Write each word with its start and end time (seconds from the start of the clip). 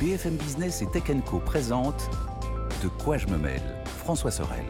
BFM 0.00 0.36
Business 0.36 0.80
et 0.80 0.86
Tech 0.86 1.02
Co 1.26 1.40
présente 1.40 2.08
De 2.82 2.88
quoi 2.88 3.18
je 3.18 3.26
me 3.26 3.36
mêle 3.36 3.60
François 3.84 4.30
Sorel. 4.30 4.64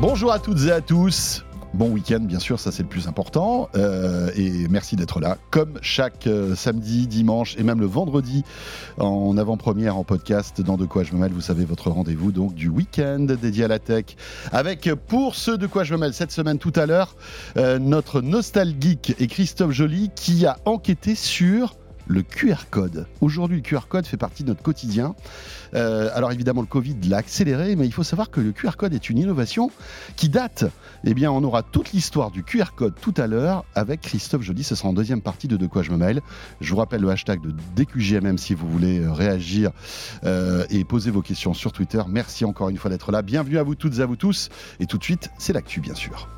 Bonjour 0.00 0.30
à 0.30 0.38
toutes 0.38 0.60
et 0.66 0.70
à 0.70 0.80
tous. 0.80 1.44
Bon 1.72 1.90
week-end, 1.90 2.20
bien 2.20 2.38
sûr, 2.38 2.60
ça 2.60 2.70
c'est 2.70 2.84
le 2.84 2.88
plus 2.88 3.08
important. 3.08 3.70
Euh, 3.74 4.30
et 4.36 4.68
merci 4.68 4.94
d'être 4.94 5.18
là, 5.18 5.36
comme 5.50 5.80
chaque 5.82 6.28
euh, 6.28 6.54
samedi, 6.54 7.08
dimanche 7.08 7.56
et 7.58 7.64
même 7.64 7.80
le 7.80 7.86
vendredi 7.86 8.44
en 8.98 9.36
avant-première 9.36 9.96
en 9.96 10.04
podcast 10.04 10.60
dans 10.60 10.76
De 10.76 10.86
quoi 10.86 11.02
je 11.02 11.12
me 11.12 11.18
mêle. 11.18 11.32
Vous 11.32 11.40
savez, 11.40 11.64
votre 11.64 11.90
rendez-vous 11.90 12.30
donc 12.30 12.54
du 12.54 12.68
week-end 12.68 13.18
dédié 13.18 13.64
à 13.64 13.68
la 13.68 13.80
tech. 13.80 14.04
Avec 14.52 14.88
pour 15.08 15.34
ceux 15.34 15.58
de 15.58 15.66
quoi 15.66 15.82
je 15.82 15.92
me 15.94 15.98
mêle 15.98 16.14
cette 16.14 16.30
semaine 16.30 16.58
tout 16.58 16.72
à 16.76 16.86
l'heure, 16.86 17.16
euh, 17.56 17.80
notre 17.80 18.20
nostalgique 18.20 19.16
et 19.18 19.26
Christophe 19.26 19.72
Joly 19.72 20.12
qui 20.14 20.46
a 20.46 20.56
enquêté 20.66 21.16
sur 21.16 21.74
le 22.06 22.22
QR 22.22 22.66
code. 22.70 23.06
Aujourd'hui, 23.20 23.56
le 23.56 23.62
QR 23.62 23.86
code 23.88 24.06
fait 24.06 24.16
partie 24.16 24.42
de 24.42 24.48
notre 24.48 24.62
quotidien. 24.62 25.14
Euh, 25.74 26.10
alors 26.14 26.32
évidemment, 26.32 26.60
le 26.60 26.66
Covid 26.66 26.96
l'a 27.08 27.18
accéléré, 27.18 27.76
mais 27.76 27.86
il 27.86 27.92
faut 27.92 28.02
savoir 28.02 28.30
que 28.30 28.40
le 28.40 28.52
QR 28.52 28.72
code 28.76 28.94
est 28.94 29.10
une 29.10 29.18
innovation 29.18 29.70
qui 30.16 30.28
date. 30.28 30.64
Eh 31.04 31.14
bien, 31.14 31.30
on 31.30 31.42
aura 31.42 31.62
toute 31.62 31.92
l'histoire 31.92 32.30
du 32.30 32.42
QR 32.42 32.74
code 32.76 32.94
tout 33.00 33.14
à 33.16 33.26
l'heure 33.26 33.64
avec 33.74 34.00
Christophe 34.00 34.42
Joly. 34.42 34.64
Ce 34.64 34.74
sera 34.74 34.88
en 34.88 34.92
deuxième 34.92 35.20
partie 35.20 35.48
de 35.48 35.56
De 35.56 35.66
quoi 35.66 35.82
je 35.82 35.90
me 35.90 35.96
mêle. 35.96 36.20
Je 36.60 36.70
vous 36.70 36.76
rappelle 36.76 37.00
le 37.00 37.10
hashtag 37.10 37.40
de 37.40 37.54
DQJMM 37.76 38.38
si 38.38 38.54
vous 38.54 38.68
voulez 38.68 39.00
euh, 39.00 39.12
réagir 39.12 39.70
euh, 40.24 40.64
et 40.70 40.84
poser 40.84 41.10
vos 41.10 41.22
questions 41.22 41.54
sur 41.54 41.72
Twitter. 41.72 42.02
Merci 42.08 42.44
encore 42.44 42.68
une 42.68 42.76
fois 42.76 42.90
d'être 42.90 43.12
là. 43.12 43.22
Bienvenue 43.22 43.58
à 43.58 43.62
vous 43.62 43.74
toutes 43.74 43.98
et 43.98 44.00
à 44.00 44.06
vous 44.06 44.16
tous. 44.16 44.48
Et 44.80 44.86
tout 44.86 44.98
de 44.98 45.04
suite, 45.04 45.30
c'est 45.38 45.52
l'actu, 45.52 45.80
bien 45.80 45.94
sûr. 45.94 46.33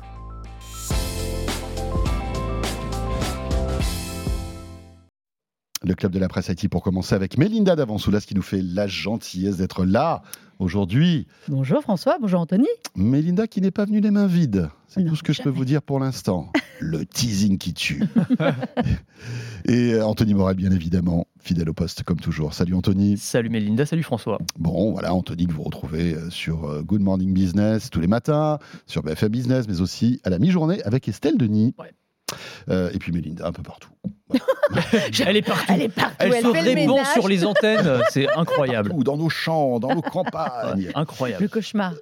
Le 5.83 5.93
club 5.93 6.11
de 6.11 6.19
la 6.19 6.27
presse 6.27 6.49
IT 6.49 6.69
pour 6.69 6.81
commencer 6.81 7.15
avec 7.15 7.37
Mélinda 7.37 7.75
Davansoulas 7.75 8.21
qui 8.21 8.35
nous 8.35 8.41
fait 8.41 8.61
la 8.61 8.87
gentillesse 8.87 9.57
d'être 9.57 9.85
là 9.85 10.23
aujourd'hui. 10.59 11.27
Bonjour 11.47 11.81
François, 11.81 12.17
bonjour 12.19 12.39
Anthony. 12.39 12.67
Mélinda 12.95 13.47
qui 13.47 13.61
n'est 13.61 13.71
pas 13.71 13.85
venue 13.85 13.99
les 13.99 14.11
mains 14.11 14.27
vides. 14.27 14.69
C'est 14.87 15.05
tout 15.05 15.15
ce 15.15 15.23
que 15.23 15.33
je 15.33 15.43
peux 15.43 15.49
vous 15.49 15.65
dire 15.65 15.81
pour 15.81 15.99
l'instant. 15.99 16.51
le 16.79 17.05
teasing 17.05 17.57
qui 17.57 17.73
tue. 17.73 18.03
Et 19.65 19.93
euh, 19.93 20.05
Anthony 20.05 20.33
Morel, 20.33 20.55
bien 20.55 20.71
évidemment, 20.71 21.27
fidèle 21.39 21.69
au 21.69 21.73
poste 21.73 22.03
comme 22.03 22.19
toujours. 22.19 22.53
Salut 22.53 22.73
Anthony. 22.73 23.17
Salut 23.17 23.49
Mélinda, 23.49 23.85
salut 23.85 24.03
François. 24.03 24.39
Bon, 24.57 24.91
voilà, 24.91 25.13
Anthony 25.13 25.45
que 25.45 25.53
vous 25.53 25.63
retrouvez 25.63 26.13
euh, 26.13 26.29
sur 26.29 26.65
euh, 26.65 26.81
Good 26.81 27.01
Morning 27.01 27.33
Business 27.33 27.89
tous 27.89 27.99
les 27.99 28.07
matins, 28.07 28.59
sur 28.85 29.03
BFM 29.03 29.29
Business, 29.29 29.67
mais 29.67 29.81
aussi 29.81 30.19
à 30.23 30.29
la 30.29 30.39
mi-journée 30.39 30.81
avec 30.83 31.07
Estelle 31.07 31.37
Denis. 31.37 31.75
Euh, 32.69 32.89
et 32.93 32.99
puis 32.99 33.11
Mélinda, 33.11 33.47
un 33.47 33.51
peu 33.51 33.63
partout. 33.63 33.89
elle 35.25 35.37
est 35.37 35.41
partout. 35.41 35.63
Elle, 35.69 35.81
est 35.83 35.89
partout. 35.89 36.15
elle, 36.19 36.33
se 36.33 36.47
répand 36.47 37.05
sur 37.13 37.27
les 37.27 37.45
antennes. 37.45 38.01
C'est 38.09 38.27
incroyable. 38.35 38.91
Ou 38.93 39.03
dans 39.03 39.17
nos 39.17 39.29
champs, 39.29 39.79
dans 39.79 39.95
nos 39.95 40.01
campagnes. 40.01 40.91
incroyable. 40.95 41.43
Le 41.43 41.49
cauchemar. 41.49 41.93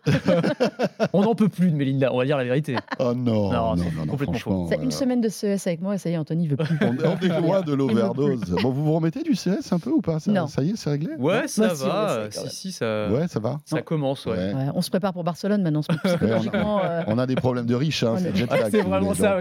on 1.13 1.21
n'en 1.21 1.35
peut 1.35 1.49
plus 1.49 1.69
de 1.69 1.75
Mélinda, 1.75 2.11
on 2.13 2.17
va 2.17 2.25
dire 2.25 2.37
la 2.37 2.43
vérité. 2.43 2.75
Oh 2.99 3.13
non, 3.13 3.51
non, 3.51 3.75
non, 3.75 3.83
non 3.97 4.05
complètement 4.07 4.37
faux. 4.37 4.67
C'est 4.69 4.81
une 4.81 4.91
semaine 4.91 5.21
de 5.21 5.29
CES 5.29 5.67
avec 5.67 5.81
moi, 5.81 5.97
ça 5.97 6.09
y 6.09 6.13
est, 6.13 6.17
Anthony 6.17 6.47
veut 6.47 6.57
plus. 6.57 6.77
on, 6.81 7.17
est 7.17 7.41
loin 7.41 7.61
de 7.61 7.73
l'overdose. 7.73 8.41
Bon, 8.61 8.71
vous 8.71 8.83
vous 8.83 8.93
remettez 8.93 9.23
du 9.23 9.35
CES 9.35 9.71
un 9.71 9.79
peu 9.79 9.91
ou 9.91 10.01
pas? 10.01 10.19
Ça, 10.19 10.31
Non. 10.31 10.47
Ça 10.47 10.63
y 10.63 10.71
est, 10.71 10.75
c'est 10.75 10.89
réglé? 10.89 11.11
Ouais, 11.17 11.47
ça 11.47 11.73
va. 11.73 12.27
Si, 12.31 12.49
si, 12.49 12.71
ça, 12.71 13.07
Ouais, 13.09 13.27
ça 13.27 13.39
va. 13.39 13.59
ça 13.65 13.81
commence. 13.81 14.25
Ouais. 14.25 14.53
Ouais, 14.53 14.67
on 14.73 14.81
se 14.81 14.89
prépare 14.89 15.13
pour 15.13 15.23
Barcelone 15.23 15.61
maintenant, 15.61 15.81
psychologiquement. 16.03 16.81
euh, 16.83 17.03
On 17.07 17.17
a 17.17 17.25
des 17.25 17.35
problèmes 17.35 17.65
de 17.65 17.75
riches, 17.75 18.03
hein, 18.03 18.15
On 18.15 18.17
c'est 18.17 18.81
vous 18.81 18.89
vraiment 18.89 19.13
ça. 19.13 19.39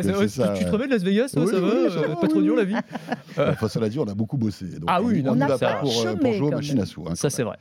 Tu 0.54 0.64
te 0.64 0.70
remets 0.70 0.86
de 0.86 0.92
Las 0.92 1.02
Vegas, 1.02 1.28
ça 1.28 1.40
va 1.40 1.46
euh, 1.46 1.88
va, 1.88 2.16
Pas 2.16 2.28
trop 2.28 2.38
oui, 2.38 2.44
dur 2.44 2.53
oui. 2.54 2.72
la 2.72 2.80
vie. 2.80 2.86
Enfin, 3.38 3.68
cela 3.68 3.88
dit, 3.88 3.98
on 3.98 4.04
a 4.06 4.14
beaucoup 4.14 4.36
bossé. 4.36 4.66
donc 4.66 4.84
Ah 4.86 5.02
oui, 5.02 5.22
on 5.26 5.34
va 5.34 5.48
ça- 5.48 5.58
pas 5.58 5.74
pour, 5.76 5.90
euh, 5.90 6.02
chômé, 6.02 6.20
pour 6.20 6.32
jouer 6.34 6.48
aux 6.48 6.56
machines 6.56 6.80
à 6.80 6.86
sous. 6.86 7.04
hein, 7.08 7.14
Ça, 7.14 7.30
c'est 7.30 7.42
vrai. 7.42 7.56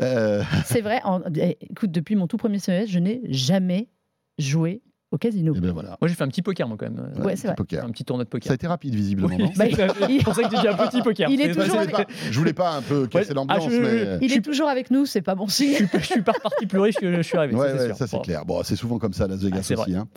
Euh, 0.00 0.42
c'est 0.64 0.80
vrai, 0.82 1.00
en- 1.04 1.20
eh, 1.36 1.56
écoute, 1.70 1.90
depuis 1.90 2.14
mon 2.16 2.26
tout 2.26 2.36
premier 2.36 2.58
CES, 2.58 2.88
je 2.88 2.98
n'ai 2.98 3.20
jamais 3.30 3.88
joué 4.38 4.82
au 5.10 5.16
casino. 5.18 5.54
et 5.54 5.60
ben 5.60 5.70
voilà. 5.72 5.96
Moi, 6.00 6.08
j'ai 6.08 6.14
fait 6.14 6.24
un 6.24 6.28
petit 6.28 6.42
poker, 6.42 6.66
moi, 6.66 6.76
quand 6.78 6.90
même. 6.90 7.12
Ouais, 7.24 7.36
c'est 7.36 7.46
vrai. 7.46 7.54
poker. 7.54 7.84
Un 7.84 7.90
petit 7.90 8.04
tournoi 8.04 8.24
de 8.24 8.28
Ça 8.28 8.36
a 8.36 8.40
poker. 8.40 8.52
été 8.52 8.66
rapide, 8.66 8.94
visiblement, 8.96 9.28
non 9.38 9.48
Bah, 9.56 9.64
C'est 9.72 10.10
il- 10.10 10.24
pour 10.24 10.34
ça 10.34 10.42
que 10.42 10.56
j'ai 10.56 10.60
dit 10.60 10.66
un 10.68 10.74
petit 10.76 11.02
poker. 11.02 11.30
Il 11.30 11.40
est 11.40 11.54
toujours 11.54 11.64
je, 11.66 11.70
voulais 11.72 11.86
pas, 11.92 12.04
je 12.30 12.38
voulais 12.38 12.52
pas 12.52 12.70
un 12.76 12.82
peu 12.82 13.06
casser 13.06 13.28
Ouais. 13.28 13.34
l'ambiance, 13.34 13.62
Ah, 13.64 13.70
je- 13.70 13.80
mais. 13.80 14.18
Il 14.22 14.32
est 14.32 14.40
toujours 14.44 14.68
avec 14.68 14.90
nous, 14.90 15.06
c'est 15.06 15.22
pas 15.22 15.36
bon 15.36 15.46
Je 15.46 15.52
signe. 15.52 15.74
suis 15.74 15.86
pas- 15.86 15.98
je 16.00 16.04
suis 16.06 16.22
pas 16.22 16.32
reparti 16.32 16.66
plus 16.66 16.80
riche 16.80 16.96
que 16.96 17.14
je 17.14 17.22
suis 17.22 17.38
arrivé. 17.38 17.54
Ouais, 17.54 17.92
ça, 17.94 18.06
c'est 18.08 18.16
ouais, 18.16 18.22
clair. 18.24 18.44
Bon, 18.44 18.62
c'est 18.64 18.74
souvent 18.76 18.98
comme 18.98 19.12
ça 19.12 19.28
Las 19.28 19.38
Vegas 19.40 19.58
Ah, 19.60 19.62
c'est 19.62 19.78
aussi. 19.78 19.94
hein. 19.94 20.08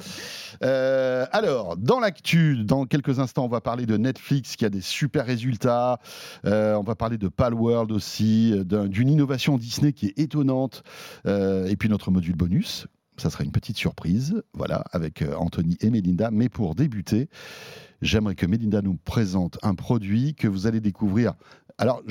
Euh, 0.63 1.25
alors, 1.31 1.77
dans 1.77 1.99
l'actu, 1.99 2.63
dans 2.63 2.85
quelques 2.85 3.19
instants, 3.19 3.45
on 3.45 3.49
va 3.49 3.61
parler 3.61 3.85
de 3.85 3.97
Netflix 3.97 4.55
qui 4.55 4.65
a 4.65 4.69
des 4.69 4.81
super 4.81 5.25
résultats. 5.25 5.99
Euh, 6.45 6.75
on 6.75 6.83
va 6.83 6.95
parler 6.95 7.17
de 7.17 7.27
Palworld 7.27 7.91
aussi, 7.91 8.53
d'un- 8.65 8.87
d'une 8.87 9.09
innovation 9.09 9.57
Disney 9.57 9.93
qui 9.93 10.07
est 10.07 10.19
étonnante. 10.19 10.83
Euh, 11.25 11.67
et 11.67 11.75
puis 11.75 11.89
notre 11.89 12.11
module 12.11 12.35
bonus. 12.35 12.87
Ça 13.17 13.31
sera 13.31 13.43
une 13.43 13.51
petite 13.51 13.77
surprise, 13.77 14.43
voilà, 14.53 14.83
avec 14.91 15.23
Anthony 15.37 15.75
et 15.81 15.89
Mélinda. 15.89 16.29
Mais 16.31 16.49
pour 16.49 16.75
débuter, 16.75 17.29
j'aimerais 18.03 18.35
que 18.35 18.45
Mélinda 18.45 18.83
nous 18.83 18.95
présente 18.95 19.57
un 19.63 19.73
produit 19.73 20.35
que 20.35 20.47
vous 20.47 20.67
allez 20.67 20.81
découvrir. 20.81 21.33
Alors, 21.79 22.03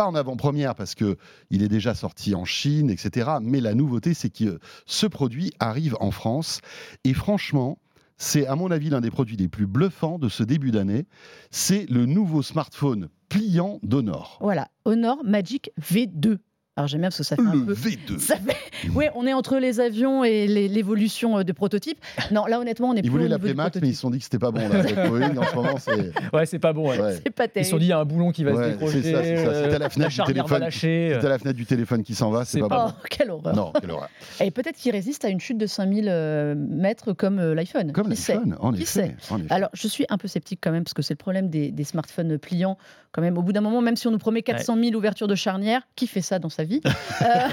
pas 0.00 0.06
en 0.06 0.14
avant-première 0.14 0.74
parce 0.74 0.94
que 0.94 1.18
il 1.50 1.62
est 1.62 1.68
déjà 1.68 1.94
sorti 1.94 2.34
en 2.34 2.46
Chine, 2.46 2.88
etc. 2.88 3.32
Mais 3.42 3.60
la 3.60 3.74
nouveauté, 3.74 4.14
c'est 4.14 4.30
que 4.30 4.58
ce 4.86 5.06
produit 5.06 5.52
arrive 5.58 5.94
en 6.00 6.10
France. 6.10 6.62
Et 7.04 7.12
franchement, 7.12 7.76
c'est 8.16 8.46
à 8.46 8.56
mon 8.56 8.70
avis 8.70 8.88
l'un 8.88 9.02
des 9.02 9.10
produits 9.10 9.36
les 9.36 9.48
plus 9.48 9.66
bluffants 9.66 10.18
de 10.18 10.30
ce 10.30 10.42
début 10.42 10.70
d'année. 10.70 11.04
C'est 11.50 11.84
le 11.90 12.06
nouveau 12.06 12.40
smartphone 12.40 13.10
pliant 13.28 13.78
d'Honor. 13.82 14.38
Voilà, 14.40 14.68
Honor 14.86 15.22
Magic 15.22 15.70
V2. 15.78 16.38
Alors 16.80 16.88
j'aime 16.88 17.00
bien 17.00 17.10
parce 17.10 17.18
que 17.18 17.24
ça 17.24 17.36
fait 17.36 17.42
un 17.42 17.52
Le 17.54 17.64
peu. 17.66 17.74
V2. 17.74 18.18
Ça 18.18 18.36
fait... 18.36 18.56
Oui, 18.94 19.04
on 19.14 19.26
est 19.26 19.34
entre 19.34 19.58
les 19.58 19.80
avions 19.80 20.24
et 20.24 20.46
l'évolution 20.46 21.38
euh, 21.38 21.42
de 21.44 21.52
prototypes. 21.52 21.98
Non, 22.30 22.46
là 22.46 22.58
honnêtement, 22.58 22.88
on 22.88 22.94
est 22.94 23.00
Ils 23.00 23.02
plus 23.02 23.10
voulaient 23.10 23.28
l'appeler 23.28 23.52
Max, 23.52 23.66
mais 23.66 23.80
prototype. 23.80 23.90
ils 23.92 23.94
se 23.94 24.00
sont 24.00 24.10
dit 24.10 24.18
que 24.18 24.24
c'était 24.24 24.38
pas 24.38 24.50
bon. 24.50 24.66
Là, 24.66 25.08
Boeing, 25.08 25.36
en 25.36 25.42
ce 25.44 25.54
moment, 25.54 25.76
c'est. 25.78 26.12
Ouais, 26.34 26.46
c'est 26.46 26.58
pas 26.58 26.72
bon. 26.72 26.88
ouais. 26.88 26.98
ouais. 26.98 27.20
C'est 27.22 27.30
pas 27.30 27.46
Ils 27.54 27.64
se 27.66 27.70
sont 27.72 27.76
dit, 27.76 27.84
il 27.84 27.88
y 27.88 27.92
a 27.92 27.98
un 27.98 28.04
boulon 28.06 28.30
qui 28.30 28.44
va 28.44 28.52
Ouais, 28.52 28.64
se 28.64 28.70
décrocher. 28.70 29.02
c'est 29.02 29.12
ça, 29.12 29.22
c'est 29.22 29.44
ça. 29.44 29.54
C'était 29.62 29.74
à 29.74 29.78
la 29.78 29.86
euh, 29.86 29.90
fenêtre 29.90 30.10
du 30.10 30.22
téléphone. 30.32 30.66
C'est 30.70 31.12
à 31.14 31.28
la 31.28 31.38
fenêtre 31.38 31.56
du 31.58 31.66
téléphone 31.66 32.02
qui 32.02 32.14
s'en 32.14 32.30
va, 32.30 32.46
c'est 32.46 32.60
pas, 32.60 32.68
pas 32.68 32.86
bon. 32.86 32.92
Oh, 32.96 33.06
quelle 33.10 33.30
horreur. 33.30 33.54
Non, 33.54 33.72
quelle 33.78 33.90
horreur. 33.90 34.08
Et 34.40 34.50
peut-être 34.50 34.76
qu'il 34.76 34.92
résiste 34.92 35.24
à 35.26 35.28
une 35.28 35.40
chute 35.40 35.58
de 35.58 35.66
5000 35.66 36.06
euh, 36.08 36.54
mètres 36.56 37.12
comme 37.12 37.38
euh, 37.38 37.54
l'iPhone. 37.54 37.92
Comme 37.92 38.08
l'iPhone, 38.08 38.56
en 38.58 38.68
en 38.70 38.74
effet. 38.74 39.14
Alors, 39.50 39.68
je 39.74 39.86
suis 39.88 40.06
un 40.08 40.16
peu 40.16 40.28
sceptique 40.28 40.60
quand 40.62 40.72
même, 40.72 40.84
parce 40.84 40.94
que 40.94 41.02
c'est 41.02 41.14
le 41.14 41.18
problème 41.18 41.50
des, 41.50 41.70
des 41.70 41.84
smartphones 41.84 42.38
pliants. 42.38 42.78
Quand 43.12 43.22
même, 43.22 43.36
au 43.38 43.42
bout 43.42 43.52
d'un 43.52 43.60
moment, 43.60 43.80
même 43.80 43.96
si 43.96 44.06
on 44.06 44.10
nous 44.10 44.18
promet 44.18 44.42
400 44.42 44.76
000 44.80 44.94
ouvertures 44.94 45.26
de 45.28 45.34
charnière, 45.34 45.82
qui 45.96 46.06
fait 46.06 46.20
ça 46.20 46.38
dans 46.38 46.48
sa 46.48 46.64
vie 46.64 46.80
Euh, 47.22 47.48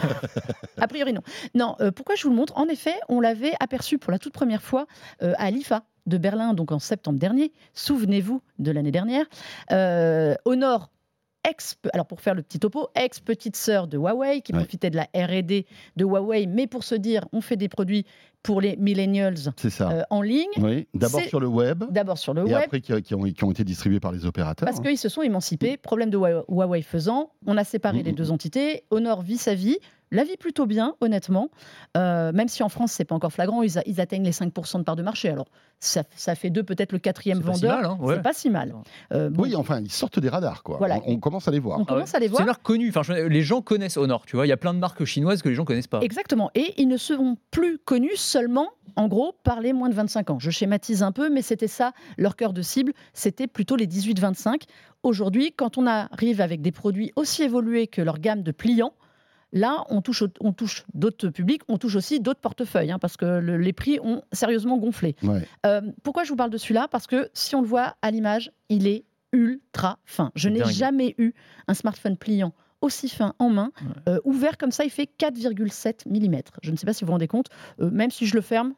A 0.79 0.87
priori, 0.87 1.13
non. 1.13 1.21
Non, 1.55 1.75
euh, 1.81 1.91
pourquoi 1.91 2.15
je 2.15 2.23
vous 2.23 2.29
le 2.29 2.35
montre? 2.35 2.53
En 2.57 2.67
effet, 2.67 2.93
on 3.09 3.19
l'avait 3.19 3.53
aperçu 3.59 3.97
pour 3.97 4.11
la 4.11 4.19
toute 4.19 4.33
première 4.33 4.61
fois 4.61 4.85
euh, 5.23 5.33
à 5.37 5.49
l'IFA 5.51 5.83
de 6.05 6.17
Berlin, 6.17 6.53
donc 6.53 6.71
en 6.71 6.79
septembre 6.79 7.19
dernier. 7.19 7.51
Souvenez-vous 7.73 8.41
de 8.59 8.71
l'année 8.71 8.91
dernière. 8.91 9.25
Euh, 9.71 10.35
Honor 10.45 10.89
ex, 11.49 11.75
alors 11.93 12.05
pour 12.05 12.21
faire 12.21 12.35
le 12.35 12.41
petit 12.41 12.59
topo, 12.59 12.87
ex 12.95 13.19
petite 13.19 13.55
sœur 13.55 13.87
de 13.87 13.97
Huawei 13.97 14.41
qui 14.41 14.51
Ouais. 14.53 14.59
profitait 14.59 14.89
de 14.89 14.95
la 14.97 15.07
R&D 15.15 15.65
de 15.95 16.05
Huawei, 16.05 16.47
mais 16.47 16.67
pour 16.67 16.83
se 16.83 16.95
dire, 16.95 17.25
on 17.33 17.41
fait 17.41 17.55
des 17.57 17.69
produits 17.69 18.05
pour 18.43 18.61
les 18.61 18.77
millennials 18.77 19.35
ça. 19.57 19.89
euh, 19.91 20.03
en 20.09 20.21
ligne, 20.21 20.47
oui, 20.57 20.87
d'abord 20.93 21.21
sur 21.21 21.39
le 21.39 21.47
web. 21.47 21.83
d'abord 21.89 22.17
sur 22.17 22.33
le 22.33 22.41
Et 22.41 22.53
web. 22.53 22.63
après, 22.65 22.79
qui, 22.81 23.01
qui 23.01 23.13
ont, 23.15 23.23
qui 23.23 23.43
ont 23.43 23.51
été 23.51 23.63
distribués 23.63 23.99
par 23.99 24.11
les 24.11 24.25
opérateurs. 24.25 24.65
Parce 24.67 24.79
hein. 24.79 24.83
qu'ils 24.83 24.97
se 24.97 25.09
sont 25.09 25.21
émancipés. 25.21 25.75
Problème 25.77 26.09
de 26.09 26.17
Huawei- 26.17 26.81
faisant, 26.83 27.31
on 27.45 27.57
a 27.57 27.63
séparé 27.63 27.99
Mhm. 27.99 28.05
les 28.05 28.11
deux 28.13 28.31
entités. 28.31 28.83
Honor 28.91 29.21
vit 29.21 29.37
sa 29.37 29.53
vie. 29.55 29.77
La 30.11 30.23
vit 30.23 30.37
plutôt 30.37 30.65
bien, 30.65 30.95
honnêtement. 31.01 31.49
Euh, 31.97 32.31
même 32.31 32.47
si 32.47 32.63
en 32.63 32.69
France, 32.69 32.93
c'est 32.93 33.03
pas 33.03 33.15
encore 33.15 33.33
flagrant, 33.33 33.61
ils, 33.61 33.77
a- 33.77 33.83
ils 33.85 33.99
atteignent 33.99 34.23
les 34.23 34.31
5% 34.31 34.77
de 34.79 34.83
part 34.83 34.95
de 34.95 35.03
marché. 35.03 35.29
Alors, 35.29 35.47
ça, 35.79 36.03
ça 36.15 36.33
fait 36.35 36.49
d'eux 36.49 36.63
peut-être 36.63 36.93
le 36.93 36.99
quatrième 36.99 37.39
C'est 37.39 37.43
pas 37.45 37.53
si 37.55 37.61
vendeur. 37.65 37.81
mal, 37.81 37.85
hein, 37.91 37.97
ouais. 38.01 38.15
C'est 38.15 38.21
pas 38.21 38.33
si 38.33 38.49
mal. 38.49 38.73
Euh, 39.13 39.29
bon, 39.29 39.43
Oui, 39.43 39.55
enfin, 39.55 39.81
ils 39.81 39.91
sortent 39.91 40.19
des 40.19 40.29
radars, 40.29 40.63
quoi. 40.63 40.77
Voilà. 40.77 40.99
On, 41.05 41.13
on 41.13 41.19
commence 41.19 41.47
à 41.47 41.51
les 41.51 41.59
voir. 41.59 41.79
on 41.79 41.85
commence 41.85 42.15
à 42.15 42.19
les 42.19 42.27
C'est 42.27 42.31
voir. 42.31 42.41
une 42.41 42.47
marque 42.47 42.63
connue. 42.63 42.87
Enfin, 42.89 43.03
je- 43.03 43.13
les 43.27 43.41
gens 43.41 43.61
connaissent 43.61 43.97
Honor, 43.97 44.25
tu 44.25 44.37
vois. 44.37 44.45
Il 44.45 44.49
y 44.49 44.53
a 44.53 44.57
plein 44.57 44.73
de 44.73 44.79
marques 44.79 45.03
chinoises 45.03 45.41
que 45.41 45.49
les 45.49 45.55
gens 45.55 45.65
connaissent 45.65 45.87
pas. 45.87 45.99
Exactement. 46.01 46.51
Et 46.55 46.73
ils 46.77 46.87
ne 46.87 46.97
seront 46.97 47.35
plus 47.51 47.77
connus 47.77 48.15
seulement, 48.15 48.69
en 48.95 49.07
gros, 49.09 49.33
par 49.43 49.59
les 49.59 49.73
moins 49.73 49.89
de 49.89 49.93
25 49.95 50.29
ans. 50.29 50.39
Je 50.39 50.49
schématise 50.51 51.03
un 51.03 51.11
peu, 51.11 51.29
mais 51.29 51.41
c'était 51.41 51.67
ça, 51.67 51.91
leur 52.17 52.35
cœur 52.37 52.53
de 52.53 52.61
cible, 52.61 52.93
c'était 53.13 53.47
plutôt 53.47 53.75
les 53.75 53.87
18-25. 53.87 54.63
Aujourd'hui, 55.03 55.51
quand 55.51 55.77
on 55.77 55.85
arrive 55.85 56.39
avec 56.41 56.61
des 56.61 56.71
produits 56.71 57.11
aussi 57.17 57.43
évolués 57.43 57.87
que 57.87 58.01
leur 58.01 58.19
gamme 58.19 58.41
de 58.41 58.51
pliants, 58.51 58.93
Là, 59.53 59.85
on 59.89 60.01
touche, 60.01 60.23
on 60.41 60.51
touche 60.51 60.83
d'autres 60.93 61.29
publics, 61.29 61.61
on 61.69 61.77
touche 61.77 61.95
aussi 61.95 62.19
d'autres 62.19 62.41
portefeuilles, 62.41 62.91
hein, 62.91 62.99
parce 62.99 63.15
que 63.17 63.25
le- 63.39 63.57
les 63.57 63.73
prix 63.73 63.99
ont 64.01 64.21
sérieusement 64.33 64.77
gonflé. 64.77 65.15
Ouais. 65.23 65.41
Euh, 65.65 65.81
pourquoi 66.03 66.23
je 66.25 66.29
vous 66.29 66.35
parle 66.35 66.49
de 66.49 66.57
celui-là? 66.57 66.87
Parce 66.89 67.07
que 67.07 67.29
si 67.33 67.55
on 67.55 67.61
le 67.61 67.67
voit 67.67 67.95
à 68.01 68.11
l'image, 68.11 68.51
il 68.69 68.87
est 68.87 69.05
ultra 69.31 69.99
fin. 70.05 70.31
Je 70.35 70.49
n'ai 70.49 70.63
jamais 70.65 71.15
eu 71.17 71.33
un 71.67 71.73
smartphone 71.73 72.17
pliant 72.17 72.53
aussi 72.81 73.09
fin 73.09 73.33
en 73.39 73.49
main, 73.49 73.71
euh, 74.07 74.19
ouvert 74.23 74.57
comme 74.57 74.71
ça, 74.71 74.83
il 74.83 74.89
fait 74.91 75.09
4,7 75.17 76.05
mm. 76.05 76.41
Je 76.61 76.71
ne 76.71 76.75
sais 76.75 76.85
pas 76.85 76.93
si 76.93 77.03
vous 77.03 77.07
vous 77.07 77.13
rendez 77.13 77.27
compte, 77.27 77.47
euh, 77.81 77.89
même 77.89 78.11
si 78.11 78.25
je 78.27 78.35
le 78.35 78.41
ferme. 78.41 78.69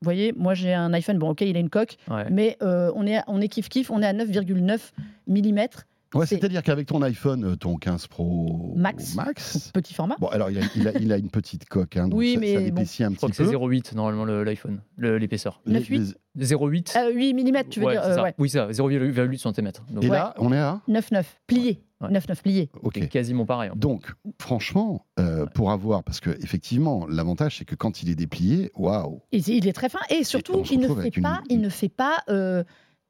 Vous 0.00 0.06
voyez, 0.06 0.32
moi 0.36 0.54
j'ai 0.54 0.74
un 0.74 0.92
iPhone, 0.92 1.18
bon 1.18 1.30
ok, 1.30 1.42
il 1.42 1.56
a 1.56 1.60
une 1.60 1.70
coque, 1.70 1.96
Ouais. 2.10 2.26
mais 2.30 2.56
euh, 2.62 2.90
on 2.96 3.06
est, 3.06 3.20
on 3.26 3.40
est 3.40 3.48
kiff 3.48 3.68
kiff, 3.68 3.90
on 3.90 4.02
est 4.02 4.06
à 4.06 4.12
9,9 4.12 4.92
mm. 5.28 5.60
Ouais, 6.14 6.26
C'est-à-dire 6.26 6.62
qu'avec 6.62 6.86
ton 6.86 7.02
iPhone, 7.02 7.44
euh, 7.44 7.56
ton 7.56 7.76
15 7.76 8.06
Pro 8.06 8.72
Max. 8.76 9.14
Max 9.14 9.70
petit 9.72 9.94
format. 9.94 10.16
Bon, 10.20 10.28
alors 10.28 10.50
il 10.50 10.58
a, 10.58 10.62
il 10.76 10.88
a- 10.88 10.98
il 10.98 11.12
a 11.12 11.16
une 11.18 11.30
petite 11.30 11.66
coque, 11.68 11.96
hein, 11.96 12.08
donc 12.08 12.18
Oui, 12.18 12.34
ça, 12.34 12.40
mais 12.40 12.54
ça 12.54 12.60
bon. 12.70 12.80
un 12.82 12.84
Je 12.84 13.16
crois 13.16 13.28
petit 13.28 13.30
que 13.30 13.36
c'est 13.36 13.44
peu. 13.44 13.50
0,8 13.50 13.94
normalement 13.94 14.24
le- 14.24 14.44
l'iPhone, 14.44 14.80
l'épaisseur. 14.98 15.60
Les- 15.66 15.80
9,8. 15.80 16.14
les- 16.36 16.44
0,8 16.46 16.96
Euh, 16.96 17.10
8 17.12 17.34
mm, 17.34 17.62
tu 17.70 17.80
veux 17.80 17.86
ouais, 17.86 17.92
dire 17.92 18.02
euh, 18.04 18.14
ça. 18.14 18.22
ouais. 18.22 18.34
Oui, 18.38 18.48
ça, 18.48 18.68
0,8 18.72 19.38
cm. 19.38 19.70
Donc, 19.90 20.04
Et 20.04 20.10
Ouais. 20.10 20.16
là, 20.16 20.34
on 20.38 20.52
est 20.52 20.58
à 20.58 20.80
9,9 20.88 21.24
plié. 21.46 21.82
Ouais. 22.00 22.10
9,9 22.10 22.42
plié. 22.42 22.70
Ok. 22.82 22.94
c'est 23.00 23.08
quasiment 23.08 23.46
pareil. 23.46 23.70
hein. 23.70 23.76
Donc, 23.76 24.12
franchement, 24.40 25.06
euh, 25.18 25.46
pour 25.46 25.70
avoir, 25.70 26.02
parce 26.04 26.20
que 26.20 26.30
effectivement, 26.42 27.06
l'avantage 27.08 27.58
c'est 27.58 27.64
que 27.64 27.74
quand 27.76 28.02
il 28.02 28.10
est 28.10 28.14
déplié, 28.14 28.70
waouh. 28.76 29.22
Et 29.32 29.38
il 29.38 29.66
est 29.66 29.72
très 29.72 29.88
fin 29.88 30.00
et 30.10 30.22
surtout 30.24 30.64
se 30.64 30.74
il 30.74 30.80
ne 30.80 30.88
fait 30.94 31.08
une- 31.16 31.22
pas, 31.22 31.42
il 31.48 31.60
ne 31.60 31.68
fait 31.68 31.88
pas. 31.88 32.18
euh, 32.28 32.62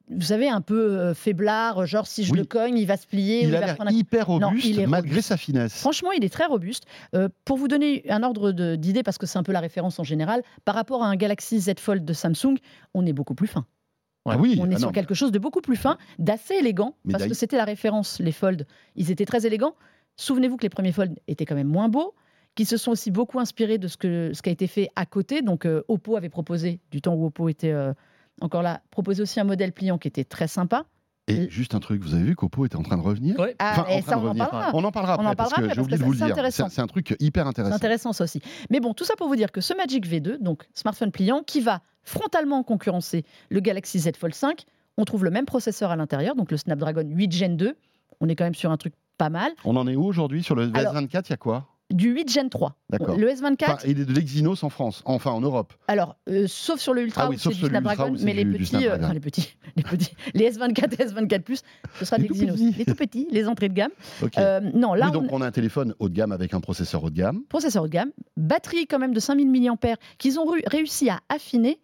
vous 0.09 0.21
savez, 0.21 0.47
un 0.49 0.61
peu 0.61 0.97
euh, 0.99 1.13
faiblard, 1.13 1.85
genre 1.85 2.05
si 2.07 2.23
je 2.23 2.31
Oui. 2.31 2.37
le 2.39 2.45
cogne, 2.45 2.77
il 2.77 2.85
va 2.85 2.97
se 2.97 3.07
plier. 3.07 3.45
ou 3.45 3.49
Il 3.49 3.55
a 3.55 3.59
l'air 3.65 3.75
prendre 3.75 3.91
hyper 3.91 4.29
Non, 4.29 4.47
robuste 4.49 4.65
il 4.67 4.79
est 4.79 4.87
malgré 4.87 5.09
robuste. 5.11 5.27
sa 5.29 5.37
finesse. 5.37 5.73
Franchement, 5.79 6.11
il 6.11 6.23
est 6.23 6.29
très 6.29 6.45
robuste. 6.45 6.83
Euh, 7.15 7.29
pour 7.43 7.57
vous 7.57 7.67
donner 7.67 8.03
un 8.09 8.21
ordre 8.23 8.51
d'idée, 8.75 9.03
parce 9.03 9.17
que 9.17 9.25
c'est 9.25 9.37
un 9.39 9.43
peu 9.43 9.51
la 9.51 9.59
référence 9.59 9.99
en 9.99 10.03
général, 10.03 10.43
par 10.63 10.75
rapport 10.75 11.03
à 11.03 11.07
un 11.07 11.15
Galaxy 11.15 11.59
Z 11.59 11.73
Fold 11.79 12.05
de 12.05 12.13
Samsung, 12.13 12.55
on 12.93 13.05
est 13.05 13.13
beaucoup 13.13 13.35
plus 13.35 13.47
fin. 13.47 13.65
Ah 14.27 14.37
oui, 14.39 14.57
On 14.59 14.69
est 14.71 14.75
ah 14.75 14.79
sur 14.79 14.87
non, 14.87 14.91
quelque 14.91 15.13
chose 15.13 15.31
de 15.31 15.37
beaucoup 15.37 15.61
plus 15.61 15.75
fin, 15.75 15.97
d'assez 16.17 16.55
élégant, 16.55 16.95
Mais 17.05 17.11
parce 17.11 17.27
que 17.27 17.35
c'était 17.35 17.57
la 17.57 17.63
référence, 17.65 18.19
les 18.19 18.31
Fold. 18.31 18.65
Ils 18.95 19.11
étaient 19.11 19.25
très 19.25 19.45
élégants. 19.45 19.75
Souvenez-vous 20.17 20.57
que 20.57 20.63
les 20.63 20.69
premiers 20.69 20.91
Fold 20.91 21.19
étaient 21.27 21.45
quand 21.45 21.53
même 21.55 21.67
moins 21.67 21.89
beaux, 21.89 22.15
qu'ils 22.55 22.65
se 22.65 22.77
sont 22.77 22.89
aussi 22.91 23.11
beaucoup 23.11 23.39
inspirés 23.39 23.77
de 23.77 23.87
ce, 23.87 23.97
que, 23.97 24.31
ce 24.33 24.41
qui 24.41 24.49
a 24.49 24.51
été 24.51 24.65
fait 24.65 24.89
à 24.95 25.05
côté. 25.05 25.41
Donc 25.43 25.65
euh, 25.65 25.83
Oppo 25.89 26.15
avait 26.15 26.29
proposé, 26.29 26.79
du 26.89 27.01
temps 27.01 27.13
où 27.13 27.25
Oppo 27.27 27.49
était 27.49 27.71
euh, 27.71 27.93
encore 28.41 28.61
là, 28.63 28.81
proposé 28.91 29.21
aussi 29.21 29.39
un 29.39 29.43
modèle 29.45 29.71
pliant 29.71 29.97
qui 29.97 30.07
était 30.07 30.23
très 30.25 30.47
sympa. 30.47 30.85
Et 31.27 31.49
juste 31.49 31.73
un 31.73 31.79
truc, 31.79 32.03
vous 32.03 32.13
avez 32.13 32.23
vu 32.23 32.35
qu'Oppo 32.35 32.65
était 32.67 32.75
en 32.75 32.83
train 32.83 32.97
de 32.97 33.01
revenir 33.01 33.39
Ouais. 33.39 33.55
Ah, 33.57 33.71
Enfin, 33.71 33.81
en 33.83 33.97
et 33.97 34.01
train 34.03 34.11
ça, 34.11 34.15
de 34.17 34.21
on 34.21 34.25
en 34.25 34.29
revenir. 34.29 34.49
parlera. 34.49 34.71
On 34.75 34.83
en 34.83 34.91
parlera 34.91 35.13
On 35.15 35.21
en 35.21 35.25
après, 35.25 35.35
parce 35.37 35.49
parlera 35.53 35.69
que 35.69 35.75
j'ai 35.75 35.81
oublié 35.81 35.97
de 35.97 36.01
que 36.03 36.05
vous 36.05 36.11
le 36.11 36.17
c'est 36.19 36.25
dire. 36.25 36.33
intéressant. 36.33 36.69
C'est 36.69 36.75
c'est 36.75 36.81
un 36.81 36.87
truc 36.87 37.15
hyper 37.19 37.43
C'est 37.45 37.49
intéressant. 37.49 37.75
intéressant 37.75 38.13
ça 38.13 38.23
aussi. 38.25 38.41
Mais 38.69 38.79
bon, 38.79 38.93
tout 38.93 39.05
ça 39.05 39.15
pour 39.15 39.27
vous 39.27 39.35
dire 39.35 39.51
que 39.51 39.59
ce 39.59 39.73
Magic 39.73 40.07
V2, 40.07 40.37
donc 40.39 40.67
smartphone 40.75 41.11
pliant, 41.11 41.41
qui 41.41 41.61
va 41.61 41.81
frontalement 42.03 42.61
concurrencer 42.61 43.25
le 43.49 43.59
Galaxy 43.59 43.97
Z 43.99 44.11
Fold 44.19 44.35
5, 44.35 44.65
on 44.97 45.05
trouve 45.05 45.23
le 45.23 45.31
même 45.31 45.45
processeur 45.45 45.89
à 45.89 45.95
l'intérieur, 45.95 46.35
donc 46.35 46.51
le 46.51 46.57
Snapdragon 46.57 47.03
8 47.09 47.31
Gen 47.31 47.57
2. 47.57 47.75
On 48.21 48.29
est 48.29 48.35
quand 48.35 48.43
même 48.45 48.53
sur 48.55 48.69
un 48.71 48.77
truc 48.77 48.93
pas 49.17 49.29
mal. 49.31 49.51
On 49.63 49.75
en 49.77 49.87
est 49.87 49.95
où 49.95 50.03
aujourd'hui 50.05 50.43
sur 50.43 50.53
le 50.55 50.69
Alors- 50.75 50.93
S24 50.93 51.23
Il 51.27 51.29
y 51.31 51.33
a 51.33 51.37
quoi? 51.37 51.65
Du 51.93 52.09
8 52.09 52.31
Gen 52.31 52.49
3. 52.49 52.75
D'accord. 52.89 53.15
Le 53.15 53.29
S24, 53.29 53.63
Enfin, 53.63 53.77
il 53.87 53.99
est 53.99 54.05
de 54.05 54.13
l'Exynos 54.13 54.63
en 54.63 54.69
France, 54.69 55.03
enfin 55.05 55.29
en 55.31 55.39
Europe. 55.41 55.71
alors, 55.87 56.15
euh, 56.29 56.45
sauf 56.47 56.79
sur 56.79 56.95
le 56.95 57.03
Ultra 57.03 57.25
Ah 57.25 57.29
oui, 57.29 57.37
c'est 57.39 57.49
du 57.49 57.55
Snapdragon, 57.67 58.15
mais 58.23 58.33
les 58.33 58.43
du- 58.43 58.57
petits, 58.57 58.87
euh, 58.87 58.97
enfin, 58.97 59.13
les 59.13 59.19
petits, 59.19 59.55
les 59.75 59.83
petits, 59.83 60.15
les 60.33 60.49
S24 60.51 60.93
et 60.99 61.05
S24 61.05 61.61
ce 61.99 62.05
sera 62.05 62.17
Les 62.17 62.23
des 62.23 62.27
tout 62.29 62.33
Exynos. 62.33 62.55
petits. 62.55 62.71
Les 62.77 62.85
tout 62.85 62.95
petits, 62.95 63.27
les 63.29 63.47
entrées 63.47 63.69
de 63.69 63.75
gamme. 63.75 63.91
Ok. 64.23 64.35
Euh, 64.39 64.61
non, 64.73 64.95
là, 64.95 65.05
oui, 65.07 65.11
donc 65.11 65.31
on, 65.31 65.37
on 65.37 65.41
a 65.41 65.45
un 65.47 65.51
téléphone 65.51 65.93
haut 65.99 66.09
de 66.09 66.15
gamme 66.15 66.31
avec 66.31 66.55
un 66.55 66.59
processeur 66.59 67.03
haut 67.03 67.11
de 67.11 67.15
gamme. 67.15 67.43
processeur 67.49 67.83
haut 67.83 67.87
de 67.87 67.91
gamme, 67.93 68.11
batterie 68.35 68.87
quand 68.87 68.97
même 68.99 69.13
de 69.13 69.19
5000 69.19 69.47
mAh 69.51 69.95
qu'ils 70.17 70.39
ont 70.39 70.45
réussi 70.65 71.09
à 71.11 71.19
affiner 71.29 71.79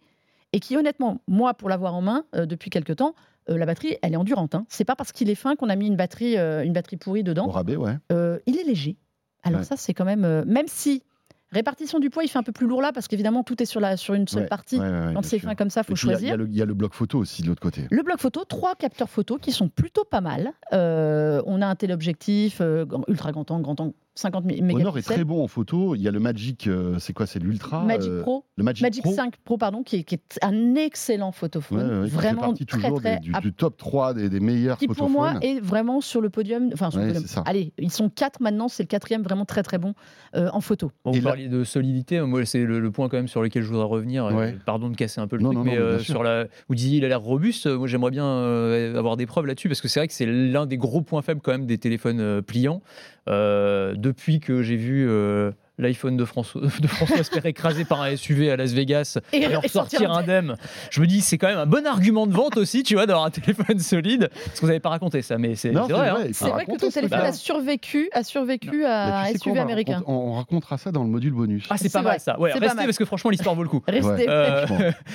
et 0.52 0.58
qui 0.58 0.76
honnêtement, 0.76 1.20
moi 1.28 1.54
pour 1.54 1.68
l'avoir 1.68 1.94
en 1.94 2.02
main 2.02 2.24
euh, 2.34 2.44
depuis 2.44 2.70
quelques 2.70 2.96
temps, 2.96 3.14
euh, 3.50 3.56
la 3.56 3.66
batterie 3.66 3.96
elle 4.02 4.14
est 4.14 4.16
endurante. 4.16 4.56
Hein. 4.56 4.66
C'est 4.68 4.84
pas 4.84 4.96
parce 4.96 5.12
qu'il 5.12 5.30
est 5.30 5.36
fin 5.36 5.54
qu'on 5.54 5.68
a 5.68 5.76
mis 5.76 5.86
une 5.86 5.96
batterie, 5.96 6.36
euh, 6.38 6.64
une 6.64 6.72
batterie 6.72 6.96
pourrie 6.96 7.20
Au 7.20 7.22
dedans. 7.22 7.46
rabais, 7.48 7.76
ouais. 7.76 7.94
Euh, 8.10 8.40
il 8.46 8.58
est 8.58 8.64
léger. 8.64 8.96
Alors 9.42 9.60
Ouais. 9.60 9.66
ça 9.66 9.76
c'est 9.76 9.94
quand 9.94 10.04
même, 10.04 10.24
euh, 10.24 10.44
même 10.46 10.66
si 10.68 11.02
répartition 11.50 11.98
du 11.98 12.08
poids 12.08 12.24
il 12.24 12.28
fait 12.28 12.38
un 12.38 12.42
peu 12.42 12.52
plus 12.52 12.66
lourd 12.66 12.80
là 12.80 12.92
parce 12.92 13.08
qu'évidemment 13.08 13.42
tout 13.42 13.62
est 13.62 13.66
sur, 13.66 13.78
la, 13.80 13.96
sur 13.98 14.14
une 14.14 14.26
seule 14.26 14.44
Ouais, 14.44 14.48
partie. 14.48 14.78
ouais, 14.78 14.88
ouais, 14.88 15.12
Quand 15.14 15.22
c'est 15.24 15.38
fin 15.38 15.54
comme 15.54 15.68
ça, 15.70 15.82
faut 15.82 15.92
il 15.92 15.96
y 15.96 15.98
y, 15.98 16.00
choisir. 16.00 16.36
il 16.40 16.54
y 16.56 16.62
a 16.62 16.64
le 16.64 16.74
bloc 16.74 16.94
photo 16.94 17.18
aussi 17.18 17.42
de 17.42 17.48
l'autre 17.48 17.60
côté. 17.60 17.86
Le 17.90 18.02
bloc 18.02 18.18
photo, 18.20 18.44
trois 18.44 18.74
capteurs 18.74 19.10
photo 19.10 19.36
qui 19.36 19.52
sont 19.52 19.68
plutôt 19.68 20.04
pas 20.04 20.20
mal. 20.22 20.52
Euh, 20.72 21.42
on 21.46 21.60
a 21.60 21.66
un 21.66 21.74
téléobjectif 21.74 22.60
euh, 22.62 22.86
ultra 23.08 23.32
grand 23.32 23.50
angle, 23.50 23.62
grand 23.64 23.78
angle, 23.80 23.92
50 24.14 24.44
mégapixels. 24.44 24.76
Honor 24.76 24.98
est 24.98 25.02
très 25.02 25.24
bon 25.24 25.42
en 25.42 25.48
photo. 25.48 25.94
Il 25.94 26.02
y 26.02 26.08
a 26.08 26.10
le 26.10 26.20
Magic, 26.20 26.66
euh, 26.66 26.98
c'est 26.98 27.12
quoi 27.14 27.26
C'est 27.26 27.38
l'Ultra 27.38 27.82
Magic 27.84 28.10
euh, 28.10 28.22
Pro, 28.22 28.44
Le 28.56 28.64
Magic, 28.64 28.82
Magic 28.82 29.02
Pro 29.02 29.12
5 29.14 29.34
Pro, 29.44 29.56
pardon, 29.56 29.82
qui 29.82 29.96
est, 29.96 30.04
qui 30.04 30.16
est 30.16 30.38
un 30.42 30.74
excellent 30.74 31.32
photophone. 31.32 31.78
ouais, 31.78 31.98
ouais, 32.00 32.04
qui 32.04 32.10
fait 32.10 32.16
vraiment 32.16 32.40
partie 32.42 32.66
très, 32.66 32.78
toujours 32.80 33.00
très. 33.00 33.20
des- 33.20 33.30
du, 33.40 33.52
top 33.54 33.76
3 33.78 34.12
des, 34.14 34.28
des 34.28 34.40
meilleurs 34.40 34.76
qui 34.76 34.86
pour 34.86 35.08
moi 35.08 35.34
est 35.40 35.60
vraiment 35.60 36.00
sur 36.02 36.20
le 36.20 36.28
podium. 36.28 36.68
Enfin, 36.74 36.90
sur 36.90 37.00
le 37.00 37.06
podium. 37.12 37.24
Allez, 37.46 37.72
ils 37.78 37.90
sont 37.90 38.10
quatre 38.10 38.40
maintenant, 38.40 38.68
c'est 38.68 38.82
le 38.82 38.88
quatrième 38.88 39.22
vraiment 39.22 39.44
très 39.46 39.62
très 39.62 39.78
bon 39.78 39.94
euh, 40.36 40.50
en 40.52 40.60
photo. 40.60 40.92
Bon, 41.04 41.12
vous 41.12 41.22
parliez 41.22 41.48
de 41.48 41.64
solidité, 41.64 42.20
moi 42.20 42.44
c'est 42.44 42.64
le, 42.64 42.80
le 42.80 42.90
point 42.90 43.08
quand 43.08 43.16
même 43.16 43.28
sur 43.28 43.42
lequel 43.42 43.62
je 43.62 43.68
voudrais 43.68 43.86
revenir. 43.86 44.26
Ouais. 44.26 44.56
Pardon 44.66 44.90
de 44.90 44.96
casser 44.96 45.20
un 45.22 45.26
peu 45.26 45.36
le 45.36 45.42
Non, 45.42 45.52
truc, 45.52 45.58
non, 45.58 45.64
mais 45.64 45.76
non, 45.78 45.82
euh, 45.84 45.98
sur 45.98 46.22
la, 46.22 46.46
vous 46.68 46.74
disiez 46.74 46.98
il 46.98 47.04
a 47.04 47.08
l'air 47.08 47.20
robuste. 47.22 47.66
Moi 47.66 47.88
j'aimerais 47.88 48.10
bien 48.10 48.26
euh, 48.26 48.98
avoir 48.98 49.16
des 49.16 49.24
preuves 49.26 49.46
là-dessus 49.46 49.68
parce 49.68 49.80
que 49.80 49.88
c'est 49.88 50.00
vrai 50.00 50.08
que 50.08 50.14
c'est 50.14 50.26
l'un 50.26 50.66
des 50.66 50.76
gros 50.76 51.00
points 51.00 51.22
faibles 51.22 51.40
quand 51.42 51.52
même 51.52 51.64
des 51.66 51.78
téléphones 51.78 52.20
euh, 52.20 52.42
pliants. 52.42 52.82
Euh, 53.28 53.94
depuis 54.02 54.40
que 54.40 54.62
j'ai 54.62 54.76
vu 54.76 55.08
euh, 55.08 55.52
l'iPhone 55.82 56.16
de 56.16 56.24
François, 56.24 56.62
de 56.80 56.86
François 56.86 57.22
se 57.24 57.30
faire 57.30 57.44
écraser 57.46 57.84
par 57.84 58.00
un 58.02 58.16
SUV 58.16 58.50
à 58.50 58.56
Las 58.56 58.72
Vegas 58.72 59.18
Et- 59.32 59.42
et, 59.42 59.56
en 59.56 59.62
sortir 59.62 60.10
indemne, 60.12 60.56
je 60.90 61.00
me 61.00 61.06
dis 61.06 61.20
c'est 61.20 61.38
quand 61.38 61.48
même 61.48 61.58
un 61.58 61.66
bon 61.66 61.86
argument 61.86 62.26
de 62.26 62.32
vente 62.32 62.56
aussi, 62.56 62.82
tu 62.82 62.94
vois, 62.94 63.06
d'avoir 63.06 63.26
un 63.26 63.30
téléphone 63.30 63.78
solide. 63.78 64.30
Parce 64.32 64.56
que 64.56 64.60
vous 64.62 64.66
n'avez 64.68 64.80
pas 64.80 64.88
raconté 64.90 65.20
ça, 65.22 65.36
mais 65.38 65.54
c'est 65.54 65.70
vrai. 65.70 66.08
hein. 66.08 66.18
C'est 66.32 66.48
vrai 66.48 66.64
que 66.66 66.76
ton 66.78 66.88
téléphone 66.90 67.18
a 67.20 67.32
survécu, 67.32 68.08
a 68.12 68.22
survécu 68.24 68.84
à 68.84 69.20
un 69.22 69.30
quoi, 69.32 69.38
SUV 69.38 69.58
américain. 69.58 70.02
On, 70.06 70.12
on 70.14 70.32
racontera 70.34 70.78
ça 70.78 70.92
dans 70.92 71.02
le 71.04 71.10
module 71.10 71.32
bonus. 71.32 71.64
Ah 71.70 71.76
c'est 71.76 71.92
pas 71.92 72.00
vrai, 72.02 72.12
mal 72.12 72.20
ça. 72.20 72.38
Ouais, 72.40 72.52
restez 72.52 72.84
parce 72.84 72.96
que 72.98 73.04
franchement 73.04 73.30
l'histoire 73.30 73.54
vaut 73.54 73.62
le 73.62 73.68
coup. 73.68 73.82
Restez. 73.86 74.26
Euh, 74.28 74.66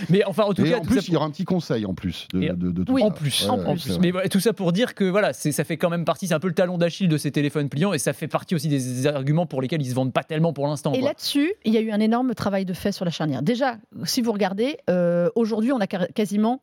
mais 0.09 0.23
enfin 0.25 0.43
en 0.43 0.53
tout 0.53 0.65
Et 0.65 0.71
cas 0.71 0.77
en 0.77 0.81
plus, 0.81 1.07
il 1.07 1.13
y 1.13 1.15
aura 1.15 1.25
un 1.25 1.31
petit 1.31 1.45
conseil 1.45 1.85
en 1.85 1.93
plus 1.93 2.27
de, 2.33 2.41
Et- 2.41 2.49
de- 2.49 2.71
de 2.71 2.83
tout 2.83 2.93
Oui, 2.93 3.01
ça. 3.01 3.07
En 3.07 3.11
plus, 3.11 3.47
en 3.49 3.57
plus. 3.57 3.99
Mais 3.99 4.11
voilà, 4.11 4.27
tout 4.29 4.39
ça 4.39 4.53
pour 4.53 4.71
dire 4.71 4.95
que 4.95 5.03
voilà, 5.05 5.33
c'est- 5.33 5.51
ça 5.51 5.63
fait 5.63 5.77
quand 5.77 5.89
même 5.89 6.05
partie, 6.05 6.27
c'est 6.27 6.33
un 6.33 6.39
peu 6.39 6.47
le 6.47 6.53
talon 6.53 6.77
d'Achille 6.77 7.07
de 7.07 7.17
ces 7.17 7.31
téléphones 7.31 7.69
pliants 7.69 7.93
et 7.93 7.99
ça 7.99 8.13
fait 8.13 8.27
partie 8.27 8.55
aussi 8.55 8.67
des 8.67 9.07
arguments 9.07 9.45
pour 9.45 9.61
lesquels 9.61 9.81
ils 9.81 9.89
se 9.89 9.95
vendent 9.95 10.13
pas 10.13 10.23
tellement 10.23 10.53
pour 10.57 10.65
l'instant. 10.67 10.91
Et 10.93 11.01
là-dessus, 11.01 11.53
il 11.65 11.73
y 11.73 11.77
a 11.77 11.81
eu 11.81 11.91
un 11.91 11.99
énorme 11.99 12.33
travail 12.33 12.65
de 12.65 12.73
fait 12.73 12.91
sur 12.91 13.05
la 13.05 13.11
charnière. 13.11 13.43
Déjà, 13.43 13.77
si 14.05 14.21
vous 14.23 14.31
regardez, 14.31 14.77
euh, 14.89 15.29
aujourd'hui, 15.35 15.71
on 15.71 15.79
a 15.79 15.85
quasiment 15.87 16.61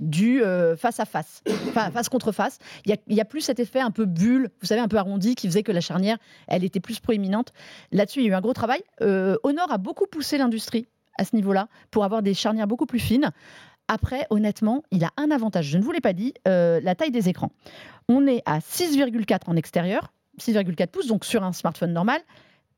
du 0.00 0.42
euh, 0.42 0.76
face 0.76 0.98
à 0.98 1.04
face, 1.04 1.42
enfin 1.68 1.90
face 1.90 2.08
contre 2.08 2.32
face. 2.32 2.56
Il 2.86 2.96
y 3.08 3.20
a- 3.20 3.24
plus 3.26 3.42
cet 3.42 3.60
effet 3.60 3.80
un 3.80 3.90
peu 3.90 4.06
bulle, 4.06 4.48
vous 4.62 4.66
savez, 4.66 4.80
un 4.80 4.88
peu 4.88 4.96
arrondi, 4.96 5.34
qui 5.34 5.46
faisait 5.46 5.62
que 5.62 5.72
la 5.72 5.82
charnière, 5.82 6.16
elle 6.48 6.64
était 6.64 6.80
plus 6.80 7.00
proéminente. 7.00 7.52
Là-dessus, 7.92 8.20
il 8.20 8.24
y 8.24 8.28
a 8.28 8.30
eu 8.30 8.34
un 8.34 8.40
gros 8.40 8.54
travail. 8.54 8.80
Euh, 9.02 9.36
Honor 9.42 9.70
a 9.70 9.76
beaucoup 9.76 10.06
poussé 10.06 10.38
l'industrie 10.38 10.86
à 11.18 11.24
ce 11.26 11.36
niveau-là 11.36 11.68
pour 11.90 12.02
avoir 12.04 12.22
des 12.22 12.32
charnières 12.32 12.66
beaucoup 12.66 12.86
plus 12.86 12.98
fines. 12.98 13.30
Après, 13.86 14.26
honnêtement, 14.30 14.82
il 14.90 15.04
a 15.04 15.10
un 15.18 15.30
avantage. 15.30 15.66
Je 15.66 15.76
ne 15.76 15.82
vous 15.82 15.92
l'ai 15.92 16.00
pas 16.00 16.14
dit, 16.14 16.32
euh, 16.48 16.80
la 16.82 16.94
taille 16.94 17.10
des 17.10 17.28
écrans. 17.28 17.52
On 18.08 18.26
est 18.26 18.40
à 18.46 18.60
6,4 18.60 19.50
en 19.50 19.56
extérieur, 19.56 20.14
6,4 20.40 20.86
pouces, 20.90 21.08
donc 21.08 21.26
sur 21.26 21.44
un 21.44 21.52
smartphone 21.52 21.92
normal, 21.92 22.20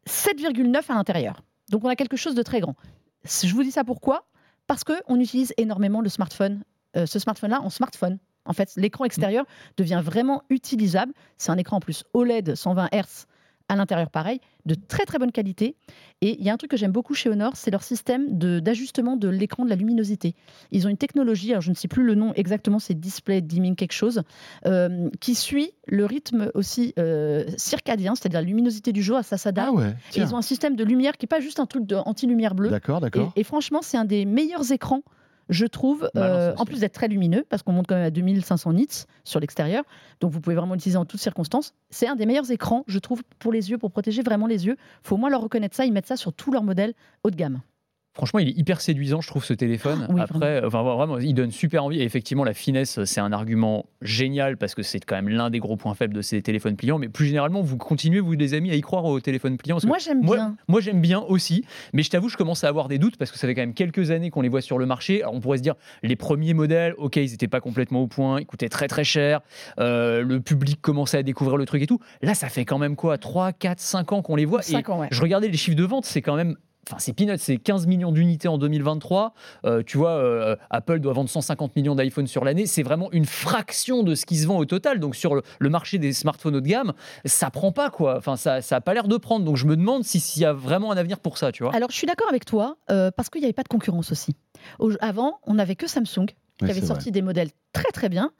7,9 0.08 0.82
à 0.88 0.94
l'intérieur. 0.94 1.42
Donc 1.70 1.84
on 1.84 1.88
a 1.88 1.96
quelque 1.96 2.16
chose 2.16 2.34
de 2.34 2.42
très 2.42 2.60
grand. 2.60 2.76
Je 3.24 3.52
vous 3.52 3.62
dis 3.62 3.72
ça 3.72 3.84
pourquoi? 3.84 4.26
Parce 4.66 4.84
qu'on 4.84 5.20
utilise 5.20 5.52
énormément 5.56 6.00
le 6.00 6.08
smartphone, 6.08 6.62
euh, 6.96 7.06
ce 7.06 7.18
smartphone-là 7.18 7.60
en 7.60 7.70
smartphone. 7.70 8.18
En 8.44 8.52
fait, 8.52 8.72
l'écran 8.76 9.04
extérieur 9.04 9.44
devient 9.76 10.00
vraiment 10.04 10.42
utilisable. 10.50 11.12
C'est 11.36 11.50
un 11.50 11.56
écran 11.56 11.78
en 11.78 11.80
plus 11.80 12.04
OLED 12.14 12.54
120 12.54 12.88
Hz 12.92 13.26
à 13.68 13.76
l'intérieur 13.76 14.10
pareil, 14.10 14.40
de 14.64 14.74
très 14.74 15.04
très 15.04 15.18
bonne 15.18 15.32
qualité. 15.32 15.76
Et 16.20 16.38
il 16.38 16.44
y 16.44 16.50
a 16.50 16.52
un 16.52 16.56
truc 16.56 16.70
que 16.70 16.76
j'aime 16.76 16.92
beaucoup 16.92 17.14
chez 17.14 17.28
Honor, 17.28 17.56
c'est 17.56 17.70
leur 17.70 17.82
système 17.82 18.38
d'ajustement 18.38 19.16
de, 19.16 19.28
l'écran 19.28 19.64
de 19.64 19.70
la 19.70 19.76
luminosité. 19.76 20.34
Ils 20.72 20.86
ont 20.86 20.90
une 20.90 20.96
technologie, 20.96 21.50
alors 21.50 21.62
je 21.62 21.70
ne 21.70 21.74
sais 21.74 21.88
plus 21.88 22.04
le 22.04 22.14
nom 22.14 22.32
exactement, 22.34 22.78
c'est 22.78 22.94
display 22.94 23.40
dimming 23.40 23.76
quelque 23.76 23.92
chose, 23.92 24.22
euh, 24.66 25.10
qui 25.20 25.34
suit 25.34 25.72
le 25.86 26.04
rythme 26.04 26.50
aussi 26.54 26.94
euh, 26.98 27.44
circadien, 27.56 28.14
c'est-à-dire 28.14 28.40
la 28.40 28.46
luminosité 28.46 28.92
du 28.92 29.02
jour, 29.02 29.22
ça 29.22 29.36
s'adapte. 29.36 29.68
Ah 29.72 29.76
ouais, 29.76 29.94
Et 30.14 30.20
ils 30.20 30.34
ont 30.34 30.38
un 30.38 30.42
système 30.42 30.76
de 30.76 30.84
lumière 30.84 31.16
qui 31.16 31.24
n'est 31.24 31.28
pas 31.28 31.40
juste 31.40 31.60
un 31.60 31.66
truc 31.66 31.86
de 31.86 31.96
anti-lumière 31.96 32.54
bleue. 32.54 32.70
D'accord, 32.70 33.00
d'accord. 33.00 33.32
Et, 33.36 33.40
et 33.40 33.44
franchement, 33.44 33.80
c'est 33.82 33.96
un 33.96 34.04
des 34.04 34.24
meilleurs 34.24 34.72
écrans, 34.72 35.02
je 35.48 35.66
trouve, 35.66 36.08
ça 36.14 36.24
euh, 36.24 36.54
en 36.56 36.64
plus 36.64 36.80
d'être 36.80 36.92
très 36.92 37.08
lumineux, 37.08 37.44
parce 37.48 37.62
qu'on 37.62 37.72
monte 37.72 37.86
quand 37.86 37.94
même 37.94 38.04
à 38.04 38.10
2500 38.10 38.72
nits 38.72 39.04
sur 39.24 39.40
l'extérieur, 39.40 39.84
donc 40.20 40.32
vous 40.32 40.40
pouvez 40.40 40.56
vraiment 40.56 40.74
l'utiliser 40.74 40.98
en 40.98 41.04
toutes 41.04 41.20
circonstances. 41.20 41.74
C'est 41.90 42.08
un 42.08 42.16
des 42.16 42.26
meilleurs 42.26 42.50
écrans, 42.50 42.84
je 42.86 42.98
trouve, 42.98 43.22
pour 43.38 43.52
les 43.52 43.70
yeux, 43.70 43.78
pour 43.78 43.90
protéger 43.90 44.22
vraiment 44.22 44.46
les 44.46 44.66
yeux. 44.66 44.76
faut 45.02 45.14
au 45.14 45.18
moins 45.18 45.30
leur 45.30 45.40
reconnaître 45.40 45.76
ça, 45.76 45.84
ils 45.84 45.92
mettent 45.92 46.06
ça 46.06 46.16
sur 46.16 46.32
tous 46.32 46.50
leurs 46.50 46.64
modèles 46.64 46.94
haut 47.22 47.30
de 47.30 47.36
gamme. 47.36 47.60
Franchement, 48.16 48.40
il 48.40 48.48
est 48.48 48.58
hyper 48.58 48.80
séduisant, 48.80 49.20
je 49.20 49.28
trouve, 49.28 49.44
ce 49.44 49.52
téléphone. 49.52 50.06
Ah, 50.08 50.12
oui, 50.12 50.20
Après, 50.22 50.64
enfin, 50.64 50.82
vraiment, 50.82 51.18
il 51.18 51.34
donne 51.34 51.50
super 51.50 51.84
envie. 51.84 52.00
Et 52.00 52.04
effectivement, 52.04 52.44
la 52.44 52.54
finesse, 52.54 53.04
c'est 53.04 53.20
un 53.20 53.30
argument 53.30 53.86
génial 54.00 54.56
parce 54.56 54.74
que 54.74 54.82
c'est 54.82 55.00
quand 55.04 55.16
même 55.16 55.28
l'un 55.28 55.50
des 55.50 55.58
gros 55.58 55.76
points 55.76 55.94
faibles 55.94 56.14
de 56.14 56.22
ces 56.22 56.40
téléphones 56.40 56.76
pliants. 56.76 56.98
Mais 56.98 57.08
plus 57.08 57.26
généralement, 57.26 57.60
vous 57.60 57.76
continuez, 57.76 58.20
vous, 58.20 58.32
les 58.32 58.54
amis, 58.54 58.70
à 58.70 58.74
y 58.74 58.80
croire 58.80 59.04
aux 59.04 59.20
téléphones 59.20 59.58
pliants. 59.58 59.78
Moi, 59.84 59.98
j'aime 59.98 60.22
bien. 60.22 60.56
Moi, 60.66 60.80
j'aime 60.80 61.00
bien 61.00 61.20
aussi, 61.20 61.64
mais 61.92 62.02
je 62.02 62.10
t'avoue, 62.10 62.28
je 62.28 62.36
commence 62.36 62.64
à 62.64 62.68
avoir 62.68 62.88
des 62.88 62.98
doutes 62.98 63.16
parce 63.18 63.30
que 63.30 63.38
ça 63.38 63.46
fait 63.46 63.54
quand 63.54 63.62
même 63.62 63.74
quelques 63.74 64.10
années 64.10 64.30
qu'on 64.30 64.40
les 64.40 64.48
voit 64.48 64.62
sur 64.62 64.78
le 64.78 64.86
marché. 64.86 65.22
Alors, 65.22 65.34
on 65.34 65.40
pourrait 65.40 65.58
se 65.58 65.62
dire, 65.62 65.74
les 66.02 66.16
premiers 66.16 66.54
modèles, 66.54 66.94
ok, 66.96 67.16
ils 67.16 67.30
n'étaient 67.30 67.48
pas 67.48 67.60
complètement 67.60 68.00
au 68.00 68.06
point, 68.06 68.40
ils 68.40 68.46
coûtaient 68.46 68.68
très 68.68 68.88
très 68.88 69.04
cher, 69.04 69.40
euh, 69.78 70.22
le 70.22 70.40
public 70.40 70.80
commençait 70.80 71.18
à 71.18 71.22
découvrir 71.22 71.56
le 71.56 71.66
truc 71.66 71.82
et 71.82 71.86
tout. 71.86 72.00
Là, 72.22 72.34
ça 72.34 72.48
fait 72.48 72.64
quand 72.64 72.78
même 72.78 72.96
quoi 72.96 73.18
3, 73.18 73.52
4, 73.52 73.80
5 73.80 74.12
ans 74.12 74.22
qu'on 74.22 74.36
les 74.36 74.44
voit. 74.44 74.60
Et 74.60 74.72
Cinq 74.72 74.88
ans, 74.88 75.00
ouais. 75.00 75.08
je 75.10 75.20
regardais 75.20 75.48
les 75.48 75.56
chiffres 75.56 75.76
de 75.76 75.84
vente, 75.84 76.06
c'est 76.06 76.22
quand 76.22 76.36
même 76.36 76.56
Enfin, 76.88 76.96
c'est 77.00 77.12
peanuts, 77.12 77.38
c'est 77.38 77.56
15 77.56 77.86
millions 77.86 78.12
d'unités 78.12 78.46
en 78.48 78.58
2023. 78.58 79.34
Euh, 79.64 79.82
tu 79.84 79.98
vois, 79.98 80.10
euh, 80.12 80.54
Apple 80.70 81.00
doit 81.00 81.12
vendre 81.14 81.28
150 81.28 81.74
millions 81.74 81.94
d'iPhones 81.96 82.26
sur 82.28 82.44
l'année. 82.44 82.66
C'est 82.66 82.82
vraiment 82.84 83.10
une 83.12 83.24
fraction 83.26 84.02
de 84.04 84.14
ce 84.14 84.24
qui 84.24 84.36
se 84.36 84.46
vend 84.46 84.56
au 84.58 84.64
total. 84.64 85.00
Donc, 85.00 85.16
sur 85.16 85.34
le, 85.34 85.42
le 85.58 85.68
marché 85.68 85.98
des 85.98 86.12
smartphones 86.12 86.54
haut 86.56 86.60
de 86.60 86.68
gamme, 86.68 86.92
ça 87.24 87.50
prend 87.50 87.72
pas, 87.72 87.90
quoi. 87.90 88.16
Enfin, 88.18 88.36
ça 88.36 88.60
n'a 88.70 88.80
pas 88.80 88.94
l'air 88.94 89.08
de 89.08 89.16
prendre. 89.16 89.44
Donc, 89.44 89.56
je 89.56 89.66
me 89.66 89.76
demande 89.76 90.04
si- 90.04 90.20
s'il 90.20 90.42
y 90.42 90.44
a 90.44 90.52
vraiment 90.52 90.92
un 90.92 90.96
avenir 90.96 91.18
pour 91.18 91.38
ça, 91.38 91.50
tu 91.52 91.62
vois. 91.64 91.74
Alors, 91.74 91.90
je 91.90 91.96
suis 91.96 92.06
d'accord 92.06 92.28
avec 92.28 92.44
toi, 92.44 92.76
euh, 92.90 93.10
parce 93.10 93.30
qu'il 93.30 93.40
n'y 93.40 93.46
avait 93.46 93.52
pas 93.52 93.64
de 93.64 93.68
concurrence 93.68 94.12
aussi. 94.12 94.36
Au- 94.78 94.92
avant, 95.00 95.40
on 95.46 95.54
n'avait 95.54 95.76
que 95.76 95.88
Samsung, 95.88 96.26
qui 96.58 96.64
avait 96.70 96.80
sorti 96.86 97.10
des 97.10 97.20
modèles 97.20 97.50
très 97.82 97.90
très 97.92 98.08
bien, 98.08 98.30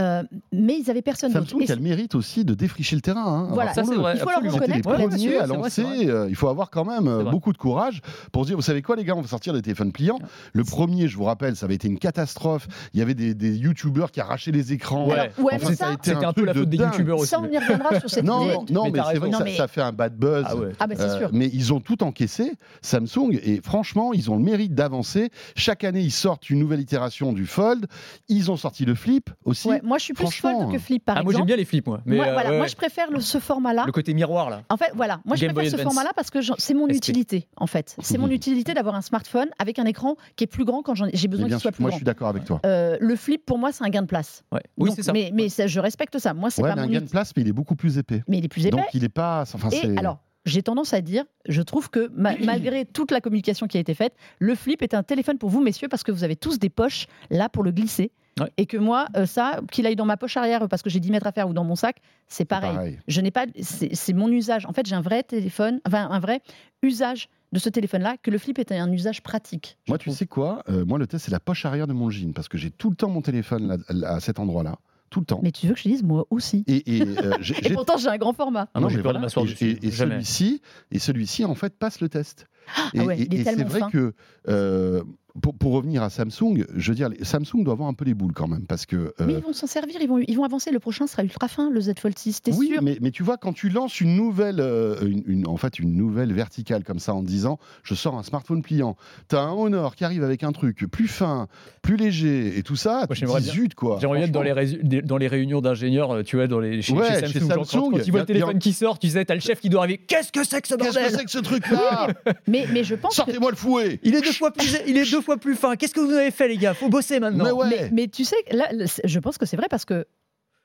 euh, 0.00 0.22
mais 0.52 0.78
ils 0.78 0.90
avaient 0.90 1.02
personne 1.02 1.32
d'autre. 1.32 1.48
Samsung 1.50 1.70
a 1.70 1.74
le 1.74 1.80
mérite 1.82 2.14
aussi 2.14 2.44
de 2.44 2.54
défricher 2.54 2.96
le 2.96 3.02
terrain. 3.02 3.24
hein. 3.26 3.48
Voilà, 3.52 3.72
ça, 3.72 3.82
vrai. 3.82 3.94
il 4.14 4.20
faut 4.20 4.28
leur 4.30 4.38
absolument. 4.38 4.42
Les 4.42 4.50
reconnaître 4.50 4.90
là-dessus, 4.90 5.28
premiers 5.30 5.38
à 5.38 5.46
vrai, 5.46 5.56
lancer. 5.56 5.84
euh, 6.08 6.26
il 6.28 6.34
faut 6.36 6.48
avoir 6.48 6.70
quand 6.70 6.84
même 6.84 7.08
euh, 7.08 7.22
beaucoup 7.24 7.52
de 7.52 7.58
courage 7.58 8.02
pour 8.32 8.42
se 8.42 8.48
dire, 8.48 8.56
vous 8.56 8.62
savez 8.62 8.82
quoi 8.82 8.96
les 8.96 9.04
gars, 9.04 9.14
on 9.16 9.22
va 9.22 9.28
sortir 9.28 9.52
des 9.54 9.62
téléphones 9.62 9.92
pliants. 9.92 10.18
Le 10.52 10.64
premier, 10.64 11.08
je 11.08 11.16
vous 11.16 11.24
rappelle, 11.24 11.56
ça 11.56 11.66
avait 11.66 11.74
été 11.76 11.88
une 11.88 11.98
catastrophe. 11.98 12.68
Il 12.92 13.00
y 13.00 13.02
avait 13.02 13.14
des, 13.14 13.34
des 13.34 13.56
youtubeurs 13.56 14.10
qui 14.10 14.20
arrachaient 14.20 14.52
les 14.52 14.72
écrans. 14.72 15.06
Ouais. 15.08 15.14
Alors, 15.14 15.26
ouais, 15.38 15.54
Enfin, 15.56 15.68
mais 15.70 15.76
ça 15.76 15.90
C'était 16.02 16.24
un, 16.24 16.32
peu 16.32 16.44
la 16.44 16.52
de 16.52 16.58
faute 16.60 16.68
des 16.68 16.76
youtubeurs 16.76 17.18
aussi. 17.18 17.28
ça, 17.30 17.40
on 17.40 17.50
y 17.50 17.56
reviendra 17.58 17.98
sur 18.00 18.10
cette 18.10 18.24
Non, 18.24 18.62
idée. 18.62 18.72
non, 18.74 18.90
Mais 18.90 19.00
c'est 19.12 19.18
vrai 19.18 19.30
mais- 19.44 19.56
ça 19.56 19.66
fait 19.68 19.80
un 19.82 19.92
bad 19.92 20.16
buzz. 20.16 20.44
Ah. 20.48 20.54
Ah, 20.80 20.86
bah, 20.86 20.94
c'est 20.98 21.18
sûr. 21.18 21.30
mais 21.32 21.48
ils 21.52 21.72
ont 21.72 21.80
tout 21.80 22.02
encaissé, 22.02 22.52
Samsung, 22.82 23.38
et 23.42 23.60
franchement, 23.62 24.12
ils 24.12 24.30
ont 24.30 24.36
le 24.36 24.42
mérite 24.44 24.74
d'avancer. 24.74 25.30
Chaque 25.54 25.84
année, 25.84 26.00
ils 26.02 26.10
sortent 26.12 26.50
une 26.50 26.58
nouvelle 26.58 26.80
itération 26.80 27.32
du 27.32 27.46
Fold. 27.46 27.86
Ils 28.28 28.50
ont 28.50 28.56
sorti 28.56 28.84
le 28.86 28.94
Flip 28.94 29.30
aussi. 29.44 29.68
Ouais, 29.68 29.80
moi, 29.82 29.98
je 29.98 30.04
suis 30.04 30.14
plus 30.14 30.30
fold 30.30 30.70
que 30.72 30.78
flip, 30.78 31.04
par 31.04 31.16
Ah, 31.18 31.22
moi, 31.22 31.32
j'aime 31.32 31.38
exemple. 31.40 31.46
bien 31.48 31.56
les 31.56 31.64
flips, 31.64 31.86
moi. 31.86 32.00
Mais 32.06 32.16
Moi, 32.16 32.26
euh, 32.26 32.32
voilà, 32.32 32.50
ouais, 32.50 32.56
moi, 32.56 32.64
ouais. 32.64 32.68
je 32.70 32.76
préfère 32.76 33.10
le- 33.10 33.20
ce 33.20 33.38
format-là. 33.38 33.84
le 33.86 33.92
côté 33.92 34.14
miroir, 34.14 34.48
là. 34.50 34.62
En 34.70 34.76
fait, 34.76 34.92
voilà, 34.94 35.20
moi 35.24 35.36
je 35.36 35.40
préfère 35.44 35.54
Boy 35.54 35.68
ce 35.70 35.74
Advance. 35.74 35.92
format-là 35.94 36.10
parce 36.16 36.30
que 36.30 36.38
c'est 36.58 36.74
mon 36.74 36.86
SP. 36.88 36.96
utilité, 36.96 37.48
en 37.56 37.66
fait. 37.66 37.96
C'est 38.00 38.18
mon 38.18 38.28
utilité 38.30 38.74
d'avoir 38.74 38.94
un 38.94 39.02
smartphone 39.02 39.48
avec 39.58 39.78
un 39.78 39.84
écran 39.84 40.16
qui 40.36 40.44
est 40.44 40.46
plus 40.46 40.64
grand 40.64 40.82
quand 40.82 40.94
j'ai 40.94 41.28
besoin 41.28 41.46
bien 41.46 41.56
qu'il 41.56 41.62
soit 41.62 41.72
plus 41.72 41.82
moi, 41.82 41.90
je 41.90 41.92
grand. 41.92 41.98
suis 41.98 42.04
d'accord 42.04 42.28
avec 42.28 42.44
toi. 42.44 42.60
Euh, 42.64 42.96
le 43.00 43.16
flip, 43.16 43.44
pour 43.44 43.58
moi, 43.58 43.72
c'est 43.72 43.84
un 43.84 43.88
gain 43.90 44.02
de 44.02 44.06
place. 44.06 44.44
Ouais. 44.52 44.60
Oui, 44.78 44.88
Donc, 44.88 44.96
c'est 44.96 45.02
ça. 45.02 45.12
Mais, 45.12 45.30
mais 45.34 45.48
ça, 45.48 45.66
je 45.66 45.80
respecte 45.80 46.18
ça. 46.18 46.32
Moi, 46.34 46.50
c'est 46.50 46.62
Ouais, 46.62 46.68
pas 46.70 46.76
mais 46.76 46.82
un 46.82 46.86
mon 46.86 46.92
gain 46.92 47.00
de 47.00 47.08
place, 47.10 47.32
mais 47.36 47.42
il 47.42 47.48
est 47.48 47.52
beaucoup 47.52 47.76
plus 47.76 47.98
épais. 47.98 48.22
Mais 48.28 48.38
il 48.38 48.44
est 48.44 48.48
plus 48.48 48.66
épais. 48.66 48.76
Donc, 48.76 48.86
il 48.94 49.04
est 49.04 49.08
pas. 49.08 49.42
Enfin, 49.52 49.68
Et 49.70 49.76
c'est- 49.76 49.98
alors, 49.98 50.18
j'ai 50.46 50.62
tendance 50.62 50.94
à 50.94 51.02
dire, 51.02 51.24
je 51.46 51.60
trouve 51.60 51.90
que 51.90 52.08
ma- 52.14 52.36
malgré 52.44 52.86
toute 52.86 53.10
la 53.10 53.20
communication 53.20 53.66
qui 53.66 53.76
a 53.76 53.80
été 53.80 53.92
faite, 53.94 54.14
le 54.38 54.54
flip 54.54 54.80
est 54.82 54.94
un 54.94 55.02
téléphone 55.02 55.36
pour 55.36 55.50
vous, 55.50 55.60
messieurs, 55.62 55.88
parce 55.88 56.02
que 56.02 56.12
vous 56.12 56.24
avez 56.24 56.36
tous 56.36 56.58
des 56.58 56.70
poches 56.70 57.06
là 57.30 57.48
pour 57.50 57.62
le 57.62 57.72
glisser. 57.72 58.10
Ouais. 58.38 58.50
Et 58.58 58.66
que 58.66 58.76
moi, 58.76 59.06
euh, 59.16 59.24
ça, 59.24 59.60
qu'il 59.72 59.86
aille 59.86 59.96
dans 59.96 60.04
ma 60.04 60.18
poche 60.18 60.36
arrière 60.36 60.68
parce 60.68 60.82
que 60.82 60.90
j'ai 60.90 61.00
10 61.00 61.10
mètres 61.10 61.26
à 61.26 61.32
faire 61.32 61.48
ou 61.48 61.54
dans 61.54 61.64
mon 61.64 61.74
sac, 61.74 61.96
c'est 62.28 62.44
pareil. 62.44 62.74
pareil. 62.74 62.98
Je 63.08 63.20
n'ai 63.22 63.30
pas, 63.30 63.46
c'est 63.62 64.12
mon 64.12 64.28
usage. 64.30 64.66
En 64.66 64.72
fait, 64.74 64.84
j'ai 64.86 64.94
un 64.94 65.00
vrai 65.00 65.22
téléphone, 65.22 65.80
enfin 65.86 66.06
un 66.10 66.20
vrai 66.20 66.42
usage 66.82 67.28
de 67.52 67.58
ce 67.58 67.70
téléphone-là, 67.70 68.16
que 68.22 68.30
le 68.30 68.36
flip 68.36 68.58
est 68.58 68.72
un 68.72 68.92
usage 68.92 69.22
pratique. 69.22 69.78
Moi, 69.88 69.96
tu 69.96 70.10
sais 70.10 70.26
quoi? 70.26 70.62
Euh, 70.68 70.84
Moi, 70.84 70.98
le 70.98 71.06
test, 71.06 71.24
c'est 71.24 71.30
la 71.30 71.40
poche 71.40 71.64
arrière 71.64 71.86
de 71.86 71.94
mon 71.94 72.10
jean 72.10 72.34
parce 72.34 72.48
que 72.48 72.58
j'ai 72.58 72.70
tout 72.70 72.90
le 72.90 72.96
temps 72.96 73.08
mon 73.08 73.22
téléphone 73.22 73.68
là- 73.68 73.76
là, 73.88 74.14
à 74.16 74.20
cet 74.20 74.38
endroit-là. 74.38 74.76
Tout 75.10 75.20
le 75.20 75.26
temps. 75.26 75.40
Mais 75.42 75.52
tu 75.52 75.66
veux 75.66 75.72
que 75.74 75.78
je 75.78 75.84
te 75.84 75.88
dise, 75.88 76.02
moi 76.02 76.26
aussi. 76.30 76.64
Et, 76.66 76.96
et, 76.96 77.02
euh, 77.02 77.32
Et 77.62 77.72
pourtant, 77.72 77.96
j'ai 77.96 78.08
un 78.08 78.16
grand 78.18 78.32
format. 78.32 78.68
Ah 78.74 78.80
non, 78.80 78.88
j'ai 78.88 78.96
mais 78.96 79.02
peur 79.02 79.12
de 79.14 79.18
m'asseoir 79.18 79.46
Et- 79.46 79.50
dessus. 79.50 79.78
Et, 79.82 79.90
celui-ci, 79.90 80.62
et 80.90 80.98
celui-ci, 80.98 81.44
en 81.44 81.54
fait, 81.54 81.76
passe 81.78 82.00
le 82.00 82.08
test. 82.08 82.46
Et, 82.94 83.00
Ah 83.00 83.04
ouais, 83.04 83.20
et- 83.20 83.34
et 83.40 83.44
c'est 83.44 83.62
vrai 83.64 83.80
fin. 83.80 83.90
que 83.90 84.12
euh, 84.48 85.02
pour, 85.42 85.54
pour 85.54 85.72
revenir 85.72 86.02
à 86.02 86.08
Samsung, 86.08 86.64
je 86.74 86.90
veux 86.90 86.94
dire, 86.94 87.10
Samsung 87.20 87.62
doit 87.62 87.74
avoir 87.74 87.90
un 87.90 87.92
peu 87.92 88.06
les 88.06 88.14
boules 88.14 88.32
quand 88.32 88.48
même 88.48 88.64
parce 88.66 88.86
que. 88.86 88.96
euh, 88.96 89.12
Mais 89.26 89.34
ils 89.34 89.40
vont 89.42 89.52
s'en 89.52 89.66
servir, 89.66 89.96
ils 90.00 90.08
vont, 90.08 90.18
ils 90.26 90.34
vont 90.34 90.44
avancer. 90.44 90.70
Le 90.70 90.78
prochain 90.78 91.06
sera 91.06 91.24
ultra 91.24 91.46
fin, 91.46 91.68
le 91.68 91.78
Z 91.78 91.92
Fold 92.00 92.18
6, 92.18 92.40
t'es 92.40 92.54
oui, 92.54 92.68
sûr? 92.68 92.82
mais, 92.82 92.96
mais 93.02 93.10
tu 93.10 93.22
vois, 93.22 93.36
quand 93.36 93.52
tu 93.52 93.68
lances 93.68 94.00
une 94.00 94.16
nouvelle, 94.16 94.60
euh, 94.60 94.96
une, 95.06 95.22
une- 95.26 95.46
en 95.46 95.58
fait, 95.58 95.78
une 95.78 95.94
nouvelle 95.94 96.32
verticale 96.32 96.84
comme 96.84 96.98
ça 97.00 97.12
en 97.12 97.20
te 97.22 97.26
disant, 97.26 97.58
je 97.82 97.94
sors 97.94 98.16
un 98.16 98.22
smartphone 98.22 98.62
pliant, 98.62 98.96
t'as 99.28 99.42
un 99.42 99.52
Honor 99.52 99.94
qui 99.94 100.04
arrive 100.06 100.24
avec 100.24 100.42
un 100.42 100.52
truc 100.52 100.86
plus 100.90 101.06
fin, 101.08 101.48
plus 101.82 101.96
léger 101.96 102.56
et 102.56 102.62
tout 102.62 102.76
ça, 102.76 103.06
tu 103.12 103.20
dis, 103.26 103.26
bien- 103.26 103.38
zut 103.40 103.74
quoi. 103.74 103.98
J'aimerais 104.00 104.20
bien 104.20 104.26
être 104.28 104.32
dans 104.32 104.40
les, 104.42 105.02
dans 105.02 105.18
les 105.18 105.28
réunions 105.28 105.60
d'ingénieurs, 105.60 106.24
tu 106.24 106.36
vois, 106.36 106.46
dans 106.46 106.60
les, 106.60 106.80
chez, 106.80 106.94
Ouais, 106.94 107.20
chez 107.20 107.26
chez 107.26 107.40
Samsung, 107.40 107.50
genre, 107.50 107.66
quand- 107.90 107.90
y 107.92 108.00
a- 108.10 108.18
le 108.20 108.24
téléphone 108.24 108.58
qui 108.58 108.72
sort, 108.72 108.98
tu 108.98 109.08
sais, 109.10 109.22
t'as 109.26 109.34
le 109.34 109.40
chef 109.40 109.60
qui 109.60 109.68
doit 109.68 109.80
arriver. 109.82 109.98
Qu'est-ce 109.98 110.32
que 110.32 110.44
c'est 110.44 110.62
que 110.62 110.68
ce 110.68 110.76
Qu'est-ce 110.76 110.94
bordel? 110.94 111.12
que 111.12 111.18
c'est 111.18 111.24
que 111.26 111.30
ce 111.30 111.38
truc-là? 111.40 112.06
mais, 112.66 112.72
mais 112.72 112.84
je 112.84 112.94
pense 112.94 113.10
que 113.10 113.16
Sortez-moi 113.16 113.50
le 113.50 113.56
fouet 113.56 113.98
Il 114.02 114.14
est 114.14 114.20
deux 114.20 114.32
fois 114.32 114.50
plus, 114.52 114.76
il 114.86 114.96
est 114.96 115.10
deux 115.10 115.20
fois 115.20 115.36
plus 115.36 115.54
fin. 115.56 115.76
Qu'est-ce 115.76 115.94
que 115.94 116.00
vous 116.00 116.12
avez 116.12 116.30
fait, 116.30 116.48
les 116.48 116.56
gars? 116.56 116.74
Faut 116.74 116.88
bosser 116.88 117.20
maintenant. 117.20 117.44
Mais 117.44 117.50
ouais. 117.52 117.68
Mais, 117.68 117.90
mais 117.92 118.08
tu 118.08 118.24
sais, 118.24 118.36
là, 118.50 118.68
je 119.04 119.18
pense 119.18 119.38
que 119.38 119.46
c'est 119.46 119.56
vrai 119.56 119.66
parce 119.70 119.84
que 119.84 120.06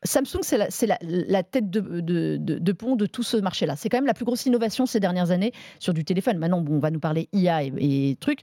Samsung, 0.03 0.39
c'est 0.41 0.57
la, 0.57 0.71
c'est 0.71 0.87
la- 0.87 0.97
la 1.01 1.43
tête 1.43 1.69
de, 1.69 1.79
de- 1.79 2.37
de- 2.37 2.57
de 2.57 2.71
pont 2.71 2.95
de 2.95 3.05
tout 3.05 3.21
ce 3.23 3.37
marché-là. 3.37 3.75
C'est 3.75 3.87
quand 3.89 3.97
même 3.97 4.07
la 4.07 4.15
plus 4.15 4.25
grosse 4.25 4.45
innovation 4.47 4.85
ces 4.87 4.99
dernières 4.99 5.29
années 5.29 5.51
sur 5.79 5.93
du 5.93 6.03
téléphone. 6.03 6.37
Maintenant, 6.39 6.61
bon, 6.61 6.75
on 6.75 6.79
va 6.79 6.89
nous 6.89 6.99
parler 6.99 7.29
IA 7.33 7.63
et, 7.63 7.71
et 7.77 8.15
trucs. 8.19 8.39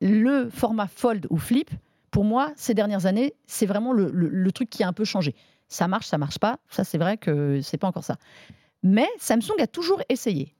Le 0.00 0.48
format 0.50 0.86
Fold 0.86 1.26
ou 1.30 1.36
Flip, 1.36 1.68
pour 2.12 2.24
moi, 2.24 2.52
ces 2.56 2.74
dernières 2.74 3.06
années, 3.06 3.34
c'est 3.46 3.66
vraiment 3.66 3.92
le, 3.92 4.10
le- 4.12 4.28
le 4.28 4.52
truc 4.52 4.70
qui 4.70 4.82
a 4.84 4.88
un 4.88 4.92
peu 4.92 5.04
changé. 5.04 5.34
Ça 5.68 5.88
marche, 5.88 6.06
ça 6.06 6.16
marche 6.16 6.38
pas. 6.38 6.58
Ça, 6.70 6.84
c'est 6.84 6.98
vrai 6.98 7.16
que 7.16 7.60
c'est 7.60 7.76
pas 7.76 7.88
encore 7.88 8.04
ça. 8.04 8.16
Mais 8.84 9.06
Samsung 9.18 9.60
a 9.60 9.66
toujours 9.66 10.00
essayé. 10.08 10.54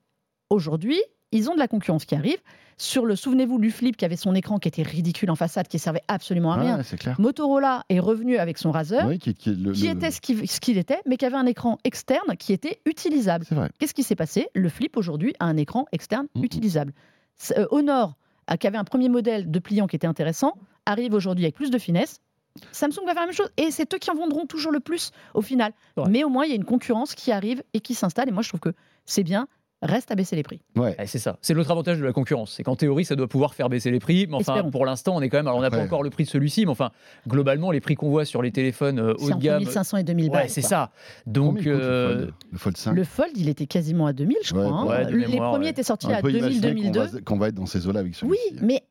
Aujourd'hui, 0.51 1.01
ils 1.33 1.49
ont 1.51 1.55
de 1.55 1.59
la 1.59 1.69
concurrence 1.69 2.05
qui 2.05 2.15
arrive. 2.15 2.39
Sur 2.77 3.05
le, 3.05 3.15
souvenez-vous 3.15 3.59
du 3.59 3.71
Flip 3.71 3.95
qui 3.95 4.07
avait 4.07 4.17
son 4.17 4.35
écran 4.35 4.59
qui 4.59 4.67
était 4.67 4.83
ridicule 4.83 5.31
en 5.31 5.35
façade, 5.37 5.69
qui 5.69 5.79
servait 5.79 6.01
absolument 6.09 6.53
à 6.53 6.57
rien. 6.57 6.77
Ouais, 6.79 6.83
c'est 6.83 6.97
clair. 6.97 7.21
Motorola 7.21 7.85
est 7.91 8.01
revenu 8.01 8.39
avec 8.39 8.57
son 8.57 8.71
Razer, 8.71 9.05
Oui, 9.07 9.19
qui, 9.19 9.35
qui 9.35 9.51
est 9.51 9.55
le- 9.55 9.73
qui 9.73 9.85
le- 9.85 9.91
était 9.91 10.11
ce 10.11 10.21
qu'il 10.61 10.79
était, 10.79 10.99
mais 11.07 11.19
qui 11.19 11.27
avait 11.27 11.37
un 11.37 11.45
écran 11.45 11.77
externe 11.85 12.37
qui 12.39 12.55
était 12.55 12.81
utilisable. 12.87 13.45
Qu'est-ce 13.79 13.93
qui 13.93 14.03
s'est 14.03 14.17
passé? 14.17 14.49
Le 14.55 14.71
Flip 14.71 14.97
aujourd'hui 14.97 15.35
a 15.41 15.45
un 15.45 15.59
écran 15.59 15.85
externe 15.93 16.27
utilisable. 16.43 16.95
Euh, 17.59 17.67
Honor, 17.71 18.15
euh, 18.51 18.57
qui 18.57 18.67
avait 18.67 18.79
un 18.79 18.85
premier 18.85 19.11
modèle 19.11 19.51
de 19.51 19.59
pliant 19.59 19.87
qui 19.87 19.97
était 19.97 20.07
intéressant, 20.07 20.55
arrive 20.87 21.13
aujourd'hui 21.13 21.45
avec 21.45 21.55
plus 21.55 21.71
de 21.71 21.79
finesse. 21.79 22.21
Samsung 22.73 23.05
va 23.07 23.13
faire 23.13 23.23
la 23.23 23.27
même 23.27 23.35
chose 23.35 23.51
et 23.59 23.71
c'est 23.71 23.93
eux 23.95 23.99
qui 23.99 24.11
en 24.11 24.15
vendront 24.15 24.47
toujours 24.47 24.73
le 24.73 24.81
plus 24.81 25.11
au 25.35 25.43
final. 25.43 25.73
Ouais. 25.99 26.05
Mais 26.09 26.25
au 26.25 26.31
moins, 26.31 26.45
il 26.47 26.49
y 26.49 26.53
a 26.53 26.57
une 26.57 26.65
concurrence 26.65 27.15
qui 27.15 27.31
arrive 27.31 27.63
et 27.75 27.81
qui 27.81 27.95
s'installe. 27.95 28.29
Et 28.29 28.33
moi, 28.33 28.43
je 28.43 28.49
trouve 28.49 28.61
que 28.61 28.73
c'est 29.05 29.23
bien. 29.23 29.47
Reste 29.83 30.11
à 30.11 30.15
baisser 30.15 30.37
les 30.37 30.43
prix. 30.43 30.61
Ouais. 30.77 30.95
Ouais, 30.99 31.07
c'est 31.07 31.19
ça. 31.19 31.39
C'est 31.41 31.55
l'autre 31.55 31.71
avantage 31.71 31.99
de 31.99 32.05
la 32.05 32.13
concurrence. 32.13 32.53
C'est 32.55 32.63
qu'en 32.63 32.77
théorie, 32.77 33.07
ça 33.07 33.17
doit 33.17 33.29
pouvoir 33.29 33.55
faire 33.55 33.71
baisser 33.71 33.91
les 33.91 33.99
prix. 33.99 34.27
Mais 34.29 34.35
enfin, 34.35 34.53
Espérons. 34.57 34.71
pour 34.71 34.85
l'instant, 34.85 35.17
on 35.17 35.23
est 35.23 35.31
quand 35.31 35.39
même. 35.39 35.47
Alors, 35.47 35.59
on 35.59 35.63
n'a 35.63 35.71
pas 35.71 35.81
encore 35.83 36.03
le 36.03 36.11
prix 36.11 36.25
de 36.25 36.29
celui-ci, 36.29 36.67
mais 36.67 36.71
enfin, 36.73 36.91
globalement, 37.27 37.71
les 37.71 37.81
prix 37.81 37.95
qu'on 37.95 38.11
voit 38.11 38.27
sur 38.27 38.43
les 38.43 38.53
téléphones 38.53 38.99
euh, 38.99 39.15
haut 39.19 39.31
de 39.31 39.37
gamme. 39.37 39.61
1500 39.61 39.97
et 39.99 40.03
2000 40.05 40.31
balles. 40.31 40.43
Ouais, 40.43 40.49
c'est 40.49 40.61
ça. 40.61 40.91
Donc, 41.27 41.67
euh, 41.67 42.15
le, 42.15 42.27
Fold, 42.27 42.35
le 42.53 42.59
Fold 42.59 42.77
5 42.77 42.93
Le 42.95 43.05
Fold, 43.05 43.31
il 43.37 43.49
était 43.49 43.67
quasiment 43.67 44.07
à 44.07 44.13
2000, 44.13 44.37
je 44.45 44.55
Ouais, 44.55 44.65
crois. 44.65 44.77
hein. 44.81 44.87
ouais, 44.87 45.11
les 45.13 45.37
premiers 45.39 45.65
ouais. 45.65 45.71
étaient 45.71 45.83
sortis 45.83 46.07
On 46.09 46.15
à 46.15 46.21
peut 46.21 46.31
imaginer 46.31 46.73
2000-2002. 46.75 46.93
qu'on 46.93 47.01
va, 47.17 47.21
qu'on 47.23 47.39
va 47.39 47.49
être 47.49 47.55
dans 47.55 47.67
ces 47.67 47.87
eaux-là 47.87 48.01
avec 48.01 48.15
celui-ci. 48.15 48.39
Oui, 48.53 48.59
mais 48.63 48.83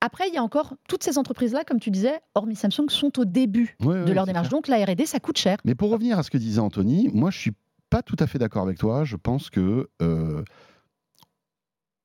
après, 0.00 0.24
il 0.28 0.34
y 0.34 0.38
a 0.38 0.42
encore 0.42 0.74
toutes 0.88 1.04
ces 1.04 1.16
entreprises-là, 1.18 1.62
comme 1.64 1.78
tu 1.78 1.90
disais, 1.90 2.14
hormis 2.34 2.56
Samsung, 2.56 2.88
sont 2.88 3.18
au 3.20 3.24
début 3.24 3.76
Ouais, 3.84 4.00
de 4.00 4.04
ouais, 4.08 4.14
leur 4.14 4.26
démarche. 4.26 4.48
clair. 4.48 4.58
Donc 4.58 4.66
la 4.68 4.84
R&D, 4.84 5.06
ça 5.06 5.20
coûte 5.20 5.38
cher. 5.38 5.58
Mais 5.64 5.74
pour 5.74 5.90
revenir 5.90 6.18
à 6.18 6.22
ce 6.22 6.30
que 6.30 6.38
disait 6.38 6.58
Anthony, 6.60 7.08
moi 7.12 7.30
je 7.30 7.38
suis 7.38 7.52
pas 7.92 8.02
tout 8.02 8.16
à 8.18 8.26
fait 8.26 8.38
d'accord 8.38 8.62
avec 8.64 8.78
toi. 8.78 9.04
Je 9.04 9.16
pense 9.16 9.50
que 9.50 9.88
euh, 10.00 10.42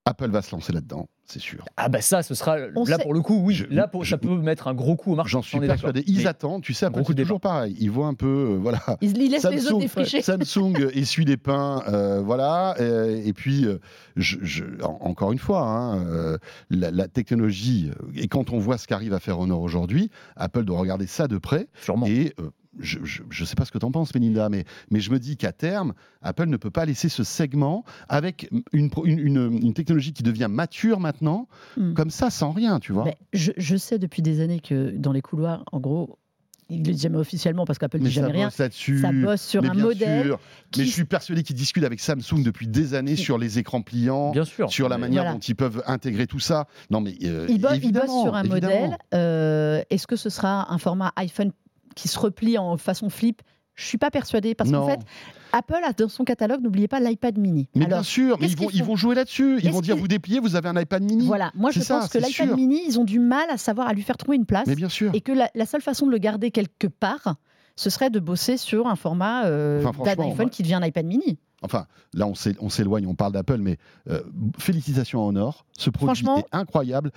Apple 0.06 0.30
va 0.30 0.42
se 0.42 0.56
lancer 0.56 0.72
là-dedans, 0.72 1.10
c'est 1.26 1.40
sûr. 1.42 1.66
ah 1.76 1.90
bah 1.90 2.00
ça, 2.00 2.24
ce 2.24 2.34
sera 2.34 2.56
On 2.78 2.86
là 2.86 2.96
sait- 2.96 3.04
pour 3.04 3.14
le 3.14 3.20
coup, 3.20 3.42
oui. 3.44 3.54
Je- 3.56 3.66
là, 3.66 3.90
pour, 3.90 4.06
je- 4.06 4.12
ça 4.12 4.18
peut 4.18 4.38
mettre 4.38 4.70
un 4.70 4.74
gros 4.74 4.96
coup 4.96 5.12
au 5.12 5.16
marché. 5.16 5.32
J'en 5.32 5.42
suis 5.42 5.60
persuadé. 5.60 6.02
Ils 6.08 6.20
Mais- 6.20 6.28
attendent, 6.28 6.62
tu 6.64 6.74
sais, 6.74 6.86
Apple, 6.86 7.02
c'est 7.06 7.14
de 7.14 7.24
toujours 7.24 7.42
pareil. 7.42 7.76
Ils 7.78 7.92
voient 7.92 8.08
un 8.08 8.14
peu, 8.14 8.54
euh, 8.54 8.58
voilà. 8.58 8.80
Ils, 9.02 9.18
ils 9.22 9.30
laissent 9.32 9.44
les 9.50 9.68
autres 9.68 9.80
défricher. 9.80 10.22
Samsung 10.22 10.76
essuie 10.94 11.26
les 11.26 11.36
pains, 11.36 11.84
euh, 11.90 12.22
voilà. 12.22 12.76
et 12.80 13.34
puis, 13.34 13.66
je- 14.16 14.38
je- 14.44 14.64
en- 14.82 14.98
encore 15.02 15.34
une 15.34 15.40
fois, 15.40 15.64
hein, 15.68 16.38
la, 16.70 16.90
la 16.90 17.08
technologie, 17.10 17.92
et 18.16 18.30
quand 18.30 18.52
on 18.54 18.60
voit 18.60 18.78
ce 18.78 18.88
qu'arrive 18.88 19.14
à 19.14 19.20
faire 19.20 19.40
Honor 19.40 19.60
aujourd'hui, 19.62 20.10
Apple 20.38 20.64
doit 20.64 20.80
regarder 20.80 21.06
ça 21.06 21.28
de 21.28 21.38
près. 21.38 21.68
Sûrement. 21.82 22.06
Et 22.06 22.34
euh, 22.40 22.50
je 22.80 23.00
ne 23.00 23.46
sais 23.46 23.56
pas 23.56 23.66
ce 23.66 23.72
que 23.72 23.78
tu 23.78 23.86
en 23.86 23.92
penses, 23.92 24.14
Melinda, 24.14 24.50
mais, 24.50 24.66
mais 24.92 25.00
je 25.00 25.12
me 25.12 25.20
dis 25.20 25.38
qu'à 25.38 25.52
terme, 25.52 25.94
Apple 26.22 26.46
ne 26.48 26.58
peut 26.58 26.72
pas 26.72 26.86
laisser 26.86 27.10
ce 27.10 27.24
segment 27.24 27.84
avec 28.10 28.50
une, 28.74 28.90
pro- 28.90 29.06
une, 29.06 29.20
une- 29.20 29.60
une 29.64 29.74
technologie 29.74 30.14
qui 30.14 30.24
devient 30.24 30.48
mature 30.50 31.00
maintenant, 31.00 31.48
Hmm. 31.76 31.94
comme 31.94 32.10
ça, 32.10 32.30
sans 32.30 32.52
rien, 32.52 32.80
tu 32.80 32.94
vois. 32.94 33.04
Mais 33.06 33.18
je, 33.34 33.52
je 33.58 33.78
sais 33.78 34.00
depuis 34.00 34.22
des 34.22 34.42
années 34.42 34.60
que 34.60 34.92
dans 34.92 35.12
les 35.12 35.22
couloirs, 35.22 35.64
en 35.72 35.80
gros, 35.80 36.18
ils 36.70 36.82
ne 36.82 36.86
le 36.88 36.92
disent 36.92 37.04
jamais 37.04 37.18
officiellement 37.18 37.64
parce 37.66 37.80
qu'Apple 37.80 38.00
ne 38.00 38.08
dit 38.10 38.14
ça 38.14 38.22
jamais 38.22 38.34
rien. 38.34 38.48
bosse 38.48 38.58
là-dessus. 38.58 39.00
Ça 39.00 39.12
bosse 39.14 39.42
sur 39.42 39.62
mais 39.62 39.70
un 39.70 39.74
bien 39.74 39.84
modèle. 39.84 40.26
sûr. 40.26 40.40
qui- 40.72 40.82
Mais 40.82 40.86
je 40.86 40.92
suis 40.92 41.06
persuadé 41.06 41.42
qu'ils 41.44 41.56
discutent 41.56 41.86
avec 41.86 42.02
Samsung 42.02 42.44
depuis 42.44 42.68
des 42.68 42.94
années 42.94 43.16
Qui- 43.16 43.24
sur 43.24 43.38
les 43.38 43.58
écrans 43.58 43.82
pliants. 43.82 44.32
Bien 44.32 44.44
sûr. 44.44 44.70
sur 44.70 44.90
la 44.90 44.98
manière 44.98 45.24
Voilà. 45.24 45.34
dont 45.36 45.40
ils 45.40 45.56
peuvent 45.56 45.82
intégrer 45.88 46.28
tout 46.28 46.40
ça. 46.42 46.68
Non, 46.92 47.00
mais 47.00 47.14
euh, 47.24 47.46
Ils, 47.48 47.62
bossent 47.62 47.72
sur 47.80 48.36
un 48.36 48.44
évidemment. 48.44 48.82
modèle. 48.90 48.98
Euh, 49.14 49.82
Est-ce 49.90 50.08
que 50.08 50.18
ce 50.18 50.30
sera 50.30 50.70
un 50.74 50.78
format 50.78 51.14
iPhone 51.16 51.52
qui 51.98 52.08
se 52.08 52.18
replie 52.20 52.58
en 52.58 52.78
façon 52.78 53.10
flip 53.10 53.42
Je 53.76 53.86
suis 53.86 53.98
pas 53.98 54.10
persuadée 54.12 54.56
parce 54.56 54.72
qu'en 54.72 54.88
fait, 54.88 55.00
Apple 55.52 55.80
a 55.84 55.94
dans 55.94 56.10
son 56.10 56.24
catalogue, 56.24 56.62
n'oubliez 56.62 56.88
pas 56.88 57.00
l'iPad 57.00 57.38
mini. 57.38 57.68
mais 57.76 57.86
Alors, 57.86 58.00
bien 58.00 58.04
sûr, 58.04 58.38
mais 58.40 58.48
ils 58.48 58.58
vont, 58.58 58.70
ils 58.74 58.96
jouer 58.98 59.16
là-dessus. 59.16 59.60
Ils 59.64 59.72
vont 59.72 59.82
dire 59.82 59.96
vous 59.98 60.08
dépliez, 60.08 60.40
vous 60.40 60.56
avez 60.56 60.70
un 60.70 60.80
iPad 60.80 61.04
mini. 61.04 61.26
Voilà, 61.28 61.52
moi 61.56 61.72
je 61.72 61.80
ça, 61.82 62.00
pense 62.00 62.10
que 62.10 62.18
l'iPad 62.18 62.56
mini, 62.56 62.82
ils 62.88 63.00
ont 63.00 63.04
du 63.04 63.20
mal 63.20 63.48
à 63.50 63.58
savoir 63.58 63.88
à 63.88 63.94
lui 63.94 64.02
faire 64.02 64.18
trouver 64.18 64.38
une 64.38 64.46
place. 64.46 64.66
Mais 64.68 64.76
bien 64.76 64.90
sûr. 64.90 65.12
Et 65.14 65.22
que 65.22 65.32
la, 65.32 65.50
la 65.54 65.66
seule 65.66 65.82
façon 65.82 66.06
de 66.08 66.12
le 66.12 66.18
garder 66.18 66.52
quelque 66.52 66.88
part, 66.88 67.36
ce 67.76 67.90
serait 67.92 68.10
de 68.10 68.20
bosser 68.20 68.58
sur 68.58 68.88
un 68.88 68.96
format 68.96 69.46
euh, 69.46 69.84
Enfin, 69.86 70.44
ouais. 70.46 70.50
qui 70.50 70.64
devient 70.64 70.76
un 70.76 70.86
iPad 70.86 71.06
mini. 71.06 71.38
Enfin, 71.64 71.86
là, 72.14 72.28
on 72.28 72.36
s'é- 72.36 72.56
on 72.60 72.70
s'éloigne, 72.70 73.08
on 73.08 73.16
parle 73.16 73.34
d'Apple, 73.34 73.58
mais 73.58 73.78
euh, 74.10 74.22
félicitations 74.60 75.22
à 75.22 75.28
Honor. 75.28 75.66
Ce 75.78 75.90
produit 75.90 76.26
est 76.38 76.46
incroyable. 76.52 77.12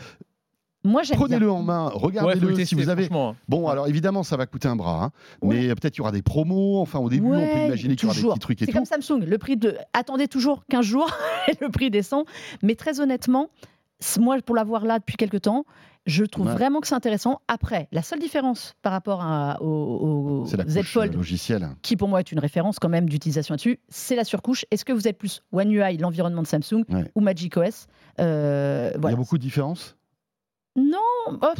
Moi. 0.83 1.03
Prenez-le 1.13 1.51
en 1.51 1.63
main, 1.63 1.87
Ouais, 1.89 1.93
regardez-le 1.95 2.49
le 2.49 2.55
si 2.55 2.61
tester, 2.61 2.77
vous 2.77 2.89
avez. 2.89 3.05
franchement. 3.05 3.37
Bon, 3.49 3.69
alors 3.69 3.87
évidemment, 3.87 4.23
ça 4.23 4.37
va 4.37 4.47
coûter 4.47 4.67
un 4.69 4.77
bras, 4.77 5.05
hein, 5.05 5.11
mais 5.43 5.69
peut-être 5.75 5.97
il 5.97 5.99
y 5.99 6.01
aura 6.01 6.13
des 6.13 6.23
promos. 6.23 6.79
Enfin, 6.81 6.99
au 7.01 7.09
début, 7.11 7.27
on 7.27 7.31
peut 7.33 7.37
Ouais, 7.37 7.67
imaginer 7.67 7.97
qu'il 7.97 8.09
y 8.09 8.11
aura 8.11 8.19
des 8.21 8.27
petits 8.29 8.39
trucs 8.39 8.63
et 8.63 8.65
C'est 8.67 8.73
tout. 8.73 8.79
comme 8.79 8.87
Samsung, 8.87 9.25
le 9.27 9.39
prix 9.39 9.57
de. 9.57 9.77
Attendez 9.93 10.27
toujours 10.29 10.65
15 10.71 10.85
jours 10.87 11.11
et 11.49 11.53
le 11.61 11.69
prix 11.69 11.91
descend. 11.91 12.25
Mais 12.63 12.75
très 12.77 13.01
honnêtement, 13.01 13.49
moi, 14.19 14.39
pour 14.45 14.57
l'avoir 14.57 14.87
là 14.87 14.99
depuis 14.99 15.17
quelques 15.17 15.43
temps, 15.43 15.65
je 16.07 16.25
trouve 16.25 16.47
Ouais. 16.47 16.53
vraiment 16.55 16.81
que 16.81 16.87
c'est 16.87 16.95
intéressant. 16.95 17.41
Après, 17.47 17.87
la 17.93 18.01
seule 18.01 18.19
différence 18.21 18.73
par 18.81 18.93
rapport 18.93 19.21
à- 19.23 19.59
au, 19.61 19.67
au 19.67 20.47
C'est 20.47 20.57
Z 20.67 20.79
euh, 20.79 20.83
Fold, 20.83 21.15
logicielle. 21.15 21.69
qui 21.83 21.95
pour 21.97 22.09
moi 22.09 22.21
est 22.21 22.33
une 22.33 22.39
référence 22.39 22.79
quand 22.79 22.89
même 22.89 23.07
d'utilisation 23.07 23.53
là-dessus, 23.53 23.81
c'est 23.91 24.17
la 24.17 24.25
surcouche. 24.25 24.65
Est-ce 24.71 24.87
que 24.87 24.95
vous 24.95 25.07
êtes 25.07 25.19
plus 25.19 25.43
One 25.53 25.71
UI, 25.71 25.99
l'environnement 25.99 26.41
de 26.41 26.47
Samsung, 26.47 26.85
Ouais. 26.89 27.05
ou 27.15 27.21
Magic 27.21 27.55
OS 27.59 27.87
Euh, 28.19 28.93
Il 28.97 29.11
y 29.11 29.13
a 29.13 29.17
beaucoup 29.17 29.37
de 29.37 29.43
différences? 29.43 29.97
Non, 30.77 30.99
oh, 31.29 31.55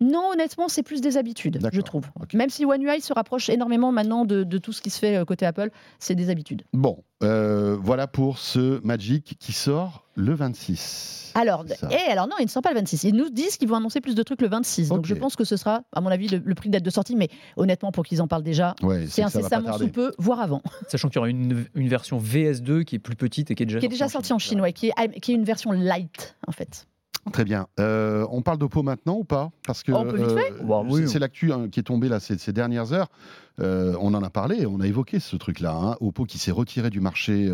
non, 0.00 0.30
honnêtement, 0.32 0.68
c'est 0.68 0.82
plus 0.82 1.00
des 1.00 1.16
habitudes, 1.16 1.60
je 1.72 1.80
trouve. 1.80 2.06
Même 2.34 2.50
si 2.50 2.64
One 2.64 2.82
UI 2.82 3.00
se 3.00 3.12
rapproche 3.12 3.48
énormément 3.48 3.92
maintenant 3.92 4.24
de, 4.24 4.42
de 4.42 4.58
tout 4.58 4.72
ce 4.72 4.82
qui 4.82 4.90
se 4.90 4.98
fait 4.98 5.16
euh, 5.16 5.24
côté 5.24 5.46
Apple, 5.46 5.70
c'est 6.00 6.16
des 6.16 6.28
habitudes. 6.28 6.62
Bon, 6.72 7.04
euh, 7.22 7.76
voilà 7.80 8.08
pour 8.08 8.38
ce 8.38 8.84
Magic 8.84 9.36
qui 9.38 9.52
sort 9.52 10.04
le 10.16 10.34
26. 10.34 11.32
Alors, 11.36 11.64
et 11.90 12.10
alors 12.10 12.26
non, 12.26 12.34
ils 12.40 12.44
ne 12.44 12.48
sortent 12.48 12.64
pas 12.64 12.72
le 12.72 12.78
26. 12.80 13.04
Ils 13.04 13.14
nous 13.14 13.30
disent 13.30 13.56
qu'ils 13.56 13.68
vont 13.68 13.76
annoncer 13.76 14.00
plus 14.00 14.16
de 14.16 14.22
trucs 14.24 14.42
le 14.42 14.48
26. 14.48 14.88
Donc 14.88 15.06
je 15.06 15.14
pense 15.14 15.36
que 15.36 15.44
ce 15.44 15.56
sera, 15.56 15.82
à 15.92 16.00
mon 16.00 16.08
avis, 16.10 16.26
le, 16.28 16.42
le 16.44 16.54
prix 16.56 16.68
de 16.68 16.72
date 16.72 16.82
de 16.82 16.90
sortie. 16.90 17.14
Mais 17.14 17.28
honnêtement, 17.56 17.92
pour 17.92 18.04
qu'ils 18.04 18.20
en 18.20 18.26
parlent 18.26 18.42
déjà, 18.42 18.74
Ouais, 18.82 19.06
c'est 19.08 19.22
incessamment 19.22 19.78
sous 19.78 19.88
peu, 19.88 20.12
voire 20.18 20.40
avant. 20.40 20.62
Sachant 20.88 21.08
qu'il 21.08 21.16
y 21.16 21.18
aura 21.20 21.28
une, 21.28 21.64
une 21.76 21.88
version 21.88 22.18
VS2 22.18 22.82
qui 22.82 22.96
est 22.96 22.98
plus 22.98 23.14
petite 23.16 23.52
et 23.52 23.54
qui 23.54 23.62
est 23.62 23.66
déjà 23.66 23.78
qui 23.78 23.86
est 23.86 23.88
déjà 23.88 24.08
sorti 24.08 24.32
en 24.32 24.38
Chine, 24.40 24.60
ouais, 24.60 24.72
qui, 24.72 24.88
est, 24.88 25.20
qui 25.20 25.30
est 25.30 25.34
une 25.36 25.44
version 25.44 25.70
light, 25.70 26.36
en 26.48 26.52
fait. 26.52 26.88
Très 27.32 27.44
bien. 27.44 27.68
Euh, 27.78 28.26
on 28.30 28.42
parle 28.42 28.58
d'Oppo 28.58 28.82
maintenant 28.82 29.14
ou 29.14 29.24
pas? 29.24 29.50
Parce 29.64 29.82
que 29.84 29.92
Oh, 29.92 29.98
on 30.00 30.04
peut 30.04 30.16
vite 30.16 30.30
fait? 30.32 30.64
Bah, 30.64 30.82
oui. 30.84 31.02
c'est- 31.02 31.06
c'est 31.06 31.18
l'actu 31.20 31.52
hein, 31.52 31.68
qui 31.70 31.78
est 31.78 31.84
tombée 31.84 32.08
là 32.08 32.18
ces, 32.18 32.36
ces 32.36 32.52
dernières 32.52 32.92
heures. 32.92 33.08
Euh, 33.60 33.94
on 34.00 34.14
en 34.14 34.22
a 34.22 34.30
parlé, 34.30 34.66
on 34.66 34.80
a 34.80 34.86
évoqué 34.86 35.20
ce 35.20 35.36
truc-là. 35.36 35.74
hein. 35.74 35.96
Oppo 36.00 36.24
qui 36.24 36.38
s'est 36.38 36.50
retiré 36.50 36.90
du 36.90 37.00
marché 37.00 37.48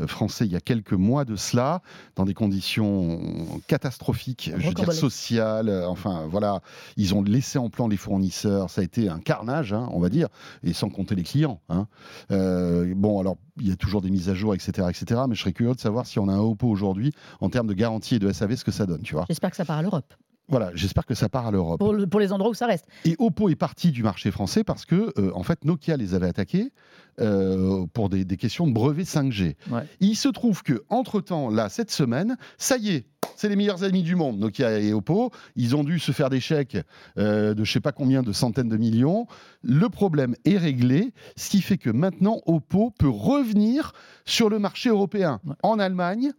euh, 0.00 0.06
français 0.06 0.44
il 0.46 0.52
y 0.52 0.56
a 0.56 0.60
quelques 0.60 0.92
mois 0.92 1.24
de 1.24 1.36
cela, 1.36 1.82
dans 2.16 2.24
des 2.24 2.34
conditions 2.34 3.20
catastrophiques, 3.68 4.50
je 4.56 4.66
veux 4.68 4.74
dire 4.74 4.92
sociales. 4.92 5.68
euh, 5.68 5.88
enfin 5.88 6.26
voilà, 6.28 6.60
ils 6.96 7.14
ont 7.14 7.22
laissé 7.22 7.58
en 7.58 7.70
plan 7.70 7.88
les 7.88 7.96
fournisseurs. 7.96 8.70
Ça 8.70 8.80
a 8.80 8.84
été 8.84 9.08
un 9.08 9.18
carnage, 9.20 9.72
hein, 9.72 9.88
on 9.92 10.00
va 10.00 10.08
dire, 10.08 10.28
et 10.62 10.72
sans 10.72 10.88
compter 10.88 11.14
les 11.14 11.22
clients. 11.22 11.60
hein. 11.68 11.86
Bon, 12.30 13.20
alors 13.20 13.36
il 13.60 13.68
y 13.68 13.72
a 13.72 13.76
toujours 13.76 14.02
des 14.02 14.10
mises 14.10 14.28
à 14.28 14.34
jour, 14.34 14.54
etc., 14.54 14.88
etc. 14.90 15.22
Mais 15.28 15.34
je 15.34 15.40
serais 15.40 15.52
curieux 15.52 15.74
de 15.74 15.80
savoir 15.80 16.06
si 16.06 16.18
on 16.18 16.28
a 16.28 16.32
un 16.32 16.38
Oppo 16.40 16.68
aujourd'hui 16.68 17.12
en 17.40 17.48
termes 17.50 17.66
de 17.66 17.74
garantie 17.74 18.16
et 18.16 18.18
de 18.18 18.30
SAV, 18.32 18.56
ce 18.56 18.64
que 18.64 18.70
ça 18.72 18.86
donne, 18.86 19.02
tu 19.02 19.14
vois. 19.14 19.24
J'espère 19.28 19.50
que 19.50 19.56
ça 19.56 19.64
part 19.64 19.78
à 19.78 19.82
l'Europe. 19.82 20.12
Voilà, 20.48 20.70
j'espère 20.74 21.04
que 21.06 21.14
ça 21.14 21.28
part 21.28 21.46
à 21.46 21.50
l'Europe. 21.50 21.78
Pour, 21.80 21.92
le- 21.92 22.06
pour 22.06 22.20
les 22.20 22.32
endroits 22.32 22.50
où 22.50 22.54
ça 22.54 22.66
reste. 22.66 22.86
Et 23.04 23.16
Oppo 23.18 23.48
est 23.48 23.56
parti 23.56 23.90
du 23.90 24.02
marché 24.02 24.30
français 24.30 24.62
parce 24.64 24.84
que, 24.84 25.12
euh, 25.18 25.32
en 25.34 25.42
fait, 25.42 25.64
Nokia 25.64 25.96
les 25.96 26.14
avait 26.14 26.28
attaqués 26.28 26.72
euh, 27.20 27.86
pour 27.92 28.08
des, 28.08 28.24
des 28.24 28.36
questions 28.36 28.66
de 28.66 28.72
brevet 28.72 29.02
5G. 29.04 29.56
Ouais. 29.70 29.82
Il 30.00 30.16
se 30.16 30.28
trouve 30.28 30.62
que, 30.62 30.84
entre 30.88 31.20
temps, 31.20 31.50
là, 31.50 31.68
cette 31.68 31.90
semaine, 31.90 32.36
ça 32.58 32.76
y 32.76 32.90
est. 32.90 33.06
C'est 33.34 33.48
les 33.48 33.56
meilleurs 33.56 33.82
amis 33.84 34.02
du 34.02 34.14
monde, 34.16 34.38
Nokia 34.38 34.78
et 34.78 34.92
Oppo. 34.94 35.30
Ils 35.56 35.76
ont 35.76 35.84
dû 35.84 35.98
se 35.98 36.12
faire 36.12 36.30
des 36.30 36.40
chèques 36.40 36.78
euh, 37.18 37.52
de 37.52 37.64
je 37.64 37.72
sais 37.72 37.80
pas 37.80 37.92
combien 37.92 38.22
de 38.22 38.32
centaines 38.32 38.68
de 38.68 38.76
millions. 38.78 39.26
Le 39.62 39.88
problème 39.88 40.36
est 40.46 40.56
réglé, 40.56 41.12
ce 41.36 41.50
qui 41.50 41.60
fait 41.60 41.76
que 41.76 41.90
maintenant 41.90 42.40
Oppo 42.46 42.92
peut 42.98 43.08
revenir 43.10 43.92
sur 44.24 44.48
le 44.48 44.58
marché 44.58 44.88
européen, 44.88 45.40
Ouais. 45.44 45.54
en 45.62 45.78
Allemagne 45.78 46.30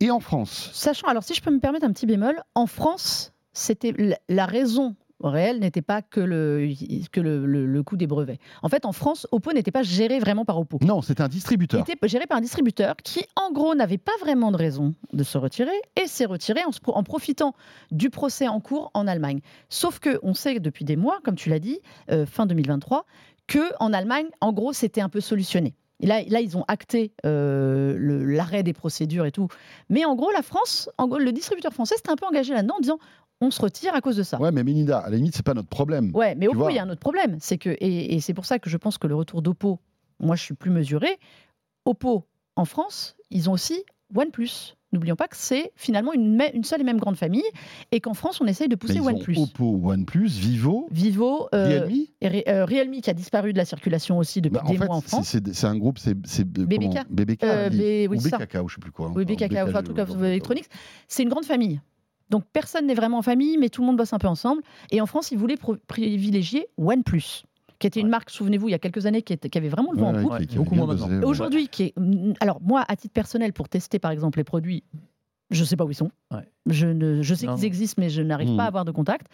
et 0.00 0.10
en 0.10 0.20
France. 0.20 0.70
Sachant, 0.72 1.08
alors 1.08 1.24
si 1.24 1.34
je 1.34 1.42
peux 1.42 1.50
me 1.50 1.58
permettre 1.60 1.84
un 1.84 1.92
petit 1.92 2.06
bémol, 2.06 2.40
en 2.54 2.66
France, 2.66 3.32
c'était 3.56 3.94
la- 4.28 4.46
raison 4.46 4.94
réelle 5.24 5.60
n'était 5.60 5.80
pas 5.80 6.02
que 6.02 6.20
le, 6.20 6.68
que 7.10 7.20
le, 7.20 7.46
le- 7.46 7.64
le 7.64 7.82
coût 7.82 7.96
des 7.96 8.06
brevets. 8.06 8.38
En 8.62 8.68
fait, 8.68 8.84
en 8.84 8.92
France, 8.92 9.26
Oppo 9.32 9.50
n'était 9.54 9.70
pas 9.70 9.82
géré 9.82 10.18
vraiment 10.18 10.44
par 10.44 10.58
Oppo. 10.58 10.78
Non, 10.82 11.00
c'est 11.00 11.22
un 11.22 11.26
Il 11.26 11.30
distributeur. 11.30 11.80
était 11.80 11.96
géré 12.06 12.26
par 12.26 12.36
un 12.36 12.42
distributeur 12.42 12.96
qui, 13.02 13.24
en 13.34 13.50
gros, 13.50 13.74
n'avait 13.74 13.96
pas 13.96 14.12
vraiment 14.20 14.50
de 14.52 14.58
raison 14.58 14.94
de 15.14 15.24
se 15.24 15.38
retirer 15.38 15.72
et 16.00 16.06
s'est 16.06 16.26
retiré 16.26 16.60
en, 16.66 16.70
se 16.72 16.80
pro- 16.80 16.92
en 16.94 17.02
profitant 17.02 17.54
du 17.90 18.10
procès 18.10 18.46
en 18.46 18.60
cours 18.60 18.90
en 18.92 19.06
Allemagne. 19.06 19.40
Sauf 19.70 20.00
que 20.00 20.18
on 20.22 20.34
sait 20.34 20.60
depuis 20.60 20.84
des 20.84 20.96
mois, 20.96 21.18
comme 21.24 21.36
tu 21.36 21.48
l'as 21.48 21.60
dit, 21.60 21.80
euh, 22.10 22.26
fin 22.26 22.44
2023, 22.44 23.06
que 23.46 23.72
en 23.80 23.94
Allemagne, 23.94 24.26
en 24.42 24.52
gros, 24.52 24.74
c'était 24.74 25.00
un 25.00 25.08
peu 25.08 25.20
solutionné. 25.22 25.74
Et 26.00 26.06
là, 26.06 26.20
là, 26.28 26.40
ils 26.42 26.58
ont 26.58 26.64
acté 26.68 27.12
euh, 27.24 27.96
l'arrêt 27.98 28.62
des 28.62 28.74
procédures 28.74 29.24
et 29.24 29.32
tout. 29.32 29.48
Mais 29.88 30.04
en 30.04 30.14
gros, 30.14 30.30
la 30.30 30.42
France, 30.42 30.90
en 30.98 31.08
gros, 31.08 31.16
le 31.18 31.32
distributeur 31.32 31.72
français 31.72 31.94
s'était 31.96 32.10
un 32.10 32.16
peu 32.16 32.26
engagé 32.26 32.52
là-dedans 32.52 32.74
en 32.76 32.80
disant 32.80 32.98
on 33.40 33.50
se 33.50 33.60
retire 33.60 33.94
à 33.94 34.00
cause 34.00 34.16
de 34.16 34.22
ça. 34.22 34.40
Ouais, 34.40 34.50
mais 34.52 34.64
Mélinda, 34.64 34.98
à 34.98 35.10
la 35.10 35.16
limite, 35.16 35.36
c'est 35.36 35.44
pas 35.44 35.54
notre 35.54 35.68
problème. 35.68 36.10
Ouais, 36.14 36.34
mais 36.34 36.48
Oppo, 36.48 36.70
il 36.70 36.76
y 36.76 36.78
a 36.78 36.82
un 36.82 36.88
autre 36.90 37.00
problème. 37.00 37.36
C'est 37.40 37.58
que, 37.58 37.70
et, 37.70 38.14
et 38.14 38.20
c'est 38.20 38.34
pour 38.34 38.46
ça 38.46 38.58
que 38.58 38.70
je 38.70 38.76
pense 38.76 38.96
que 38.98 39.06
le 39.06 39.14
retour 39.14 39.42
d'Oppo, 39.42 39.78
moi, 40.20 40.36
je 40.36 40.42
suis 40.42 40.54
plus 40.54 40.70
mesuré. 40.70 41.08
Oppo, 41.84 42.24
en 42.56 42.64
France, 42.64 43.16
ils 43.30 43.48
ont 43.50 43.52
aussi 43.52 43.84
OnePlus. 44.14 44.74
N'oublions 44.92 45.16
pas 45.16 45.26
que 45.28 45.36
c'est 45.36 45.72
finalement 45.74 46.12
une, 46.14 46.40
une 46.54 46.64
seule 46.64 46.80
et 46.80 46.84
même 46.84 46.98
grande 46.98 47.16
famille 47.16 47.42
et 47.92 48.00
qu'en 48.00 48.14
France, 48.14 48.40
on 48.40 48.46
essaye 48.46 48.68
de 48.68 48.76
pousser 48.76 49.00
OnePlus. 49.00 49.36
Oppo, 49.36 49.80
OnePlus, 49.84 50.28
Vivo, 50.28 50.86
Vivo, 50.90 51.48
euh, 51.54 51.80
Realme. 51.80 51.90
et 52.20 52.28
Re- 52.28 52.48
euh, 52.48 52.64
Realme 52.64 53.00
qui 53.02 53.10
a 53.10 53.12
disparu 53.12 53.52
de 53.52 53.58
la 53.58 53.64
circulation 53.64 54.16
aussi 54.16 54.40
depuis 54.40 54.54
Bah, 54.54 54.62
en 54.64 54.70
des 54.70 54.78
fait, 54.78 54.86
mois 54.86 54.96
en 54.96 55.00
France. 55.00 55.36
c'est 55.52 55.64
un 55.66 55.76
groupe, 55.76 55.98
c'est 55.98 56.14
BBK. 56.44 57.04
BBK, 57.10 57.42
Euh, 57.44 57.68
B- 57.68 58.06
oui, 58.08 58.16
ou. 58.16 58.22
BKK, 58.22 58.58
ou 58.62 58.68
je 58.68 58.74
sais 58.76 58.80
plus 58.80 58.92
quoi. 58.92 59.08
Oui, 59.14 59.24
Enfin, 59.24 59.34
BKK, 59.34 59.48
BKK, 59.50 59.58
enfin, 59.68 59.80
en 59.80 59.82
tout 59.82 59.92
cas, 59.92 60.06
électronique. 60.06 60.66
C'est 61.08 61.24
une 61.24 61.28
grande 61.28 61.44
famille. 61.44 61.80
Donc 62.30 62.44
personne 62.52 62.86
n'est 62.86 62.94
vraiment 62.94 63.18
en 63.18 63.22
famille, 63.22 63.56
mais 63.58 63.68
tout 63.68 63.82
le 63.82 63.86
monde 63.86 63.96
bosse 63.96 64.12
un 64.12 64.18
peu 64.18 64.26
ensemble. 64.28 64.62
Et 64.90 65.00
en 65.00 65.06
France, 65.06 65.30
ils 65.30 65.38
voulaient 65.38 65.56
privilégier 65.86 66.66
OnePlus, 66.78 67.44
qui 67.78 67.86
était 67.86 68.00
une 68.00 68.06
Ouais. 68.06 68.10
marque, 68.10 68.30
souvenez-vous, 68.30 68.68
il 68.68 68.72
y 68.72 68.74
a 68.74 68.78
quelques 68.78 69.06
années, 69.06 69.22
qui, 69.22 69.32
était- 69.32 69.48
qui 69.48 69.58
avait 69.58 69.68
vraiment 69.68 69.92
le 69.92 69.98
vent 69.98 70.12
Ouais, 70.12 70.24
en 70.24 70.38
poupe. 70.38 70.54
beaucoup 70.56 70.74
moins 70.74 70.86
maintenant. 70.86 71.22
Aujourd'hui, 71.28 71.68
qui 71.68 71.84
est. 71.84 71.98
mm, 71.98 72.34
Alors, 72.40 72.60
moi, 72.62 72.84
à 72.88 72.96
titre 72.96 73.14
personnel, 73.14 73.52
pour 73.52 73.68
tester 73.68 73.98
par 73.98 74.10
exemple 74.10 74.38
les 74.38 74.44
produits, 74.44 74.82
je 75.50 75.60
ne 75.60 75.66
sais 75.66 75.76
pas 75.76 75.84
où 75.84 75.90
ils 75.90 75.94
sont. 75.94 76.10
Ouais. 76.32 76.40
Je, 76.66 76.86
ne, 76.88 77.22
je 77.22 77.34
sais 77.34 77.46
Non, 77.46 77.54
qu'ils 77.54 77.64
existent, 77.66 78.00
mais 78.02 78.08
je 78.10 78.22
n'arrive 78.22 78.50
Hmm. 78.50 78.56
pas 78.56 78.64
à 78.64 78.66
avoir 78.66 78.84
de 78.84 78.90
contact. 78.90 79.28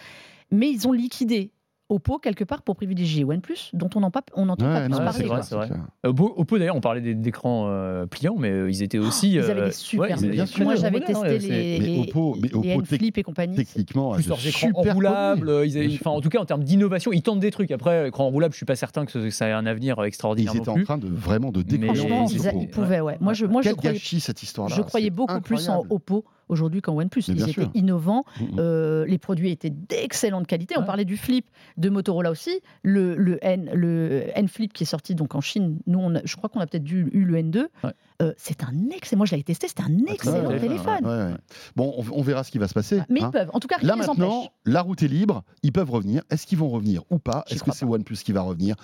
Mais 0.51 0.71
ils 0.71 0.87
ont 0.87 0.93
liquidé 0.93 1.51
Oppo 1.88 2.18
quelque 2.18 2.45
part 2.45 2.62
pour 2.62 2.75
privilégier 2.77 3.23
OnePlus, 3.25 3.71
dont 3.75 3.90
on 3.97 4.01
n'entend 4.01 4.23
pas, 4.23 4.23
on 4.35 4.47
n'entend 4.47 4.64
Ouais, 4.66 4.73
pas 4.73 4.85
plus 4.87 4.92
Ouais, 4.95 5.05
parler. 5.05 5.42
c'est 5.42 5.55
vrai, 5.57 5.66
vrai. 5.66 5.77
Euh, 6.07 6.09
Oppo, 6.09 6.33
Oppo, 6.37 6.59
d'ailleurs, 6.59 6.77
on 6.77 6.81
parlait 6.81 7.03
des- 7.03 7.14
d'écrans 7.14 7.66
euh, 7.68 8.07
pliants, 8.07 8.37
mais 8.38 8.51
euh, 8.51 8.71
ils 8.71 8.83
étaient 8.83 8.99
aussi. 8.99 9.33
Ils 9.33 9.40
avaient 9.40 9.61
euh, 9.61 9.66
des 9.66 9.73
super 9.73 10.16
ils 10.23 10.31
bien 10.31 10.47
sûr. 10.47 10.64
Moi, 10.64 10.77
j'avais 10.77 11.01
bons 11.01 11.07
testé 11.07 11.27
hein, 11.35 11.38
les, 11.38 11.79
Mais 11.81 12.01
Oppo- 12.01 12.37
mais 12.40 12.49
les 12.49 12.55
Oppo, 12.55 12.62
tec- 12.83 12.92
N-Flip 12.92 13.18
et 13.18 13.23
compagnie. 13.23 13.57
Techniquement, 13.57 14.12
Plus 14.12 14.27
leurs 14.27 14.47
écrans 14.47 14.68
super 14.68 14.92
enroulables, 14.92 15.49
euh, 15.51 15.66
ils 15.66 15.95
enfin, 15.97 16.12
en 16.12 16.21
tout 16.23 16.31
cas 16.31 16.38
en 16.38 16.47
termes 16.47 16.64
d'innovation, 16.64 17.12
ils 17.12 17.23
tentent 17.23 17.40
des 17.40 17.51
trucs. 17.51 17.71
Après, 17.73 18.09
écran 18.09 18.27
enroulable, 18.27 18.55
je 18.55 18.59
suis 18.59 18.66
pas 18.66 18.77
certain 18.77 19.05
que 19.05 19.12
ce- 19.12 19.29
ça 19.31 19.49
ait 19.49 19.53
un 19.53 19.66
avenir 19.66 19.97
Ils 20.01 20.07
extraordinaire 20.07 20.55
étaient 20.57 20.71
non 20.71 20.81
en 20.81 20.85
train 20.85 20.99
de 20.99 21.09
vraiment 21.09 21.51
de. 21.53 21.62
Franchement, 21.85 22.27
c'est 22.29 22.37
ils, 22.55 22.62
ils 22.62 22.68
pouvaient, 22.71 23.01
ouais. 23.01 23.18
Moi, 23.21 23.35
je, 23.35 23.45
moi, 23.45 23.61
je 23.61 23.68
Quel 23.68 23.77
croyais, 23.77 23.95
gâchis 23.97 24.21
cette 24.21 24.42
histoire-là. 24.42 24.75
je 24.77 24.83
croyais 24.83 25.11
beaucoup 25.11 25.40
plus 25.42 25.68
en. 25.68 25.85
Oppo 25.90 26.25
aujourd'hui 26.53 26.81
qu'en 26.83 26.95
OnePlus. 26.97 27.23
Mais 27.29 27.35
Ils 27.35 27.43
étaient 27.43 27.53
sûr. 27.53 27.71
innovants. 27.75 28.25
Mhm. 28.41 28.49
Euh, 28.59 29.05
les 29.07 29.19
produits 29.19 29.51
étaient 29.51 29.71
d'excellente 29.71 30.47
qualité. 30.47 30.77
On 30.79 30.85
parlait 30.85 31.05
du 31.05 31.17
Flip 31.17 31.47
de 31.77 31.88
Motorola 31.88 32.31
aussi. 32.31 32.61
Le, 32.83 33.17
le 33.17 33.38
N, 33.45 33.71
le 33.75 34.25
N 34.35 34.47
Flip 34.49 34.73
qui 34.73 34.85
est 34.85 34.87
sorti 34.87 35.15
donc 35.15 35.35
en 35.35 35.41
Chine. 35.41 35.79
Nous, 35.87 35.99
on 35.99 36.15
a- 36.15 36.21
je 36.25 36.37
crois 36.37 36.49
qu'on 36.49 36.61
a 36.61 36.67
peut-être 36.67 36.85
dû, 36.85 37.09
eu 37.12 37.25
le 37.25 37.37
N2. 37.38 37.67
Ouais. 37.85 37.91
Euh, 38.21 38.33
c'est 38.37 38.62
un 38.62 38.73
excellent. 38.95 39.19
Moi, 39.19 39.27
je 39.27 39.33
l'avais 39.33 39.43
testé. 39.43 39.67
C'était 39.67 39.83
un 39.83 40.07
excellent 40.12 40.43
ouais, 40.47 40.55
ouais, 40.55 40.61
téléphone. 40.61 41.05
Ouais, 41.05 41.33
ouais. 41.33 41.37
Bon, 41.75 41.93
on, 41.99 42.05
on 42.19 42.23
verra 42.23 42.45
ce 42.45 42.51
qui 42.53 42.59
va 42.59 42.69
se 42.69 42.75
passer. 42.75 43.01
Mais 43.09 43.21
hein. 43.23 43.29
ils 43.29 43.31
peuvent. 43.33 43.51
En 43.53 43.59
tout 43.59 43.67
cas, 43.69 43.77
rien 43.79 43.88
Là 43.88 43.97
maintenant, 43.97 44.29
empêche. 44.43 44.51
la 44.67 44.81
route 44.83 45.03
est 45.03 45.09
libre, 45.09 45.43
ils 45.62 45.73
peuvent 45.73 45.91
revenir. 45.91 46.23
Est-ce 46.31 46.47
qu'ils 46.47 46.59
vont 46.59 46.69
revenir 46.69 47.03
ou 47.11 47.19
pas? 47.19 47.45
Est-ce 47.51 47.65
que 47.65 47.73
c'est 47.73 47.85
OnePlus 47.85 48.19
qui 48.25 48.33
va 48.33 48.43
revenir? 48.43 48.77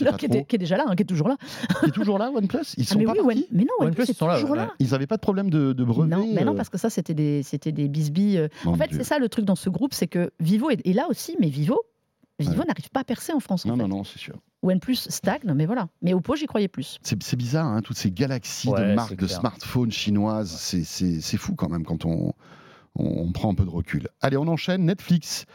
Alors, 0.00 0.16
qui, 0.16 0.26
était- 0.26 0.44
qui 0.44 0.56
est 0.56 0.58
déjà 0.58 0.76
là, 0.76 0.84
hein, 0.88 0.94
qui 0.96 1.02
est 1.02 1.06
toujours 1.06 1.28
là. 1.28 1.36
Il 1.82 1.88
est 1.88 1.92
toujours 1.92 2.18
là, 2.18 2.30
OnePlus? 2.30 2.58
Ils 2.76 2.84
Ah, 2.88 2.92
sont 2.92 2.98
mais 2.98 3.04
pas 3.04 3.12
oui, 3.12 3.18
One- 3.20 3.44
mais 3.52 3.64
non, 3.64 3.68
OnePlus, 3.80 3.86
OnePlus 3.86 4.04
ils 4.06 4.10
est 4.10 4.14
sont 4.18 4.26
là, 4.26 4.34
toujours 4.34 4.50
ouais. 4.50 4.56
là. 4.58 4.74
Ils 4.78 4.90
n'avaient 4.90 5.06
pas 5.06 5.16
de 5.16 5.20
problème 5.22 5.50
de, 5.50 5.72
de 5.72 5.84
brevet 5.84 6.08
Non, 6.08 6.26
mais 6.34 6.44
non, 6.44 6.52
euh, 6.52 6.56
parce 6.56 6.68
que 6.68 6.78
ça, 6.78 6.90
c'était 6.90 7.14
des, 7.14 7.42
c'était 7.42 7.72
des 7.72 7.88
bisbilles. 7.88 8.38
euh, 8.38 8.48
mon 8.64 8.72
En 8.72 8.76
fait, 8.76 8.90
c'est 8.92 9.04
ça 9.04 9.18
le 9.18 9.28
truc 9.28 9.44
dans 9.44 9.56
ce 9.56 9.70
groupe, 9.70 9.94
c'est 9.94 10.06
que 10.08 10.30
Vivo 10.40 10.70
est, 10.70 10.86
est 10.86 10.92
là 10.92 11.06
aussi, 11.08 11.36
mais 11.40 11.48
Vivo, 11.48 11.80
Vivo 12.38 12.52
Ouais. 12.60 12.66
n'arrive 12.66 12.90
pas 12.90 13.00
à 13.00 13.04
percer 13.04 13.32
en 13.32 13.40
France. 13.40 13.66
En 13.66 13.70
Non, 13.70 13.76
fait. 13.76 13.82
non, 13.82 13.88
non, 13.98 14.04
c'est 14.04 14.18
sûr. 14.18 14.36
OnePlus 14.62 14.96
stagne, 14.96 15.40
mais 15.54 15.64
voilà. 15.66 15.88
Mais 16.02 16.12
Oppo, 16.14 16.36
j'y 16.36 16.46
croyais 16.46 16.68
plus. 16.68 16.98
C'est 17.02 17.36
bizarre, 17.36 17.66
hein, 17.66 17.80
toutes 17.82 17.96
ces 17.96 18.10
galaxies 18.10 18.68
Ouais, 18.68 18.90
de 18.90 18.94
marques 18.94 19.16
de 19.16 19.26
smartphones 19.26 19.90
chinoises. 19.90 20.50
C'est- 20.50 20.84
C'est 20.84 21.20
c'est 21.20 21.36
fou 21.38 21.54
quand 21.54 21.68
même 21.70 21.84
quand 21.84 22.04
on, 22.04 22.32
on, 22.96 23.04
on 23.28 23.32
prend 23.32 23.50
un 23.50 23.54
peu 23.54 23.64
de 23.64 23.70
recul. 23.70 24.08
Allez, 24.20 24.36
on 24.36 24.46
enchaîne. 24.48 24.84
Netflix 24.84 25.46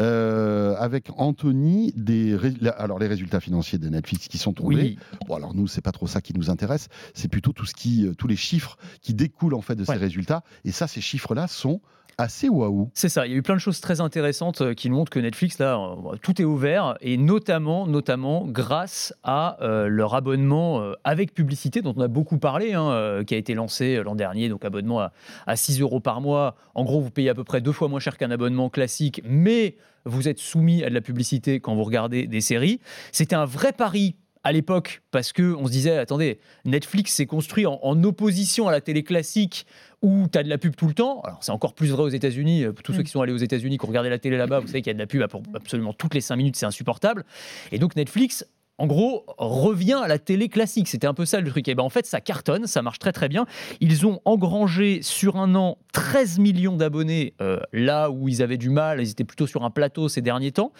euh, 0.00 0.74
avec 0.76 1.08
Anthony 1.16 1.92
des 1.96 2.34
ré- 2.34 2.54
la- 2.60 2.72
alors 2.72 2.98
les 2.98 3.06
résultats 3.06 3.38
financiers 3.40 3.78
de 3.78 3.88
Netflix 3.88 4.26
qui 4.28 4.38
sont 4.38 4.52
tombés. 4.52 4.74
Oui, 4.74 4.98
Bon 5.28 5.36
alors 5.36 5.54
nous 5.54 5.68
c'est 5.68 5.82
pas 5.82 5.92
trop 5.92 6.08
ça 6.08 6.20
qui 6.20 6.34
nous 6.34 6.50
intéresse, 6.50 6.88
c'est 7.14 7.28
plutôt 7.28 7.52
tout 7.52 7.64
ce 7.66 7.74
qui 7.74 8.04
euh, 8.06 8.14
tous 8.14 8.26
les 8.26 8.34
chiffres 8.36 8.76
qui 9.02 9.14
découlent 9.14 9.54
en 9.54 9.60
fait 9.60 9.76
de 9.76 9.82
Ouais. 9.84 9.94
ces 9.94 10.00
résultats 10.00 10.42
et 10.64 10.72
ça 10.72 10.88
ces 10.88 11.00
chiffres 11.00 11.34
là 11.36 11.46
sont 11.46 11.80
assez 12.18 12.48
waouh. 12.48 12.90
C'est 12.94 13.08
ça, 13.08 13.26
il 13.26 13.32
y 13.32 13.34
a 13.34 13.38
eu 13.38 13.42
plein 13.42 13.54
de 13.54 13.60
choses 13.60 13.80
très 13.80 14.00
intéressantes 14.00 14.60
euh, 14.60 14.74
qui 14.74 14.90
montrent 14.90 15.10
que 15.10 15.18
Netflix, 15.18 15.58
là, 15.58 15.78
euh, 15.78 16.16
tout 16.22 16.40
est 16.40 16.44
ouvert, 16.44 16.96
et 17.00 17.16
notamment, 17.16 17.86
notamment 17.86 18.46
grâce 18.46 19.14
à 19.22 19.62
euh, 19.62 19.88
leur 19.88 20.14
abonnement 20.14 20.82
avec 21.04 21.34
publicité, 21.34 21.82
dont 21.82 21.94
on 21.96 22.00
a 22.00 22.08
beaucoup 22.08 22.38
parlé, 22.38 22.74
hein, 22.74 23.22
qui 23.26 23.34
a 23.34 23.36
été 23.38 23.54
lancé 23.54 24.02
l'an 24.02 24.14
dernier, 24.14 24.48
donc 24.48 24.64
abonnement 24.64 25.00
à, 25.00 25.12
à 25.46 25.56
6 25.56 25.80
euros 25.80 26.00
par 26.00 26.20
mois. 26.20 26.56
En 26.74 26.84
gros, 26.84 27.00
vous 27.00 27.10
payez 27.10 27.30
à 27.30 27.34
peu 27.34 27.44
près 27.44 27.60
deux 27.60 27.72
fois 27.72 27.88
moins 27.88 28.00
cher 28.00 28.16
qu'un 28.16 28.30
abonnement 28.30 28.70
classique, 28.70 29.22
mais 29.24 29.76
vous 30.04 30.28
êtes 30.28 30.38
soumis 30.38 30.84
à 30.84 30.90
de 30.90 30.94
la 30.94 31.00
publicité 31.00 31.60
quand 31.60 31.74
vous 31.74 31.84
regardez 31.84 32.26
des 32.26 32.40
séries. 32.40 32.80
C'était 33.12 33.36
un 33.36 33.46
vrai 33.46 33.72
pari 33.72 34.16
à 34.44 34.52
l'époque 34.52 35.02
parce 35.10 35.32
que 35.32 35.54
on 35.54 35.66
se 35.66 35.72
disait 35.72 35.96
attendez 35.98 36.38
Netflix 36.64 37.12
s'est 37.14 37.26
construit 37.26 37.66
en, 37.66 37.78
en 37.82 38.02
opposition 38.04 38.68
à 38.68 38.72
la 38.72 38.80
télé 38.80 39.02
classique 39.02 39.66
où 40.02 40.26
tu 40.30 40.38
as 40.38 40.42
de 40.42 40.48
la 40.50 40.58
pub 40.58 40.76
tout 40.76 40.86
le 40.86 40.94
temps. 40.94 41.20
Alors 41.22 41.38
c'est 41.42 41.50
encore 41.52 41.72
plus 41.74 41.90
vrai 41.90 42.02
aux 42.02 42.08
États-Unis. 42.08 42.64
Euh, 42.64 42.72
Tous 42.72 42.92
ceux 42.92 43.00
Mm. 43.00 43.04
qui 43.04 43.10
sont 43.10 43.20
allés 43.22 43.32
aux 43.32 43.38
États-Unis, 43.38 43.78
qui 43.78 43.84
ont 43.84 43.88
regardé 43.88 44.10
la 44.10 44.18
télé 44.18 44.36
là-bas, 44.36 44.60
vous 44.60 44.66
savez 44.66 44.82
qu'il 44.82 44.88
y 44.88 44.90
a 44.90 44.94
de 44.94 44.98
la 44.98 45.06
pub 45.06 45.26
pour 45.28 45.42
absolument 45.54 45.92
toutes 45.94 46.14
les 46.14 46.20
5 46.20 46.36
minutes, 46.36 46.56
c'est 46.56 46.66
insupportable. 46.66 47.24
Et 47.72 47.78
donc 47.78 47.96
Netflix 47.96 48.46
en 48.78 48.86
gros, 48.86 49.24
revient 49.38 50.00
à 50.02 50.08
la 50.08 50.18
télé 50.18 50.48
classique. 50.48 50.88
C'était 50.88 51.06
un 51.06 51.14
peu 51.14 51.24
ça 51.24 51.40
le 51.40 51.48
truc. 51.48 51.68
Et 51.68 51.74
ben 51.74 51.84
en 51.84 51.88
fait, 51.88 52.06
ça 52.06 52.20
cartonne, 52.20 52.66
ça 52.66 52.82
marche 52.82 52.98
très 52.98 53.12
très 53.12 53.28
bien. 53.28 53.46
Ils 53.80 54.06
ont 54.06 54.20
engrangé 54.24 55.00
sur 55.02 55.36
un 55.36 55.54
an 55.54 55.78
13 55.92 56.40
millions 56.40 56.76
d'abonnés, 56.76 57.34
euh, 57.40 57.60
là 57.72 58.10
où 58.10 58.28
ils 58.28 58.42
avaient 58.42 58.56
du 58.56 58.70
mal, 58.70 59.00
ils 59.00 59.10
étaient 59.10 59.24
plutôt 59.24 59.46
sur 59.46 59.64
un 59.64 59.70
plateau 59.70 60.08
ces 60.08 60.22
derniers 60.22 60.52
temps. 60.52 60.72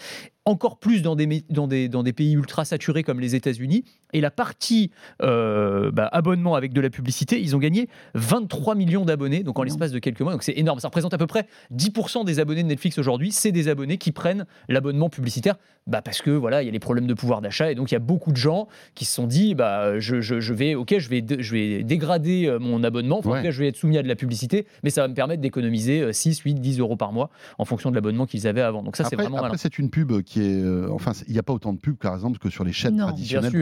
Encore 0.45 0.79
plus 0.79 1.03
dans 1.03 1.15
des 1.15 2.13
pays 2.13 2.33
ultra 2.33 2.65
saturés 2.65 3.03
comme 3.03 3.21
les 3.21 3.35
États-Unis. 3.35 3.85
Et 4.15 4.21
la 4.23 4.31
partie 4.31 4.91
euh, 5.23 5.91
bah, 5.91 6.09
abonnement 6.13 6.55
avec 6.55 6.73
de 6.73 6.81
la 6.81 6.89
publicité, 6.89 7.41
ils 7.41 7.55
ont 7.55 7.59
gagné 7.59 7.89
23 8.15 8.75
millions 8.75 9.05
d'abonnés, 9.05 9.43
donc 9.43 9.59
en 9.59 9.63
l'espace 9.63 9.93
de 9.93 9.99
quelques 9.99 10.21
mois. 10.23 10.33
Donc 10.33 10.43
c'est 10.43 10.57
énorme. 10.57 10.79
Ça 10.81 10.89
représente 10.89 11.13
à 11.13 11.19
peu 11.19 11.27
près 11.27 11.47
10% 11.75 12.25
des 12.25 12.41
abonnés 12.41 12.63
de 12.63 12.69
Netflix 12.69 12.97
aujourd'hui. 12.99 13.33
C'est 13.33 13.53
des 13.53 13.69
abonnés 13.69 13.99
qui 13.99 14.13
prennent 14.13 14.47
l'abonnement 14.69 15.09
publicitaire 15.11 15.57
bah 15.87 16.01
parce 16.01 16.23
que 16.23 16.31
voilà, 16.31 16.63
il 16.63 16.65
y 16.67 16.69
a 16.71 16.73
les 16.73 16.79
problèmes 16.79 17.07
de 17.07 17.13
pouvoir 17.13 17.43
d'achat 17.43 17.71
et 17.71 17.75
donc 17.75 17.91
il 17.91 17.95
y 17.95 17.97
a 17.97 18.01
beaucoup 18.01 18.31
de 18.33 18.39
gens 18.39 18.69
qui 18.95 19.05
se 19.05 19.15
sont 19.15 19.27
dit 19.27 19.55
bah 19.55 19.99
je, 20.01 20.23
je- 20.23 20.41
je 20.41 20.55
vais 20.55 20.75
OK, 20.75 20.95
je 20.99 21.09
vais 21.11 21.21
dé- 21.21 21.43
je 21.43 21.53
vais 21.53 21.83
dégrader 21.83 22.47
euh, 22.47 22.59
mon 22.59 22.83
abonnement, 22.83 23.19
Enfin, 23.19 23.29
en 23.29 23.33
Ouais. 23.33 23.39
tout 23.41 23.45
cas, 23.45 23.51
je 23.51 23.59
vais 23.61 23.69
être 23.69 23.77
soumis 23.77 23.99
à 23.99 24.03
de 24.03 24.09
la 24.09 24.17
publicité, 24.17 24.67
mais 24.83 24.89
ça 24.89 25.03
va 25.03 25.09
me 25.09 25.15
permettre 25.15 25.43
d'économiser 25.43 26.01
euh, 26.01 26.13
6, 26.13 26.39
8, 26.41 26.55
10 26.55 26.79
euros 26.81 26.97
par 26.97 27.13
mois 27.13 27.29
en 27.59 27.67
fonction 27.67 27.91
de 27.91 27.95
l'abonnement 27.97 28.25
qu'ils 28.25 28.47
avaient 28.47 28.63
avant. 28.63 28.83
Donc 28.83 28.97
ça 28.97 29.05
c'est 29.05 29.17
vraiment 29.17 29.37
après, 29.43 29.59
c'est 29.59 29.79
une 29.79 29.91
pub 29.91 30.23
qui 30.23 30.41
est 30.41 30.63
euh, 30.63 30.89
enfin 30.91 31.13
il 31.27 31.35
n'y 31.35 31.39
a 31.39 31.43
pas 31.43 31.53
autant 31.53 31.75
de 31.75 31.79
pubs 31.79 31.97
par 31.97 32.15
exemple 32.15 32.39
que 32.39 32.49
sur 32.49 32.65
les 32.65 32.73
chaînes 32.73 32.97
Non. 32.97 33.07
traditionnelles 33.09 33.53
Bien 33.53 33.61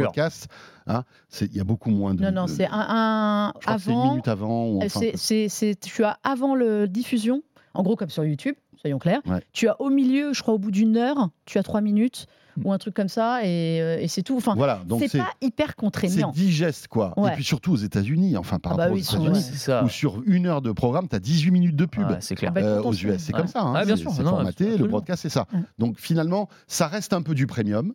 hein. 0.86 1.04
C'est- 1.28 1.46
il 1.46 1.56
y 1.56 1.60
a 1.60 1.64
beaucoup 1.64 1.90
moins 1.90 2.14
de. 2.14 2.22
Non, 2.22 2.32
non, 2.32 2.46
c'est 2.46 2.68
un, 2.70 3.52
c'est 3.60 3.68
une 3.68 3.74
avant. 3.74 4.10
minute 4.10 4.28
avant. 4.28 4.66
ou 4.68 4.78
enfin, 4.82 5.00
c'est- 5.00 5.16
c'est- 5.16 5.48
c'est- 5.48 5.80
tu 5.80 6.04
as 6.04 6.18
avant 6.24 6.54
le 6.54 6.86
diffusion, 6.88 7.42
en 7.74 7.82
gros 7.82 7.96
comme 7.96 8.10
sur 8.10 8.24
YouTube, 8.24 8.54
soyons 8.80 8.98
clairs. 8.98 9.20
Ouais. 9.26 9.40
Tu 9.52 9.68
as 9.68 9.80
au 9.80 9.90
milieu, 9.90 10.32
je 10.32 10.42
crois 10.42 10.54
au 10.54 10.58
bout 10.58 10.70
d'une 10.70 10.96
heure, 10.96 11.30
tu 11.46 11.58
as 11.58 11.62
trois 11.62 11.80
minutes 11.80 12.26
Mm. 12.56 12.66
ou 12.66 12.72
un 12.74 12.76
truc 12.78 12.92
comme 12.94 13.08
ça 13.08 13.40
et, 13.46 13.80
euh, 13.80 13.96
et 13.98 14.08
c'est 14.08 14.22
tout. 14.22 14.36
Enfin, 14.36 14.54
voilà 14.54 14.82
donc 14.86 15.00
c'est 15.00 15.08
c'est 15.08 15.18
pas 15.18 15.30
hyper 15.40 15.68
c'est 15.68 15.74
contraignant. 15.76 16.32
digeste 16.32 16.86
quoi. 16.88 17.14
Ouais. 17.16 17.30
Et 17.30 17.34
puis 17.34 17.44
surtout 17.44 17.72
aux 17.72 17.76
États-Unis, 17.76 18.36
enfin 18.36 18.58
par 18.58 18.72
Ah 18.72 18.76
bah 18.76 18.82
rapport 18.82 18.96
oui, 18.96 19.00
aux 19.00 19.04
États-Unis, 19.04 19.28
ouais. 19.36 19.40
C'est 19.40 19.56
ça. 19.56 19.84
où 19.84 19.88
sur 19.88 20.20
une 20.26 20.46
heure 20.46 20.60
de 20.60 20.70
programme, 20.72 21.08
tu 21.08 21.16
as 21.16 21.20
18 21.20 21.50
minutes 21.50 21.76
de 21.76 21.86
pub. 21.86 22.06
Ouais, 22.10 22.18
c'est 22.20 22.34
clair. 22.34 22.52
Ah 22.54 22.60
bah, 22.60 22.66
Euh, 22.66 22.82
aux 22.82 22.92
US, 22.92 23.22
c'est 23.22 23.32
Ouais. 23.32 23.38
comme 23.40 23.46
ça. 23.48 23.62
hein, 23.62 23.72
Ah, 23.74 23.84
bien 23.86 23.96
c'est- 23.96 24.02
sûr, 24.02 24.10
c'est 24.12 24.22
non, 24.22 24.30
formaté, 24.32 24.76
le 24.76 24.86
broadcast, 24.86 25.22
c'est 25.22 25.28
ça. 25.30 25.46
Ouais. 25.54 25.60
Donc 25.78 25.98
finalement, 25.98 26.48
ça 26.66 26.88
reste 26.88 27.14
un 27.14 27.22
peu 27.22 27.34
du 27.34 27.46
premium. 27.46 27.94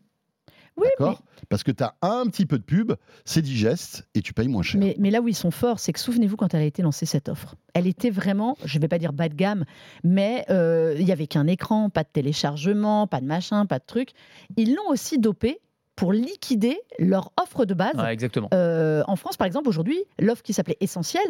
Oui, 0.78 0.88
mais, 1.00 1.06
D'accord? 1.06 1.24
Parce 1.50 1.64
que 1.64 1.72
tu 1.72 1.84
as 1.84 1.96
un 2.02 2.26
petit 2.28 2.46
peu 2.46 2.58
de 2.58 2.64
pub, 2.64 2.94
c'est 3.26 3.42
digeste 3.42 4.08
et 4.14 4.22
tu 4.22 4.34
payes 4.34 4.48
moins 4.48 4.64
cher. 4.64 4.80
mais, 4.80 4.96
mais 5.00 5.12
là 5.12 5.22
où 5.22 5.28
ils 5.28 5.36
sont 5.36 5.52
forts, 5.52 5.80
c'est 5.80 5.94
que 5.94 6.00
souvenez-vous 6.00 6.36
quand 6.36 6.54
elle 6.54 6.62
a 6.62 6.66
été 6.66 6.82
lancée 6.82 7.06
cette 7.06 7.30
offre. 7.30 7.56
Elle 7.74 7.88
était 7.88 8.10
vraiment, 8.10 8.58
je 8.64 8.80
vais 8.80 8.88
pas 8.88 9.00
dire 9.00 9.14
bas 9.14 9.30
de 9.30 9.36
gamme, 9.36 9.66
mais 10.04 10.46
euh, 10.50 10.96
il 11.00 11.08
y 11.08 11.12
avait 11.12 11.28
qu'un 11.28 11.48
écran, 11.48 11.90
pas 11.90 12.04
de 12.04 12.10
téléchargement, 12.12 13.08
pas 13.08 13.22
de 13.22 13.26
machin, 13.26 13.66
pas 13.66 13.80
de 13.80 13.86
truc. 13.86 14.12
Ils 14.56 14.76
l'ont 14.76 14.90
aussi 14.90 15.18
dopé 15.20 15.60
pour 15.96 16.14
liquider 16.14 16.80
leur 17.00 17.32
offre 17.42 17.66
de 17.66 17.74
base. 17.74 17.96
Ouais, 17.96 18.14
exactement. 18.14 18.50
Euh, 18.54 19.04
en 19.08 19.16
France, 19.16 19.36
par 19.36 19.48
exemple, 19.48 19.68
aujourd'hui, 19.68 19.98
l'offre 20.20 20.44
qui 20.44 20.54
s'appelait 20.54 20.78
Essentiel, 20.80 21.24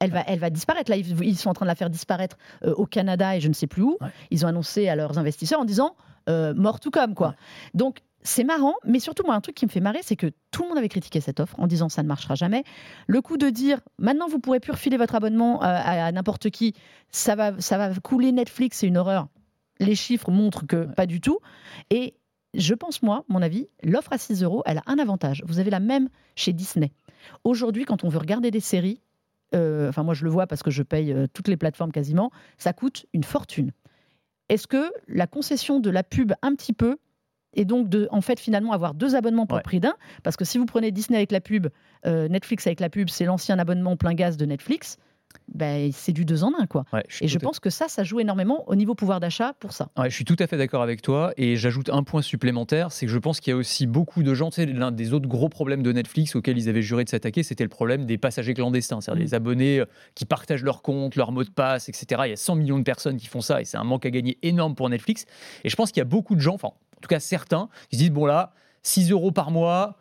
elle 0.00 0.10
va, 0.10 0.22
elle 0.26 0.38
va 0.38 0.50
disparaître. 0.50 0.90
Là, 0.90 0.96
ils, 0.96 1.24
ils 1.24 1.36
sont 1.36 1.50
en 1.50 1.54
train 1.54 1.64
de 1.64 1.70
la 1.70 1.74
faire 1.74 1.90
disparaître 1.90 2.36
euh, 2.64 2.74
au 2.74 2.86
Canada 2.86 3.36
et 3.36 3.40
je 3.40 3.48
ne 3.48 3.54
sais 3.54 3.66
plus 3.66 3.82
où. 3.82 3.96
Ouais. 4.00 4.08
Ils 4.30 4.44
ont 4.44 4.48
annoncé 4.48 4.88
à 4.88 4.94
leurs 4.96 5.18
investisseurs 5.18 5.60
en 5.60 5.64
disant 5.64 5.96
euh, 6.28 6.54
mort 6.54 6.80
tout 6.80 6.90
comme 6.90 7.14
quoi. 7.14 7.28
Ouais. 7.28 7.34
Donc 7.74 7.98
c'est 8.22 8.44
marrant, 8.44 8.74
mais 8.84 8.98
surtout 9.00 9.22
moi 9.24 9.34
un 9.34 9.40
truc 9.40 9.54
qui 9.54 9.64
me 9.64 9.70
fait 9.70 9.80
marrer, 9.80 10.00
c'est 10.02 10.16
que 10.16 10.26
tout 10.50 10.62
le 10.62 10.68
monde 10.68 10.78
avait 10.78 10.88
critiqué 10.88 11.20
cette 11.20 11.40
offre 11.40 11.58
en 11.60 11.66
disant 11.66 11.88
ça 11.88 12.02
ne 12.02 12.08
marchera 12.08 12.34
jamais. 12.34 12.64
Le 13.06 13.20
coup 13.22 13.36
de 13.36 13.48
dire 13.48 13.80
maintenant 13.98 14.26
vous 14.28 14.38
pourrez 14.40 14.60
plus 14.60 14.72
refiler 14.72 14.96
votre 14.96 15.14
abonnement 15.14 15.60
à, 15.62 15.68
à- 15.68 16.04
à 16.06 16.12
n'importe 16.12 16.50
qui, 16.50 16.74
ça 17.10 17.34
va, 17.36 17.58
ça 17.60 17.78
va 17.78 17.94
couler 18.00 18.32
Netflix, 18.32 18.78
c'est 18.78 18.86
une 18.86 18.96
horreur. 18.98 19.28
Les 19.80 19.94
chiffres 19.94 20.30
montrent 20.30 20.66
que 20.66 20.84
pas 20.86 21.06
du 21.06 21.20
tout. 21.20 21.38
Et 21.90 22.14
je 22.54 22.74
pense, 22.74 23.02
moi, 23.02 23.24
mon 23.28 23.40
avis, 23.42 23.68
l'offre 23.84 24.12
à 24.12 24.18
6 24.18 24.42
euros, 24.42 24.62
elle 24.66 24.78
a 24.78 24.82
un 24.86 24.98
avantage. 24.98 25.44
Vous 25.46 25.60
avez 25.60 25.70
la 25.70 25.78
même 25.80 26.08
chez 26.34 26.52
Disney. 26.52 26.90
Aujourd'hui, 27.44 27.84
quand 27.84 28.02
on 28.04 28.08
veut 28.08 28.18
regarder 28.18 28.50
des 28.50 28.58
séries, 28.60 29.00
euh, 29.54 29.88
enfin 29.88 30.02
moi 30.02 30.14
je 30.14 30.24
le 30.24 30.30
vois 30.30 30.46
parce 30.46 30.62
que 30.62 30.70
je 30.70 30.82
paye 30.82 31.12
euh, 31.12 31.26
toutes 31.32 31.48
les 31.48 31.56
plateformes 31.56 31.92
quasiment, 31.92 32.30
ça 32.58 32.72
coûte 32.72 33.06
une 33.12 33.22
fortune. 33.24 33.70
Est-ce 34.48 34.66
que 34.66 34.90
la 35.06 35.26
concession 35.26 35.78
de 35.78 35.90
la 35.90 36.02
pub 36.02 36.32
un 36.42 36.54
petit 36.54 36.72
peu 36.72 36.96
et 37.54 37.64
donc 37.64 37.88
de 37.88 38.08
en 38.10 38.20
fait 38.20 38.38
finalement 38.40 38.72
avoir 38.72 38.94
deux 38.94 39.14
abonnements 39.16 39.46
pour 39.46 39.56
Ouais. 39.56 39.62
le 39.62 39.68
prix 39.68 39.80
d'un 39.80 39.94
parce 40.22 40.36
que 40.36 40.44
si 40.44 40.58
vous 40.58 40.66
prenez 40.66 40.90
Disney 40.90 41.16
avec 41.16 41.32
la 41.32 41.40
pub, 41.40 41.68
euh, 42.06 42.28
Netflix 42.28 42.66
avec 42.66 42.80
la 42.80 42.88
pub, 42.90 43.08
c'est 43.08 43.24
l'ancien 43.24 43.58
abonnement 43.58 43.96
plein 43.96 44.14
gaz 44.14 44.36
de 44.36 44.44
Netflix. 44.46 44.98
Ben, 45.54 45.90
c'est 45.92 46.12
du 46.12 46.24
deux 46.24 46.42
en 46.42 46.52
un 46.58 46.66
quoi. 46.66 46.84
Ouais, 46.92 47.04
Et 47.20 47.28
je 47.28 47.38
pense 47.38 47.60
que 47.60 47.68
ça, 47.68 47.86
ça 47.88 48.02
joue 48.02 48.18
énormément 48.20 48.66
au 48.68 48.74
niveau 48.74 48.94
pouvoir 48.94 49.20
d'achat 49.20 49.52
pour 49.60 49.72
ça. 49.72 49.88
Ouais, 49.98 50.08
je 50.08 50.14
suis 50.14 50.24
tout 50.24 50.36
à 50.38 50.46
fait 50.46 50.56
d'accord 50.56 50.82
avec 50.82 51.02
toi 51.02 51.32
et 51.36 51.56
j'ajoute 51.56 51.90
un 51.90 52.02
point 52.02 52.22
supplémentaire, 52.22 52.92
c'est 52.92 53.04
que 53.06 53.12
je 53.12 53.18
pense 53.18 53.40
qu'il 53.40 53.50
y 53.50 53.54
a 53.54 53.56
aussi 53.56 53.86
beaucoup 53.86 54.22
de 54.22 54.32
gens, 54.34 54.48
tu 54.50 54.56
sais, 54.56 54.66
l'un 54.66 54.90
des 54.90 55.12
autres 55.12 55.28
gros 55.28 55.48
problèmes 55.50 55.82
de 55.82 55.92
Netflix 55.92 56.34
auxquels 56.34 56.56
ils 56.58 56.68
avaient 56.70 56.82
juré 56.82 57.04
de 57.04 57.10
s'attaquer, 57.10 57.42
c'était 57.42 57.64
le 57.64 57.68
problème 57.70 58.06
des 58.06 58.16
passagers 58.16 58.54
clandestins, 58.54 59.00
c'est-à-dire 59.02 59.22
des 59.24 59.34
abonnés 59.34 59.80
euh, 59.80 59.84
qui 60.14 60.24
partagent 60.24 60.64
leur 60.64 60.80
compte, 60.80 61.14
leur 61.14 61.30
mot 61.30 61.44
de 61.44 61.50
passe, 61.50 61.88
etc. 61.90 62.22
Il 62.26 62.30
y 62.30 62.32
a 62.32 62.36
100 62.36 62.54
millions 62.56 62.78
de 62.78 62.84
personnes 62.84 63.16
qui 63.18 63.26
font 63.26 63.42
ça 63.42 63.60
et 63.60 63.64
c'est 63.66 63.76
un 63.78 63.84
manque 63.84 64.06
à 64.06 64.10
gagner 64.10 64.38
énorme 64.42 64.74
pour 64.74 64.88
Netflix. 64.88 65.24
Et 65.64 65.68
je 65.68 65.76
pense 65.76 65.92
qu'il 65.92 66.00
y 66.00 66.02
a 66.02 66.06
beaucoup 66.06 66.36
de 66.36 66.40
gens, 66.40 66.54
enfin, 66.54 66.70
en 66.98 67.00
tout 67.00 67.08
cas 67.08 67.20
certains, 67.20 67.68
qui 67.88 67.96
se 67.96 68.02
disent, 68.02 68.10
bon 68.10 68.26
là, 68.26 68.52
6 68.82 69.12
euros 69.12 69.30
par 69.30 69.52
mois, 69.52 69.96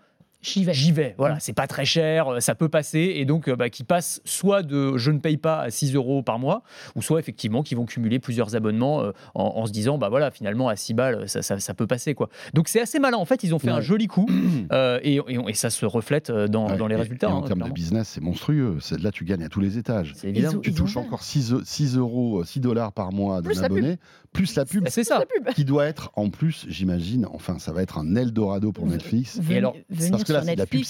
J'y 0.47 0.63
vais. 0.63 0.73
J'y 0.73 0.91
vais, 0.91 1.15
voilà, 1.17 1.35
Mm. 1.35 1.39
c'est 1.41 1.53
pas 1.53 1.67
très 1.67 1.85
cher, 1.85 2.27
euh, 2.33 2.39
ça 2.39 2.55
peut 2.55 2.69
passer, 2.69 3.13
et 3.17 3.25
donc 3.25 3.47
euh, 3.49 3.55
bah, 3.55 3.69
qui 3.69 3.83
passent 3.83 4.21
soit 4.25 4.63
de 4.63 4.97
je 4.97 5.11
ne 5.11 5.19
paye 5.19 5.37
pas 5.37 5.61
à 5.61 5.69
6 5.71 5.93
euros 5.95 6.21
par 6.23 6.39
mois, 6.39 6.63
ou 6.95 7.01
soit 7.01 7.19
effectivement 7.19 7.63
qui 7.63 7.75
vont 7.75 7.85
cumuler 7.85 8.19
plusieurs 8.19 8.55
abonnements 8.55 9.01
euh, 9.03 9.11
en, 9.35 9.43
en 9.57 9.65
se 9.65 9.71
disant 9.71 9.97
bah 9.97 10.09
voilà 10.09 10.31
finalement 10.31 10.67
à 10.69 10.75
6 10.75 10.93
balles 10.93 11.27
ça, 11.29 11.41
ça, 11.41 11.59
ça 11.59 11.73
peut 11.73 11.87
passer 11.87 12.13
quoi. 12.13 12.29
Donc 12.53 12.67
c'est 12.67 12.81
assez 12.81 12.99
malin 12.99 13.17
en 13.17 13.25
fait, 13.25 13.43
ils 13.43 13.53
ont 13.55 13.59
fait 13.59 13.69
un 13.69 13.81
joli 13.81 14.07
coup 14.07 14.27
euh, 14.71 14.99
et, 15.03 15.15
et 15.15 15.37
et 15.47 15.53
ça 15.53 15.69
se 15.69 15.85
reflète 15.85 16.31
dans, 16.31 16.69
Ouais, 16.69 16.77
dans 16.77 16.87
les 16.87 16.95
et- 16.95 16.99
résultats. 16.99 17.27
et 17.29 17.31
en 17.31 17.43
hein, 17.43 17.47
termes 17.47 17.63
de 17.63 17.69
business, 17.71 18.07
c'est 18.09 18.21
monstrueux. 18.21 18.77
C'est- 18.81 18.97
Là, 19.01 19.11
tu 19.11 19.25
gagnes 19.25 19.43
à 19.43 19.49
tous 19.49 19.59
les 19.59 19.77
étages. 19.77 20.13
C'est 20.15 20.29
évident. 20.29 20.57
Tu 20.59 20.73
touches 20.73 20.97
encore 20.97 21.21
6, 21.23 21.53
6 21.63 21.97
euros, 21.97 22.43
6 22.43 22.59
dollars 22.59 22.91
par 22.91 23.11
mois 23.11 23.41
d'un 23.41 23.49
Plus 23.49 23.61
la 23.61 23.67
pub. 23.69 23.77
abonné, 23.77 23.97
plus 24.33 24.55
la 24.55 24.65
pub, 24.65 24.87
c'est 24.89 25.03
ça. 25.03 25.23
Qui 25.55 25.65
doit 25.65 25.85
être 25.85 26.11
en 26.15 26.29
plus, 26.29 26.65
j'imagine, 26.67 27.25
enfin, 27.31 27.59
ça 27.59 27.71
va 27.73 27.81
être 27.83 27.97
un 27.97 28.15
Eldorado 28.15 28.71
pour 28.71 28.85
Netflix. 28.87 29.39
Venir- 29.39 29.57
alors, 29.57 29.75
Parce 30.11 30.23
que 30.23 30.33
c'est 30.45 30.53
de 30.55 30.59
la 30.59 30.65
pub 30.65 30.79
Netflix, 30.79 30.89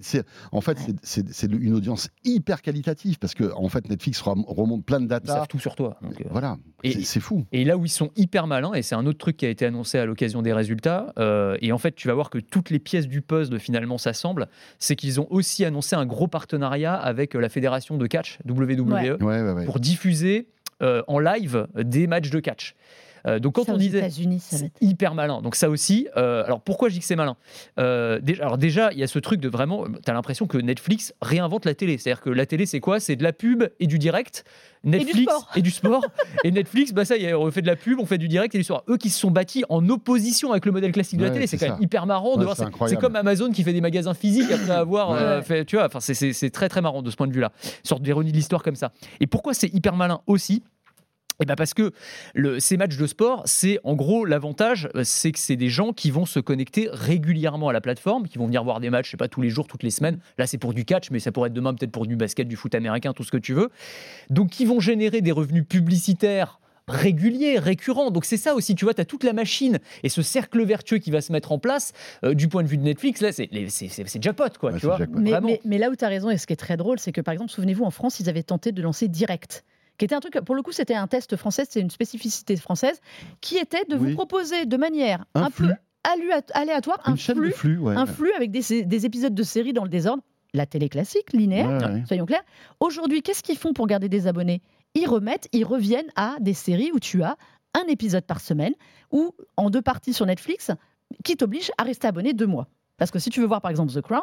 ciblée. 0.00 0.22
en 0.52 0.60
fait, 0.60 0.78
ouais. 0.78 0.94
c'est- 1.02 1.52
une 1.52 1.74
audience 1.74 2.08
hyper 2.24 2.62
qualitative 2.62 3.18
parce 3.18 3.34
que 3.34 3.52
en 3.54 3.68
fait, 3.68 3.88
Netflix 3.88 4.20
rem- 4.20 4.44
remonte 4.46 4.84
plein 4.84 4.98
de 5.00 5.04
Ils 5.04 5.08
data. 5.08 5.32
savent 5.34 5.48
tout 5.48 5.58
sur 5.58 5.74
toi. 5.76 5.96
donc, 6.02 6.20
euh, 6.20 6.24
Voilà, 6.30 6.56
Et- 6.82 7.02
c'est 7.04 7.20
fou. 7.20 7.44
Et 7.52 7.64
là 7.64 7.76
où 7.76 7.84
ils 7.84 7.88
sont 7.90 8.10
hyper 8.16 8.46
malins, 8.46 8.72
et 8.74 8.82
c'est 8.82 8.94
un 8.94 9.06
autre 9.06 9.18
truc 9.18 9.36
qui 9.36 9.46
a 9.46 9.48
été 9.48 9.64
annoncé 9.66 9.98
à 9.98 10.04
l'occasion 10.06 10.42
des 10.42 10.52
résultats, 10.52 11.12
euh, 11.18 11.56
et 11.60 11.72
en 11.72 11.78
fait 11.78 11.94
tu 11.94 12.08
vas 12.08 12.14
voir 12.14 12.30
que 12.30 12.38
toutes 12.38 12.70
les 12.70 12.78
pièces 12.78 13.06
du 13.08 13.22
puzzle 13.22 13.58
finalement 13.58 13.98
s'assemblent, 13.98 14.48
c'est 14.78 14.96
qu'ils 14.96 15.20
ont 15.20 15.26
aussi 15.30 15.64
annoncé 15.64 15.96
un 15.96 16.06
gros 16.06 16.28
partenariat 16.28 16.94
avec 16.94 17.34
euh, 17.36 17.40
la 17.40 17.48
fédération 17.48 17.96
de 17.96 18.06
catch, 18.06 18.38
WWE, 18.46 18.92
Ouais. 18.92 19.10
Ouais, 19.22 19.42
ouais, 19.42 19.52
ouais. 19.52 19.64
pour 19.64 19.80
diffuser 19.80 20.48
euh, 20.82 21.02
en 21.08 21.18
live 21.18 21.66
des 21.74 22.06
matchs 22.06 22.28
de 22.28 22.38
catch. 22.38 22.74
Euh, 23.26 23.38
donc 23.38 23.54
quand 23.54 23.64
ça 23.64 23.74
on 23.74 23.76
disait 23.76 24.08
c'est 24.40 24.72
hyper 24.80 25.14
malin. 25.14 25.42
Donc 25.42 25.56
ça 25.56 25.68
aussi, 25.68 26.06
euh, 26.16 26.44
alors 26.44 26.60
pourquoi 26.60 26.88
je 26.88 26.94
dis 26.94 27.00
que 27.00 27.06
c'est 27.06 27.16
malin? 27.16 27.36
Euh, 27.78 28.20
déjà, 28.20 28.42
Alors 28.44 28.58
déjà, 28.58 28.92
il 28.92 28.98
y 28.98 29.02
a 29.02 29.06
ce 29.06 29.18
truc 29.18 29.40
de 29.40 29.48
vraiment, 29.48 29.84
tu 29.84 30.10
as 30.10 30.14
l'impression 30.14 30.46
que 30.46 30.58
Netflix 30.58 31.12
réinvente 31.20 31.64
la 31.64 31.74
télé. 31.74 31.98
C'est-à-dire 31.98 32.22
que 32.22 32.30
la 32.30 32.46
télé, 32.46 32.66
c'est 32.66 32.80
quoi? 32.80 33.00
C'est 33.00 33.16
de 33.16 33.22
la 33.22 33.32
pub 33.32 33.64
et 33.80 33.86
du 33.86 33.98
direct. 33.98 34.44
Netflix 34.84 35.32
sport. 35.32 35.50
et 35.56 35.62
du 35.62 35.70
sport. 35.72 36.04
et 36.44 36.52
Netflix, 36.52 36.92
bah 36.92 37.04
ça 37.04 37.16
y 37.16 37.24
est, 37.24 37.34
on 37.34 37.50
fait 37.50 37.62
de 37.62 37.66
la 37.66 37.74
pub, 37.74 37.98
on 37.98 38.06
fait 38.06 38.18
du 38.18 38.28
direct 38.28 38.54
et 38.54 38.58
du 38.58 38.64
sport. 38.64 38.84
Eux 38.88 38.96
qui 38.96 39.10
se 39.10 39.18
sont 39.18 39.32
bâtis 39.32 39.64
en 39.68 39.88
opposition 39.88 40.52
avec 40.52 40.64
le 40.64 40.70
modèle 40.70 40.92
classique 40.92 41.18
de 41.18 41.24
la 41.24 41.30
Ouais, 41.30 41.34
télé, 41.34 41.46
c'est 41.48 41.56
quand 41.58 41.66
ça. 41.66 41.72
même 41.72 41.82
hyper 41.82 42.06
marrant 42.06 42.36
de 42.36 42.44
voir. 42.44 42.54
c'est 42.56 42.62
C'est 42.62 42.68
incroyable. 42.68 43.00
c'est 43.00 43.04
comme 43.04 43.16
Amazon 43.16 43.50
qui 43.50 43.64
fait 43.64 43.72
des 43.72 43.80
magasins 43.80 44.14
physiques 44.14 44.50
après 44.52 44.70
avoir 44.76 45.10
euh, 45.10 45.38
Ouais. 45.38 45.42
fait, 45.42 45.64
tu 45.64 45.74
vois. 45.76 45.86
Enfin, 45.86 45.98
c'est- 45.98 46.14
c'est 46.14 46.32
c'est 46.32 46.50
très 46.50 46.68
très 46.68 46.80
marrant 46.82 47.02
de 47.02 47.10
ce 47.10 47.16
point 47.16 47.26
de 47.26 47.32
vue-là. 47.32 47.50
Une 47.64 47.70
sorte 47.82 48.02
d'ironie 48.02 48.30
de 48.30 48.36
l'histoire 48.36 48.62
comme 48.62 48.76
ça. 48.76 48.92
Et 49.18 49.26
pourquoi 49.26 49.54
c'est 49.54 49.72
hyper 49.74 49.96
malin 49.96 50.20
aussi? 50.28 50.62
Et 51.40 51.44
ben 51.44 51.54
parce 51.54 51.74
que 51.74 51.92
le, 52.34 52.60
ces 52.60 52.76
matchs 52.78 52.96
de 52.96 53.06
sport, 53.06 53.42
c'est 53.44 53.78
en 53.84 53.94
gros 53.94 54.24
l'avantage, 54.24 54.88
euh, 54.94 55.02
c'est 55.04 55.32
que 55.32 55.38
c'est 55.38 55.56
des 55.56 55.68
gens 55.68 55.92
qui 55.92 56.10
vont 56.10 56.24
se 56.24 56.40
connecter 56.40 56.88
régulièrement 56.90 57.68
à 57.68 57.72
la 57.74 57.82
plateforme, 57.82 58.26
qui 58.26 58.38
vont 58.38 58.46
venir 58.46 58.64
voir 58.64 58.80
des 58.80 58.88
matchs, 58.88 59.06
je 59.06 59.10
sais 59.12 59.16
pas 59.18 59.28
tous 59.28 59.42
les 59.42 59.50
jours, 59.50 59.66
toutes 59.66 59.82
les 59.82 59.90
semaines. 59.90 60.18
Là, 60.38 60.46
c'est 60.46 60.56
pour 60.58 60.72
du 60.72 60.84
catch, 60.86 61.10
mais 61.10 61.18
ça 61.18 61.32
pourrait 61.32 61.48
être 61.48 61.52
demain 61.54 61.74
peut-être 61.74 61.92
pour 61.92 62.06
du 62.06 62.16
basket, 62.16 62.48
du 62.48 62.56
foot 62.56 62.74
américain, 62.74 63.12
tout 63.12 63.22
ce 63.24 63.30
que 63.30 63.36
tu 63.36 63.52
veux. 63.52 63.68
Donc, 64.30 64.48
qui 64.50 64.64
vont 64.64 64.80
générer 64.80 65.20
des 65.20 65.32
revenus 65.32 65.64
publicitaires 65.68 66.58
réguliers, 66.88 67.58
récurrents. 67.58 68.10
Donc 68.12 68.24
c'est 68.24 68.36
ça 68.36 68.54
aussi, 68.54 68.74
tu 68.76 68.84
vois, 68.84 68.94
tu 68.94 69.00
as 69.00 69.04
toute 69.04 69.24
la 69.24 69.32
machine 69.32 69.78
et 70.04 70.08
ce 70.08 70.22
cercle 70.22 70.64
vertueux 70.64 70.98
qui 70.98 71.10
va 71.10 71.20
se 71.20 71.32
mettre 71.32 71.50
en 71.50 71.58
place 71.58 71.92
euh, 72.22 72.32
du 72.32 72.46
point 72.48 72.62
de 72.62 72.68
vue 72.68 72.76
de 72.78 72.84
Netflix, 72.84 73.20
là, 73.20 73.32
c'est 73.32 73.48
les- 73.50 73.68
c'est- 73.70 73.88
c'est- 73.88 74.06
c'est 74.08 74.22
jackpot, 74.22 74.44
quoi, 74.60 74.70
Ouais, 74.70 74.76
tu 74.76 74.82
c'est 74.82 74.86
vois. 74.86 74.96
jackpot. 74.98 75.18
Mais, 75.18 75.30
Vraiment. 75.32 75.48
mais- 75.48 75.60
mais 75.64 75.78
là 75.78 75.90
où 75.90 75.96
tu 75.96 76.04
as 76.04 76.08
raison, 76.08 76.30
et 76.30 76.38
ce 76.38 76.46
qui 76.46 76.52
est 76.52 76.56
très 76.56 76.76
drôle, 76.76 77.00
c'est 77.00 77.10
que 77.10 77.20
par 77.20 77.32
exemple, 77.34 77.50
souvenez-vous, 77.50 77.82
en 77.84 77.90
France, 77.90 78.20
ils 78.20 78.28
avaient 78.28 78.44
tenté 78.44 78.70
de 78.70 78.80
lancer 78.82 79.08
Direct, 79.08 79.64
qui 79.98 80.04
était 80.04 80.14
un 80.14 80.20
truc, 80.20 80.34
pour 80.40 80.54
le 80.54 80.62
coup, 80.62 80.72
c'était 80.72 80.94
un 80.94 81.06
test 81.06 81.36
français, 81.36 81.64
c'est 81.68 81.80
une 81.80 81.90
spécificité 81.90 82.56
française, 82.56 83.00
qui 83.40 83.56
était 83.56 83.84
de 83.88 83.96
Oui. 83.96 84.10
vous 84.10 84.14
proposer 84.14 84.66
de 84.66 84.76
manière 84.76 85.24
Un 85.34 85.42
un, 85.44 85.50
peu 85.50 85.64
flux. 85.64 85.74
alua- 86.04 86.50
aléatoire 86.52 86.98
un 87.04 87.16
chaîne 87.16 87.36
flux, 87.36 87.48
de 87.50 87.54
flux, 87.54 87.78
ouais. 87.78 87.94
un 87.96 88.06
flux 88.06 88.32
avec 88.32 88.50
des, 88.50 88.84
des 88.84 89.06
épisodes 89.06 89.34
de 89.34 89.42
séries 89.42 89.72
dans 89.72 89.84
le 89.84 89.88
désordre. 89.90 90.22
La 90.54 90.64
télé 90.64 90.88
classique, 90.88 91.32
linéaire, 91.34 91.68
ouais. 91.92 92.02
soyons 92.06 92.24
clairs. 92.24 92.44
Aujourd'hui, 92.80 93.20
qu'est-ce 93.22 93.42
qu'ils 93.42 93.58
font 93.58 93.72
pour 93.74 93.86
garder 93.86 94.08
des 94.08 94.26
abonnés? 94.26 94.62
Ils 94.94 95.06
remettent, 95.06 95.48
ils 95.52 95.64
reviennent 95.64 96.10
à 96.16 96.36
des 96.40 96.54
séries 96.54 96.90
où 96.94 96.98
tu 97.00 97.22
as 97.22 97.36
un 97.74 97.84
épisode 97.88 98.24
par 98.24 98.40
semaine, 98.40 98.72
ou 99.10 99.34
en 99.58 99.68
deux 99.68 99.82
parties 99.82 100.14
sur 100.14 100.24
Netflix, 100.24 100.70
qui 101.24 101.36
t'oblige 101.36 101.70
à 101.76 101.82
rester 101.82 102.06
abonné 102.06 102.32
deux 102.32 102.46
mois. 102.46 102.68
Parce 102.96 103.10
que 103.10 103.18
si 103.18 103.28
tu 103.28 103.40
veux 103.40 103.46
voir 103.46 103.60
par 103.60 103.70
exemple 103.70 103.92
The 103.92 104.00
Crown, 104.00 104.22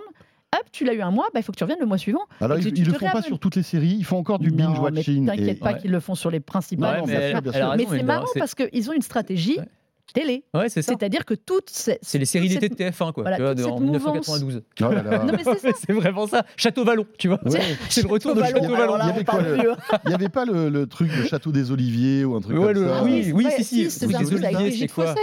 hop, 0.53 0.63
tu 0.71 0.85
l'as 0.85 0.93
eu 0.93 1.01
un 1.01 1.11
mois, 1.11 1.27
bah, 1.33 1.39
il 1.39 1.43
faut 1.43 1.51
que 1.51 1.57
tu 1.57 1.63
reviennes 1.63 1.79
le 1.81 1.85
mois 1.85 1.97
suivant. 1.97 2.21
Alors, 2.41 2.57
ils, 2.57 2.63
tu- 2.63 2.73
tu 2.73 2.81
ils 2.81 2.87
le 2.87 2.93
font 2.93 3.09
pas 3.11 3.21
sur 3.21 3.39
toutes 3.39 3.55
les 3.55 3.63
séries, 3.63 3.95
ils 3.99 4.05
font 4.05 4.17
encore 4.17 4.39
du 4.39 4.49
binge-watching. 4.51 5.25
t'inquiète 5.25 5.47
et- 5.47 5.53
pas 5.59 5.73
Ouais. 5.73 5.79
qu'ils 5.79 5.91
le 5.91 5.99
font 5.99 6.15
sur 6.15 6.29
les 6.31 6.39
principales. 6.39 7.01
Ouais, 7.01 7.33
mais 7.75 7.85
c'est 7.89 8.03
marrant 8.03 8.25
parce 8.37 8.55
qu'ils 8.55 8.89
ont 8.89 8.93
une 8.93 9.01
stratégie 9.01 9.57
Ouais. 9.59 9.65
Télé. 10.13 10.43
Ouais, 10.53 10.69
c'est 10.69 10.81
ça. 10.81 10.91
C'est-à-dire 10.93 11.25
que 11.25 11.33
toutes 11.33 11.69
ces... 11.69 11.97
C'est 12.01 12.17
les 12.19 12.25
séries 12.25 12.49
d'été 12.49 12.67
cette- 12.67 12.77
de 12.79 12.83
TF1, 12.83 13.11
quoi, 13.13 13.23
voilà, 13.23 13.37
tu 13.37 13.41
vois, 13.43 13.55
de- 13.55 13.63
en 13.63 13.77
cette 13.77 13.85
mouvance. 13.85 14.27
1992. 14.43 14.61
Oh 14.81 14.91
là 14.91 15.01
là. 15.03 15.23
Non 15.23 15.33
mais 15.33 15.43
c'est 15.43 15.59
ça. 15.59 15.69
c'est 15.87 15.93
vraiment 15.93 16.27
ça. 16.27 16.43
Château 16.57 16.83
Vallon, 16.83 17.05
tu 17.17 17.27
vois. 17.29 17.39
Ouais. 17.45 17.59
C'est 17.89 18.01
le 18.03 18.09
retour 18.09 18.35
de 18.35 18.41
Château 18.41 18.61
Château 18.61 18.75
Vallon, 18.75 18.93
Il 18.95 19.07
y 19.07 19.09
avait 19.09 19.23
le- 19.63 20.09
n'y 20.09 20.13
avait 20.13 20.29
pas 20.29 20.45
le, 20.45 20.69
le 20.69 20.87
truc 20.87 21.09
de 21.15 21.23
Château 21.25 21.51
des 21.51 21.71
Oliviers 21.71 22.25
ou 22.25 22.35
un 22.35 22.41
truc 22.41 22.57
Ouais, 22.57 22.73
comme 22.73 22.83
le- 22.83 22.89
ça 22.89 23.03
oui, 23.03 23.31
oui, 23.33 23.45
Ouais, 23.45 23.51
si, 23.57 23.63
si. 23.63 23.89
c'est 23.91 24.05
Oui, 24.05 24.13
des 24.17 24.33
Oliviers, 24.33 24.71
c'est 24.77 24.87
quoi. 24.87 25.13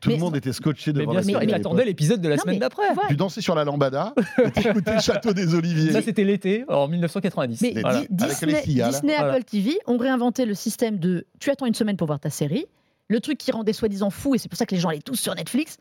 Tout 0.00 0.10
le 0.10 0.16
monde 0.16 0.36
était 0.36 0.52
scotché 0.52 0.92
Mais 0.92 1.00
devant 1.00 1.10
bien 1.12 1.20
la 1.20 1.24
sûr, 1.24 1.32
série 1.34 1.46
il 1.46 1.54
attendait 1.54 1.84
l'épisode 1.84 2.20
de 2.20 2.28
la 2.28 2.38
semaine 2.38 2.58
d'après. 2.58 2.84
tu 3.08 3.16
dansais 3.16 3.40
sur 3.40 3.54
la 3.54 3.64
lambada 3.64 4.14
et 4.44 4.50
t'écoutais 4.50 4.98
Château 5.00 5.32
des 5.32 5.54
Oliviers. 5.54 5.92
Ça, 5.92 6.02
c'était 6.02 6.24
l'été, 6.24 6.64
en 6.68 6.88
1990. 6.88 7.60
Mais 7.62 7.72
Des- 7.72 7.80
Voilà. 7.80 8.02
Di- 8.10 8.24
Avec 8.24 8.40
les 8.66 8.74
Disney. 8.84 9.14
Apple 9.16 9.44
TV 9.44 9.78
ont 9.86 9.96
réinventé 9.98 10.44
le 10.44 10.54
système 10.54 10.98
de 10.98 11.26
tu 11.40 11.50
attends 11.50 11.66
une 11.66 11.74
semaine 11.74 11.96
pour 11.96 12.06
voir 12.06 12.20
ta 12.20 12.30
série, 12.30 12.66
le 13.08 13.20
truc 13.20 13.38
qui 13.38 13.50
rendait 13.50 13.72
soi-disant 13.72 14.10
fou, 14.10 14.34
et 14.34 14.38
c'est 14.38 14.48
pour 14.48 14.58
ça 14.58 14.66
que 14.66 14.74
les 14.74 14.80
gens 14.80 14.90
allaient 14.90 15.00
tous 15.00 15.16
sur 15.16 15.34
Netflix. 15.34 15.76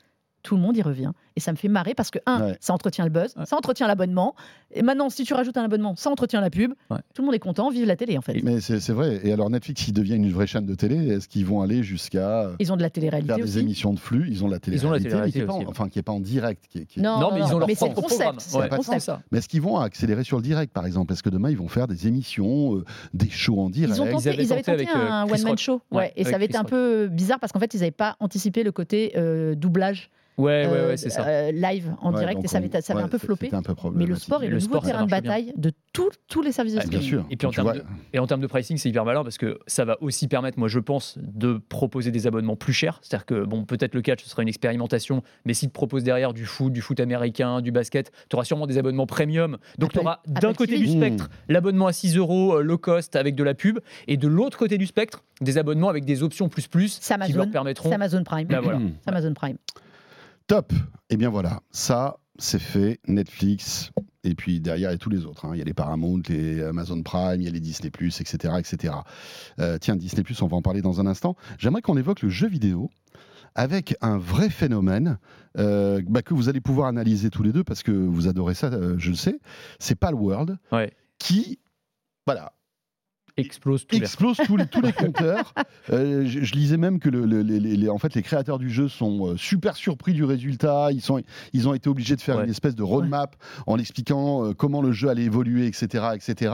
Tout 0.47 0.55
le 0.55 0.61
monde 0.61 0.77
y 0.77 0.81
revient. 0.81 1.11
Et 1.35 1.41
ça 1.41 1.51
me 1.51 1.57
fait 1.57 1.67
marrer 1.67 1.93
parce 1.93 2.09
que, 2.09 2.19
un, 2.25 2.41
Ouais. 2.41 2.57
ça 2.61 2.73
entretient 2.73 3.03
le 3.03 3.09
buzz, 3.11 3.33
Ouais. 3.35 3.45
ça 3.45 3.57
entretient 3.57 3.85
l'abonnement. 3.85 4.33
Et 4.73 4.81
maintenant, 4.81 5.09
si 5.09 5.25
tu 5.25 5.33
rajoutes 5.33 5.57
un 5.57 5.63
abonnement, 5.65 5.93
ça 5.97 6.09
entretient 6.09 6.39
la 6.39 6.49
pub. 6.49 6.71
Ouais. 6.89 6.97
Tout 7.13 7.21
le 7.21 7.25
monde 7.25 7.35
est 7.35 7.39
content, 7.39 7.69
vive 7.69 7.85
la 7.85 7.97
télé 7.97 8.17
en 8.17 8.21
fait. 8.21 8.41
Mais 8.43 8.61
c'est 8.61 8.79
c'est 8.79 8.93
vrai. 8.93 9.19
Et 9.25 9.33
alors 9.33 9.49
Netflix, 9.49 9.83
s'ils 9.83 9.93
deviennent 9.93 10.23
une 10.23 10.31
vraie 10.31 10.47
chaîne 10.47 10.65
de 10.65 10.73
télé, 10.73 10.95
est-ce 11.09 11.27
qu'ils 11.27 11.45
vont 11.45 11.61
aller 11.61 11.83
jusqu'à 11.83 12.43
euh, 12.43 12.55
Ils 12.59 12.71
ont 12.71 12.77
de 12.77 12.81
la 12.81 12.87
faire 12.87 12.93
télé-réalité 12.93 13.35
des 13.35 13.43
aussi. 13.43 13.59
émissions 13.59 13.93
de 13.93 13.99
flux? 13.99 14.25
Ils 14.29 14.43
ont 14.45 14.47
la 14.47 14.59
télé 14.59 14.77
Ils 14.77 14.87
ont 14.87 14.91
la 14.91 14.99
télé-réalité 14.99 15.39
qui 15.39 15.43
est 15.43 15.45
pas 15.47 15.53
en- 15.53 15.57
aussi. 15.57 15.67
enfin 15.67 15.89
qui 15.89 15.99
est 15.99 16.03
pas 16.03 16.11
en 16.13 16.19
direct. 16.21 16.63
Qui 16.69 16.79
est- 16.79 16.85
qui 16.85 16.99
est- 16.99 17.03
Non, 17.03 17.19
Non, 17.19 17.29
mais 17.33 17.41
ils 17.41 17.53
ont 17.53 17.59
leur 17.59 17.67
mais 17.67 17.75
propre 17.75 17.93
programme. 18.01 18.35
concept. 18.35 18.39
c'est 18.39 18.57
Ouais, 18.57 18.63
le 18.63 18.69
pas 18.69 18.77
de 18.77 18.81
concept. 18.85 19.01
ça. 19.01 19.21
Mais 19.31 19.39
est-ce 19.39 19.49
qu'ils 19.49 19.61
vont 19.61 19.77
accélérer 19.77 20.23
sur 20.23 20.37
le 20.37 20.43
direct, 20.43 20.71
par 20.73 20.85
exemple? 20.85 21.11
Est-ce 21.11 21.23
que 21.23 21.29
demain 21.29 21.49
ils 21.49 21.57
vont 21.57 21.67
faire 21.67 21.87
des 21.87 22.07
émissions, 22.07 22.77
euh, 22.77 22.85
des 23.13 23.29
shows 23.29 23.59
en 23.59 23.69
direct? 23.69 23.95
Ils, 23.97 24.01
ont 24.01 24.05
Ils 24.05 24.11
tenté, 24.11 24.29
avaient 24.29 24.43
ils 24.43 24.53
avaient 24.53 24.61
tenté 24.63 24.87
euh, 24.95 25.11
un 25.11 25.25
one-man 25.29 25.57
show. 25.57 25.81
Et 26.15 26.23
ça 26.23 26.35
avait 26.35 26.45
été 26.45 26.57
un 26.57 26.63
peu 26.63 27.07
bizarre 27.07 27.39
parce 27.41 27.51
qu'en 27.51 27.59
fait, 27.59 27.73
ils 27.73 27.79
n'avaient 27.79 27.91
pas 27.91 28.15
anticipé 28.21 28.63
le 28.63 28.71
côté 28.71 29.13
doublage 29.57 30.09
Ouais, 30.37 30.67
ouais, 30.67 30.67
euh, 30.71 30.87
ouais, 30.89 30.97
c'est 30.97 31.09
ça. 31.09 31.25
euh, 31.27 31.51
live 31.51 31.95
en 31.99 32.13
Ouais, 32.13 32.19
direct 32.19 32.43
et 32.43 32.47
ça 32.47 32.57
avait, 32.59 32.67
on- 32.67 32.81
ça 32.81 32.93
avait 32.93 33.01
ouais, 33.01 33.05
un 33.05 33.09
peu 33.09 33.17
c'est- 33.17 33.25
floppé. 33.25 33.49
un 33.51 33.63
peu 33.63 33.73
Mais 33.95 34.05
le 34.05 34.15
sport 34.15 34.43
est 34.43 34.47
le, 34.47 34.51
le 34.53 34.57
nouveau 34.59 34.67
sport, 34.69 34.83
terrain 34.83 35.01
de 35.03 35.07
bien. 35.07 35.19
bataille 35.21 35.51
de 35.55 35.71
tous- 35.93 36.11
tous 36.27 36.43
les 36.43 36.51
services 36.51 36.75
de 36.75 36.79
Ah, 36.79 36.83
Bien 36.85 36.99
streaming. 36.99 37.09
sûr. 37.23 37.25
Et 37.31 37.37
puis 37.37 37.47
en 37.47 37.51
termes 37.51 37.73
de- 37.73 37.83
Et 38.13 38.19
en 38.19 38.27
termes 38.27 38.41
de 38.41 38.47
pricing, 38.47 38.77
c'est 38.77 38.87
hyper 38.89 39.03
malin 39.03 39.23
parce 39.23 39.39
que 39.39 39.57
ça 39.65 39.83
va 39.83 39.97
aussi 40.01 40.27
permettre, 40.27 40.59
moi 40.59 40.67
je 40.67 40.77
pense, 40.79 41.17
de 41.21 41.59
proposer 41.69 42.11
des 42.11 42.27
abonnements 42.27 42.55
plus 42.55 42.73
chers. 42.73 42.99
C'est-à-dire 43.01 43.25
que, 43.25 43.45
bon, 43.45 43.65
peut-être 43.65 43.95
le 43.95 44.01
catch, 44.03 44.23
ce 44.23 44.29
sera 44.29 44.43
une 44.43 44.47
expérimentation, 44.47 45.23
mais 45.45 45.55
si 45.55 45.65
tu 45.65 45.71
proposes 45.71 46.03
derrière 46.03 46.33
du 46.33 46.45
foot, 46.45 46.71
du 46.71 46.81
foot 46.81 46.99
américain, 46.99 47.61
du 47.61 47.71
basket, 47.71 48.11
tu 48.29 48.35
auras 48.35 48.45
sûrement 48.45 48.67
des 48.67 48.77
abonnements 48.77 49.07
premium. 49.07 49.57
Donc 49.79 49.93
tu 49.93 49.99
auras 49.99 50.19
d'un 50.27 50.53
côté 50.53 50.73
TV. 50.75 50.85
du 50.85 50.91
spectre 50.97 51.29
l'abonnement 51.49 51.87
à 51.87 51.93
6 51.93 52.15
euros 52.15 52.57
euh, 52.57 52.61
low 52.61 52.77
cost 52.77 53.15
avec 53.15 53.33
de 53.33 53.43
la 53.43 53.55
pub, 53.55 53.79
et 54.07 54.17
de 54.17 54.27
l'autre 54.27 54.57
côté 54.59 54.77
du 54.77 54.85
spectre, 54.85 55.23
des 55.41 55.57
abonnements 55.57 55.89
avec 55.89 56.05
des 56.05 56.21
options 56.21 56.47
plus 56.47 56.67
plus 56.67 56.99
qui 56.99 57.33
leur 57.33 57.49
permettront. 57.49 57.89
C'est 57.89 57.95
Amazon 57.95 58.23
Prime. 58.23 58.47
Bah 58.47 58.59
voilà. 58.61 58.79
C'est 59.03 59.09
Amazon 59.09 59.33
Prime. 59.33 59.57
Top. 60.47 60.73
Et 61.09 61.17
bien 61.17 61.29
voilà, 61.29 61.61
ça 61.71 62.17
c'est 62.39 62.59
fait. 62.59 62.99
Netflix. 63.07 63.91
Et 64.23 64.35
puis 64.35 64.59
derrière, 64.59 64.89
il 64.89 64.93
y 64.93 64.95
a 64.95 64.99
tous 64.99 65.09
les 65.09 65.25
autres. 65.25 65.45
hein. 65.45 65.51
Il 65.53 65.57
y 65.57 65.61
a 65.61 65.65
les 65.65 65.73
Paramount, 65.73 66.21
les 66.29 66.61
Amazon 66.61 67.01
Prime, 67.01 67.41
il 67.41 67.43
y 67.43 67.47
a 67.47 67.51
les 67.51 67.59
Disney+, 67.59 67.89
etc. 67.89 68.53
etc. 68.59 68.93
Euh, 69.59 69.77
tiens, 69.79 69.95
Disney+, 69.95 70.23
on 70.41 70.47
va 70.47 70.57
en 70.57 70.61
parler 70.61 70.81
dans 70.81 70.99
un 70.99 71.07
instant. 71.07 71.35
J'aimerais 71.57 71.81
qu'on 71.81 71.97
évoque 71.97 72.21
le 72.21 72.29
jeu 72.29 72.47
vidéo 72.47 72.89
avec 73.55 73.95
un 74.01 74.17
vrai 74.19 74.49
phénomène 74.49 75.17
euh, 75.57 76.01
bah, 76.07 76.21
que 76.21 76.33
vous 76.35 76.47
allez 76.49 76.61
pouvoir 76.61 76.87
analyser 76.87 77.29
tous 77.31 77.41
les 77.41 77.51
deux 77.51 77.63
parce 77.63 77.81
que 77.81 77.91
vous 77.91 78.27
adorez 78.27 78.53
ça, 78.53 78.67
euh, 78.67 78.95
je 78.99 79.09
le 79.09 79.15
sais. 79.15 79.39
C'est 79.79 79.95
Palworld 79.95 80.57
Ouais. 80.71 80.93
qui, 81.17 81.59
voilà, 82.27 82.53
Explose 83.37 83.85
tout 83.85 83.95
l'air. 83.95 84.03
explose 84.03 84.37
tous 84.45 84.57
les, 84.57 84.65
tous 84.67 84.81
les 84.81 84.93
compteurs. 84.93 85.53
Euh, 85.93 86.25
je, 86.25 86.41
je 86.43 86.53
lisais 86.53 86.75
même 86.75 86.99
que 86.99 87.07
le- 87.07 87.25
le- 87.25 87.41
les, 87.41 87.61
les- 87.61 87.77
les- 87.77 87.89
en 87.89 87.97
fait, 87.97 88.13
les 88.13 88.21
créateurs 88.21 88.59
du 88.59 88.69
jeu 88.69 88.89
sont 88.89 89.27
euh, 89.29 89.37
super 89.37 89.77
surpris 89.77 90.11
du 90.11 90.25
résultat. 90.25 90.89
Ils, 90.91 90.99
sont, 91.01 91.21
ils 91.53 91.69
ont 91.69 91.73
été 91.73 91.89
obligés 91.89 92.17
de 92.17 92.21
faire 92.21 92.35
Ouais. 92.37 92.43
une 92.43 92.49
espèce 92.49 92.75
de 92.75 92.83
roadmap 92.83 93.37
en 93.67 93.77
expliquant 93.77 94.43
euh, 94.43 94.53
comment 94.53 94.81
le 94.81 94.91
jeu 94.91 95.07
allait 95.07 95.23
évoluer, 95.23 95.65
etc. 95.65 96.07
etc. 96.13 96.53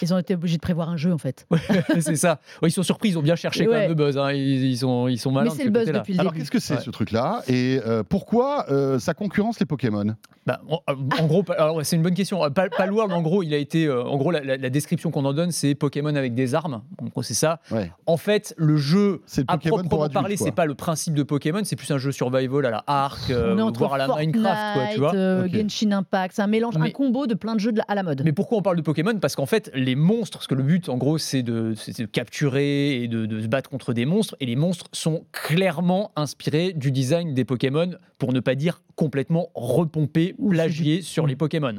Ils 0.00 0.14
ont 0.14 0.18
été 0.18 0.34
obligés 0.34 0.56
de 0.56 0.62
prévoir 0.62 0.88
un 0.88 0.96
jeu 0.96 1.12
en 1.12 1.18
fait. 1.18 1.46
c'est 2.00 2.16
ça. 2.16 2.40
Ouais, 2.62 2.70
ils 2.70 2.72
sont 2.72 2.82
surpris, 2.82 3.10
ils 3.10 3.18
ont 3.18 3.22
bien 3.22 3.36
cherché 3.36 3.66
quand 3.66 3.72
même 3.72 3.88
le 3.90 3.94
buzz. 3.94 4.16
hein. 4.16 4.32
Ils, 4.32 4.64
ils 4.64 4.78
sont, 4.78 5.06
ils 5.08 5.18
sont 5.18 5.32
malins. 5.32 5.50
Mais 5.50 5.56
c'est 5.56 5.62
ce 5.64 5.68
le 5.68 5.70
buzz 5.70 5.86
depuis 5.92 6.14
le 6.14 6.20
Alors, 6.20 6.32
début. 6.32 6.40
qu'est-ce 6.44 6.50
que 6.50 6.58
c'est 6.60 6.76
Ouais. 6.76 6.80
ce 6.80 6.90
truc-là? 6.90 7.42
Et 7.48 7.78
euh, 7.86 8.02
pourquoi 8.08 8.70
euh, 8.70 8.98
ça 8.98 9.12
concurrence 9.12 9.60
les 9.60 9.66
Pokémon? 9.66 10.14
Bah, 10.46 10.60
en, 10.68 10.80
en 10.88 11.26
gros, 11.26 11.44
alors, 11.58 11.84
c'est 11.84 11.96
une 11.96 12.02
bonne 12.02 12.14
question. 12.14 12.40
Pal- 12.50 12.70
Palworld, 12.70 13.12
en 13.12 13.20
gros, 13.22 13.42
il 13.42 13.52
a 13.52 13.58
été. 13.58 13.84
euh, 13.86 14.02
en 14.02 14.16
gros, 14.16 14.30
la, 14.30 14.40
la- 14.40 14.56
la 14.56 14.70
description 14.70 15.10
qu'on 15.10 15.26
en 15.26 15.34
donne, 15.34 15.50
c'est 15.52 15.74
Pokémon 15.74 16.11
avec 16.16 16.34
des 16.34 16.54
armes. 16.54 16.82
En 17.00 17.06
gros, 17.06 17.22
c'est 17.22 17.34
ça. 17.34 17.60
Ouais. 17.70 17.90
En 18.06 18.16
fait, 18.16 18.54
le 18.56 18.76
jeu, 18.76 19.20
C'est 19.26 19.42
le 19.42 19.46
à 19.48 19.58
proprement 19.58 20.08
parler, 20.08 20.36
c'est 20.36 20.52
pas 20.52 20.66
le 20.66 20.74
principe 20.74 21.14
de 21.14 21.22
Pokémon, 21.22 21.60
c'est 21.64 21.76
plus 21.76 21.90
un 21.90 21.98
jeu 21.98 22.12
survival 22.12 22.66
à 22.66 22.70
la 22.70 22.84
Ark, 22.86 23.30
euh, 23.30 23.54
voire 23.76 23.94
à 23.94 23.98
la 23.98 24.06
Fortnite, 24.06 24.34
Minecraft, 24.34 24.72
quoi, 24.74 24.86
tu 24.92 24.98
vois. 24.98 25.14
euh. 25.14 25.48
Genshin 25.48 25.92
Impact, 25.92 26.34
c'est 26.36 26.42
un 26.42 26.46
mélange, 26.46 26.74
un 26.78 26.90
combo 26.90 27.26
de 27.26 27.34
plein 27.34 27.54
de 27.54 27.60
jeux 27.60 27.72
de 27.72 27.78
la- 27.78 27.84
à 27.88 27.94
la 27.94 28.02
mode. 28.02 28.22
Mais 28.24 28.32
pourquoi 28.32 28.58
on 28.58 28.62
parle 28.62 28.76
de 28.76 28.82
Pokémon? 28.82 29.18
Parce 29.20 29.36
qu'en 29.36 29.46
fait, 29.46 29.70
les 29.74 29.94
monstres, 29.94 30.38
parce 30.38 30.46
que 30.46 30.54
le 30.54 30.62
but, 30.62 30.88
en 30.88 30.96
gros, 30.96 31.18
c'est 31.18 31.42
de, 31.42 31.74
c'est 31.76 31.98
de 31.98 32.06
capturer 32.06 33.02
et 33.02 33.08
de, 33.08 33.26
de 33.26 33.40
se 33.40 33.46
battre 33.46 33.68
contre 33.70 33.92
des 33.92 34.06
monstres, 34.06 34.36
et 34.40 34.46
les 34.46 34.56
monstres 34.56 34.86
sont 34.92 35.24
clairement 35.32 36.12
inspirés 36.16 36.72
du 36.72 36.90
design 36.90 37.34
des 37.34 37.44
Pokémon, 37.44 37.90
pour 38.18 38.32
ne 38.32 38.40
pas 38.40 38.54
dire 38.54 38.80
complètement 39.02 39.50
repompés, 39.56 40.36
Ouf, 40.38 40.52
plagiés 40.52 41.02
sur 41.02 41.26
les 41.26 41.34
Pokémon. 41.34 41.74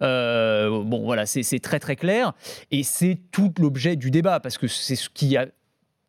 Euh, 0.00 0.84
bon, 0.84 1.02
voilà, 1.02 1.26
c'est 1.26 1.42
c'est 1.42 1.58
très 1.58 1.80
très 1.80 1.96
clair, 1.96 2.34
et 2.70 2.84
c'est 2.84 3.18
tout 3.32 3.52
l'objet 3.58 3.96
du 3.96 4.12
débat, 4.12 4.38
parce 4.38 4.58
que 4.58 4.68
c'est 4.68 4.94
ce 4.94 5.10
qui 5.10 5.36
a 5.36 5.48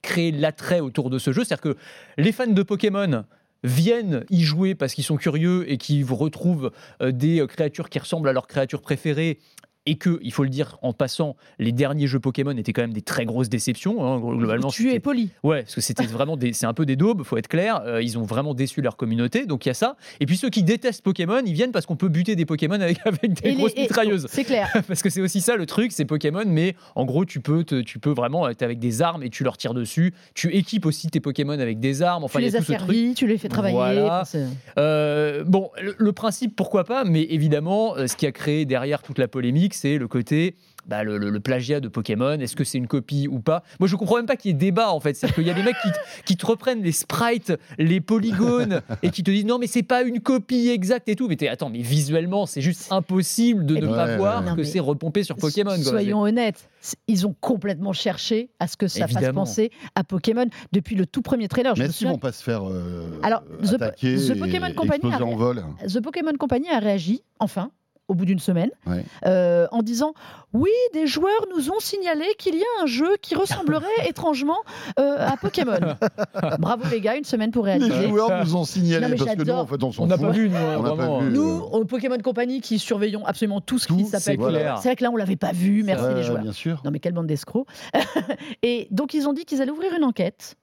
créé 0.04 0.32
l'attrait 0.32 0.80
autour 0.80 1.10
de 1.10 1.18
ce 1.18 1.32
jeu, 1.32 1.44
c'est-à-dire 1.44 1.74
que 1.74 1.78
les 2.20 2.32
fans 2.32 2.46
de 2.46 2.62
Pokémon 2.62 3.24
viennent 3.64 4.26
y 4.30 4.44
jouer 4.44 4.76
parce 4.76 4.94
qu'ils 4.94 5.04
sont 5.04 5.18
curieux 5.18 5.70
et 5.72 5.78
qu'ils 5.78 6.06
retrouvent 6.06 6.72
euh, 7.02 7.12
des 7.12 7.42
euh, 7.42 7.48
créatures 7.48 7.90
qui 7.90 7.98
ressemblent 7.98 8.30
à 8.30 8.34
leurs 8.34 8.48
créatures 8.48 8.82
préférées 8.82 9.40
et 9.86 9.96
que, 9.98 10.20
il 10.22 10.32
faut 10.34 10.44
le 10.44 10.50
dire 10.50 10.78
en 10.82 10.94
passant, 10.94 11.36
les 11.58 11.72
derniers 11.72 12.06
jeux 12.08 12.20
Pokémon 12.20 12.52
étaient 12.58 12.74
quand 12.74 12.82
même 12.82 12.94
des 12.94 13.02
très 13.02 13.26
grosses 13.26 13.50
déceptions. 13.50 14.04
hein, 14.06 14.20
globalement, 14.20 14.70
tu 14.70 14.92
es 14.92 15.00
poli. 15.00 15.30
Ouais, 15.44 15.62
parce 15.64 15.76
que 15.76 15.82
c'était 15.82 16.06
vraiment 16.08 16.38
des, 16.38 16.54
c'est 16.54 16.66
un 16.66 16.74
peu 16.74 16.86
des 16.86 16.96
daubes, 16.96 17.24
faut 17.24 17.38
être 17.38 17.48
clair. 17.48 17.82
Euh, 17.86 18.02
ils 18.02 18.18
ont 18.18 18.24
vraiment 18.24 18.54
déçu 18.54 18.82
leur 18.82 18.98
communauté, 18.98 19.46
donc 19.46 19.66
il 19.66 19.70
y 19.70 19.72
a 19.72 19.74
ça. 19.76 19.96
Et 20.20 20.26
puis 20.26 20.38
ceux 20.38 20.50
qui 20.50 20.64
détestent 20.64 21.02
Pokémon, 21.04 21.42
ils 21.46 21.54
viennent 21.54 21.72
parce 21.72 21.86
qu'on 21.86 21.96
peut 21.96 22.10
buter 22.10 22.36
des 22.36 22.46
Pokémon 22.46 22.80
avec, 22.80 23.00
avec 23.06 23.34
des 23.42 23.48
Et 23.48 23.52
les- 23.52 23.56
grosses 23.58 23.74
et- 23.76 23.82
mitrailleuses. 23.82 24.28
C'est 24.30 24.44
clair. 24.44 24.70
Parce 24.88 25.02
que 25.02 25.10
c'est 25.10 25.22
aussi 25.22 25.42
ça 25.42 25.56
le 25.56 25.66
truc, 25.66 25.92
c'est 25.92 26.06
Pokémon, 26.06 26.44
mais 26.46 26.76
en 26.96 27.06
gros, 27.06 27.26
tu 27.26 27.40
peux, 27.40 27.64
te- 27.64 27.82
tu 27.82 28.00
peux 28.00 28.12
vraiment 28.12 28.48
être 28.50 28.62
avec 28.62 28.80
des 28.80 29.02
armes 29.02 29.24
et 29.24 29.30
tu 29.30 29.44
leur 29.44 29.58
tires 29.58 29.74
dessus. 29.74 30.14
Tu 30.36 30.54
équipes 30.56 30.86
aussi 30.86 31.08
tes 31.10 31.20
Pokémon 31.20 31.58
avec 31.60 31.80
des 31.80 32.02
armes. 32.02 32.24
Enfin, 32.24 32.40
tu 32.40 32.46
il 32.46 32.50
les 32.52 32.56
as 32.58 32.62
servis, 32.64 33.14
tu 33.16 33.28
les 33.28 33.38
fais 33.38 33.48
travailler. 33.50 33.76
Voilà. 33.76 34.22
enfin, 34.22 34.26
c'est- 34.26 34.46
Euh, 34.78 35.44
bon, 35.46 35.70
le, 35.82 35.96
le 35.98 36.12
principe, 36.12 36.56
pourquoi 36.56 36.84
pas, 36.84 37.04
mais 37.06 37.24
évidemment, 37.30 37.96
euh, 37.98 38.08
ce 38.08 38.16
qui 38.16 38.26
a 38.26 38.32
créé 38.32 38.66
derrière 38.66 39.02
toute 39.02 39.18
la 39.20 39.28
polémique, 39.28 39.74
c'est 39.80 39.98
le 39.98 40.08
côté 40.08 40.56
bah, 40.88 41.04
le, 41.04 41.18
le- 41.20 41.30
le 41.30 41.40
plagiat 41.40 41.80
de 41.82 41.88
Pokémon, 41.88 42.40
est-ce 42.40 42.56
que 42.56 42.64
c'est 42.64 42.78
une 42.80 42.88
copie 42.88 43.28
ou 43.28 43.40
pas? 43.42 43.64
Moi, 43.80 43.88
je 43.88 43.96
comprends 43.96 44.16
même 44.16 44.26
pas 44.26 44.36
qu'il 44.38 44.50
y 44.50 44.54
ait 44.54 44.58
débat 44.58 44.92
en 44.92 45.00
fait. 45.00 45.14
C'est 45.14 45.32
qu'il 45.32 45.46
y 45.46 45.50
a 45.52 45.54
des 45.54 45.62
mecs 45.62 45.76
qui, 45.84 45.92
te- 45.92 46.24
qui 46.26 46.36
te 46.38 46.46
reprennent 46.46 46.82
les 46.82 46.94
sprites, 46.94 47.54
les 47.78 48.02
polygones 48.02 48.82
et 49.04 49.12
qui 49.12 49.22
te 49.22 49.30
disent 49.30 49.46
non, 49.46 49.60
mais 49.60 49.68
c'est 49.68 49.84
pas 49.84 50.02
une 50.02 50.20
copie 50.20 50.70
exacte 50.70 51.08
et 51.10 51.16
tout. 51.16 51.28
Mais 51.28 51.36
t'es, 51.36 51.48
attends, 51.48 51.70
mais 51.70 51.82
visuellement, 51.82 52.46
c'est 52.48 52.62
juste 52.62 52.92
impossible 52.92 53.66
de 53.68 53.76
Et 53.76 53.82
ne 53.82 53.88
pas 53.88 54.06
Ouais, 54.08 54.18
voir 54.18 54.44
ouais. 54.46 54.56
que 54.56 54.64
c'est 54.64 54.80
repompé 54.80 55.24
sur 55.24 55.36
Pokémon. 55.36 55.76
quoi. 55.76 55.84
Soyons 55.84 56.22
honnêtes, 56.22 56.68
ils 57.08 57.28
ont 57.28 57.36
complètement 57.40 57.94
cherché 57.94 58.50
à 58.60 58.68
ce 58.68 58.76
que 58.78 58.88
ça 58.88 59.02
fasse 59.02 59.12
Évidemment. 59.18 59.42
penser 59.42 59.72
à 59.96 60.04
Pokémon 60.04 60.46
depuis 60.72 60.96
le 60.96 61.06
tout 61.06 61.22
premier 61.22 61.48
trailer. 61.50 61.76
Je 61.76 61.82
Mais 61.84 61.90
est-ce 61.90 62.00
qu'ils 62.00 62.08
vont 62.08 62.18
pas 62.18 62.32
se 62.32 62.42
faire 62.44 62.68
euh, 62.68 63.20
Alors, 63.22 63.44
The- 63.64 63.74
attaquer 63.76 64.16
The 64.16 64.40
Pokémon 64.40 64.68
et 64.68 64.74
Company 64.74 64.96
exploser 65.04 65.24
a- 65.24 65.26
en 65.26 65.36
vol 65.36 65.64
The 65.88 66.02
Pokémon 66.02 66.32
Company 66.40 66.70
a 66.70 66.80
réagi, 66.80 67.22
enfin, 67.40 67.70
au 68.10 68.16
bout 68.16 68.26
d'une 68.26 68.40
semaine, 68.40 68.70
Ouais. 68.86 69.06
euh, 69.26 69.68
en 69.72 69.82
disant 69.84 70.14
Oui, 70.52 70.70
des 70.94 71.08
joueurs 71.08 71.46
nous 71.56 71.70
ont 71.72 71.80
signalé 71.80 72.26
qu'il 72.38 72.56
y 72.56 72.62
a 72.62 72.84
un 72.84 72.86
jeu 72.88 73.16
qui 73.22 73.36
ressemblerait 73.36 73.86
étrangement 74.08 74.58
euh, 75.00 75.16
à 75.26 75.38
Pokémon. 75.38 75.80
Bravo 76.60 76.84
les 76.92 77.00
gars, 77.02 77.16
une 77.16 77.24
semaine 77.24 77.52
pour 77.52 77.66
Les 77.66 77.74
réaliser. 77.74 78.08
joueurs 78.10 78.44
nous 78.44 78.56
ont 78.56 78.66
signalé 78.66 79.08
Non, 79.08 79.16
parce 79.18 79.36
que 79.36 79.44
nous, 79.44 79.54
en 79.54 79.66
fait, 79.68 79.84
on 79.84 79.92
s'en 79.92 80.04
On 80.04 80.08
n'a 80.08 80.18
fout. 80.18 80.26
pas 80.26 80.32
vu, 80.32 80.50
nous, 80.50 80.56
hein, 80.58 80.76
On 80.80 80.84
n'a 80.84 80.96
pas 80.96 81.20
vu. 81.20 81.30
Nous, 81.32 81.50
au 81.72 81.86
Pokémon 81.86 82.18
Company, 82.18 82.62
qui 82.62 82.80
surveillons 82.80 83.26
absolument 83.26 83.62
tout 83.62 83.78
ce 83.80 83.88
qui 83.88 84.04
Tout, 84.04 84.10
s'appelle. 84.10 84.40
c'est 84.78 84.88
vrai 84.90 84.96
que 84.96 85.04
là, 85.04 85.12
on 85.12 85.16
l'avait 85.16 85.36
pas 85.36 85.52
vu. 85.52 85.84
Merci 85.84 86.06
Ouais, 86.06 86.16
les 86.16 86.24
joueurs. 86.24 86.42
Bien 86.42 86.52
sûr. 86.52 86.82
Non 86.84 86.92
mais 86.92 87.00
quelle 87.00 87.14
bande 87.14 87.28
d'escrocs. 87.28 87.68
et 88.64 88.88
donc 88.92 89.14
ils 89.14 89.28
ont 89.28 89.34
dit 89.34 89.46
qu'ils 89.46 89.62
allaient 89.62 89.72
ouvrir 89.72 89.94
une 89.96 90.04
enquête 90.04 90.56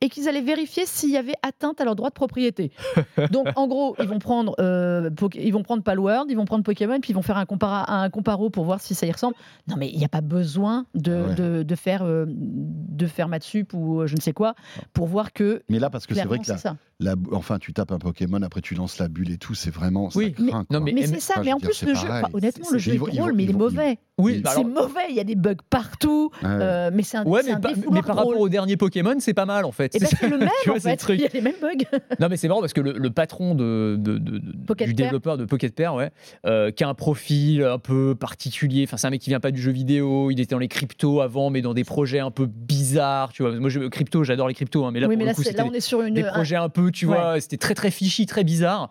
et 0.00 0.08
qu'ils 0.08 0.28
allaient 0.28 0.40
vérifier 0.42 0.84
s'il 0.86 1.10
y 1.10 1.16
avait 1.16 1.34
atteinte 1.42 1.80
à 1.80 1.84
leur 1.84 1.96
droit 1.96 2.08
de 2.10 2.14
propriété. 2.14 2.72
donc 3.30 3.46
en 3.56 3.66
gros, 3.66 3.96
ils 4.00 4.08
vont 4.08 4.18
prendre 4.18 4.54
euh, 4.60 5.10
ils 5.34 5.52
vont 5.52 5.62
prendre 5.62 5.82
Palworld, 5.82 6.30
ils 6.30 6.36
vont 6.36 6.44
prendre 6.44 6.64
Pokémon, 6.64 7.00
puis 7.00 7.10
ils 7.10 7.14
vont 7.14 7.22
faire 7.22 7.36
un, 7.38 7.44
compara- 7.44 7.84
un 7.90 8.10
comparo 8.10 8.50
pour 8.50 8.64
voir 8.64 8.80
si 8.80 8.94
ça 8.94 9.06
y 9.06 9.12
ressemble. 9.12 9.34
Non 9.66 9.76
mais 9.76 9.88
il 9.90 9.98
n'y 9.98 10.04
a 10.04 10.08
pas 10.08 10.20
besoin 10.20 10.86
de, 10.94 11.12
ouais. 11.12 11.34
de, 11.34 11.62
de 11.62 11.74
faire 11.74 12.02
euh, 12.02 12.24
de 12.28 13.06
faire 13.06 13.28
Matsup 13.28 13.72
ou 13.74 14.00
euh, 14.00 14.06
je 14.06 14.14
ne 14.16 14.20
sais 14.20 14.32
quoi 14.32 14.54
pour 14.92 15.06
voir 15.06 15.32
que 15.32 15.62
Mais 15.68 15.78
là, 15.78 15.90
parce 15.90 16.06
que 16.06 16.14
c'est 16.14 16.24
vrai 16.24 16.38
que 16.38 16.46
c'est 16.46 16.52
la, 16.52 16.58
ça. 16.58 16.76
la- 17.00 17.14
enfin, 17.32 17.58
tu 17.58 17.72
tapes 17.72 17.92
un 17.92 17.98
Pokémon, 17.98 18.42
après 18.42 18.60
tu 18.60 18.74
lances 18.74 18.98
la 18.98 19.08
bulle 19.08 19.30
et 19.30 19.38
tout, 19.38 19.54
c'est 19.54 19.70
vraiment. 19.70 20.10
ça 20.10 20.18
Oui. 20.18 20.34
Non, 20.38 20.64
quoi. 20.64 20.80
mais- 20.80 20.92
Mais 20.92 20.92
mais- 20.92 21.06
c'est 21.06 21.20
ça, 21.20 21.34
enfin, 21.36 21.42
mais 21.44 21.52
en 21.52 21.58
dire, 21.58 21.68
plus 21.70 21.82
le 21.84 21.94
jeu, 21.94 22.08
enfin, 22.08 22.28
honnêtement, 22.32 22.68
le 22.72 22.78
jeu 22.78 22.94
est 22.94 22.98
drôle, 22.98 23.32
mais 23.34 23.44
il 23.44 23.50
est 23.50 23.52
mauvais. 23.52 23.98
Oui, 24.18 24.40
bah 24.40 24.50
C'est 24.52 24.60
alors- 24.60 24.70
mauvais, 24.72 25.06
il 25.10 25.14
y 25.16 25.20
a 25.20 25.24
des 25.24 25.36
bugs 25.36 25.54
partout, 25.70 26.30
Ouais. 26.42 26.48
euh, 26.50 26.90
mais 26.92 27.02
c'est 27.02 27.16
un, 27.18 27.24
Ouais, 27.24 27.42
mais, 27.44 27.52
un 27.52 27.60
mais 27.92 28.02
par 28.02 28.16
rapport 28.16 28.38
au 28.38 28.48
dernier 28.48 28.76
Pokémon, 28.76 29.14
c'est 29.20 29.34
pas 29.34 29.46
mal 29.46 29.64
en 29.64 29.72
fait. 29.72 29.92
Eh 29.94 29.98
ben, 30.00 30.06
C'est 30.08 30.28
le 30.28 30.38
même 30.38 30.48
en 30.70 30.74
fait, 30.80 31.04
il 31.10 31.20
y 31.20 31.24
a 31.26 31.28
les 31.32 31.40
mêmes 31.40 31.54
bugs. 31.60 31.98
Non, 32.20 32.26
mais 32.28 32.36
c'est 32.36 32.48
marrant 32.48 32.60
parce 32.60 32.72
que 32.72 32.80
le, 32.80 32.92
le 32.92 33.10
patron 33.10 33.54
de, 33.54 33.96
du 33.96 34.66
Pair. 34.66 34.86
développeur 34.94 35.38
de 35.38 35.44
Pocket 35.44 35.74
Pair, 35.74 35.94
ouais, 35.94 36.10
euh, 36.46 36.70
qui 36.70 36.84
a 36.84 36.88
un 36.88 36.94
profil 36.94 37.62
un 37.62 37.78
peu 37.78 38.14
particulier. 38.14 38.84
Enfin, 38.84 38.96
c'est 38.96 39.06
un 39.06 39.10
mec 39.10 39.20
qui 39.20 39.30
vient 39.30 39.40
pas 39.40 39.50
du 39.50 39.60
jeu 39.60 39.70
vidéo. 39.72 40.30
Il 40.30 40.40
était 40.40 40.54
dans 40.54 40.58
les 40.58 40.68
cryptos 40.68 41.20
avant, 41.20 41.50
mais 41.50 41.62
dans 41.62 41.74
des 41.74 41.84
projets 41.84 42.18
un 42.18 42.30
peu 42.30 42.46
bizarres. 42.46 43.32
Tu 43.32 43.42
vois, 43.42 43.52
moi, 43.58 43.68
je, 43.70 43.80
crypto, 43.88 44.24
j'adore 44.24 44.48
les 44.48 44.54
cryptos, 44.54 44.84
hein, 44.84 44.90
mais 44.92 45.00
là, 45.00 45.06
oui, 45.08 45.14
pour 45.14 45.18
mais 45.18 45.24
le 45.24 45.28
là, 45.30 45.34
coup, 45.34 45.42
c'est- 45.42 45.50
c'était 45.50 45.62
là, 45.62 45.68
on 45.70 45.74
est 45.74 45.80
sur 45.80 46.02
une. 46.02 46.14
des 46.14 46.22
un- 46.24 46.32
projets 46.32 46.56
un 46.56 46.68
peu, 46.68 46.90
tu 46.90 47.06
Ouais. 47.06 47.14
vois, 47.16 47.40
c'était 47.40 47.56
très 47.56 47.74
très 47.74 47.90
fishy, 47.90 48.26
très 48.26 48.44
bizarre. 48.44 48.90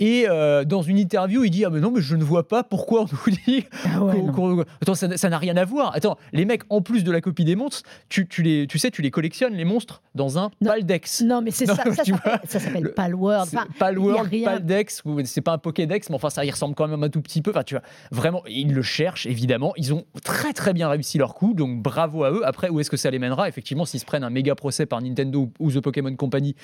Et 0.00 0.24
euh, 0.28 0.64
dans 0.64 0.82
une 0.82 0.98
interview, 0.98 1.44
il 1.44 1.50
dit 1.50 1.64
ah 1.64 1.70
mais 1.70 1.78
non 1.80 1.90
mais 1.90 2.00
je 2.00 2.16
ne 2.16 2.24
vois 2.24 2.48
pas 2.48 2.64
pourquoi 2.64 3.02
on 3.02 3.06
nous 3.12 3.34
dit 3.46 3.64
Ah 3.84 4.02
ouais, 4.02 4.14
qu'on- 4.14 4.26
non. 4.26 4.32
qu'on- 4.32 4.64
attends 4.82 4.94
ça 4.94 5.16
ça 5.16 5.28
n'a 5.28 5.38
rien 5.38 5.56
à 5.56 5.64
voir. 5.64 5.94
Attends 5.94 6.16
les 6.32 6.44
mecs 6.44 6.62
en 6.70 6.80
plus 6.80 7.04
de 7.04 7.12
la 7.12 7.20
copie 7.20 7.44
des 7.44 7.54
monstres, 7.56 7.82
tu, 8.08 8.26
tu 8.26 8.42
les 8.42 8.66
tu 8.66 8.78
sais 8.78 8.90
tu 8.90 9.02
les 9.02 9.10
collectionnes 9.10 9.54
les 9.54 9.64
monstres 9.64 10.02
dans 10.14 10.38
un 10.38 10.50
Non. 10.60 10.70
Paldex. 10.70 11.22
Non, 11.22 11.42
mais 11.42 11.50
c'est 11.50 11.66
Non, 11.66 11.74
ça, 11.76 11.84
ça 11.92 12.02
tu 12.02 12.12
s'appelle- 12.12 12.40
ça 12.48 12.58
s'appelle 12.60 12.82
le- 12.82 12.92
Palworld. 12.92 13.48
Enfin, 13.52 13.66
pas 13.78 13.92
le 13.92 14.00
il 14.00 14.04
y 14.04 14.08
a 14.08 14.12
World, 14.12 14.30
rien. 14.30 14.44
pas 14.44 14.54
le 14.56 14.60
Dex, 14.62 15.02
ou 15.04 15.20
c'est 15.24 15.40
pas 15.42 15.52
un 15.52 15.58
Pokédex, 15.58 16.08
mais 16.08 16.16
enfin 16.16 16.30
ça 16.30 16.44
y 16.44 16.50
ressemble 16.50 16.74
quand 16.74 16.88
même 16.88 17.02
un 17.02 17.08
tout 17.10 17.20
petit 17.20 17.42
peu. 17.42 17.50
Enfin, 17.50 17.62
tu 17.62 17.74
vois, 17.74 17.82
vraiment, 18.10 18.42
ils 18.48 18.72
le 18.72 18.82
cherchent 18.82 19.26
évidemment. 19.26 19.72
Ils 19.76 19.92
ont 19.92 20.04
très 20.24 20.52
très 20.54 20.72
bien 20.72 20.88
réussi 20.88 21.18
leur 21.18 21.34
coup, 21.34 21.52
donc 21.54 21.82
bravo 21.82 22.24
à 22.24 22.30
eux. 22.32 22.40
Après, 22.46 22.70
où 22.70 22.80
est-ce 22.80 22.90
que 22.90 22.96
ça 22.96 23.10
les 23.10 23.18
mènera? 23.18 23.48
Effectivement, 23.48 23.84
s'ils 23.84 24.00
se 24.00 24.06
prennent 24.06 24.24
un 24.24 24.30
méga 24.30 24.54
procès 24.54 24.86
par 24.86 25.02
Nintendo 25.02 25.50
ou 25.58 25.70
The 25.70 25.80
Pokémon 25.80 26.14
Company 26.16 26.54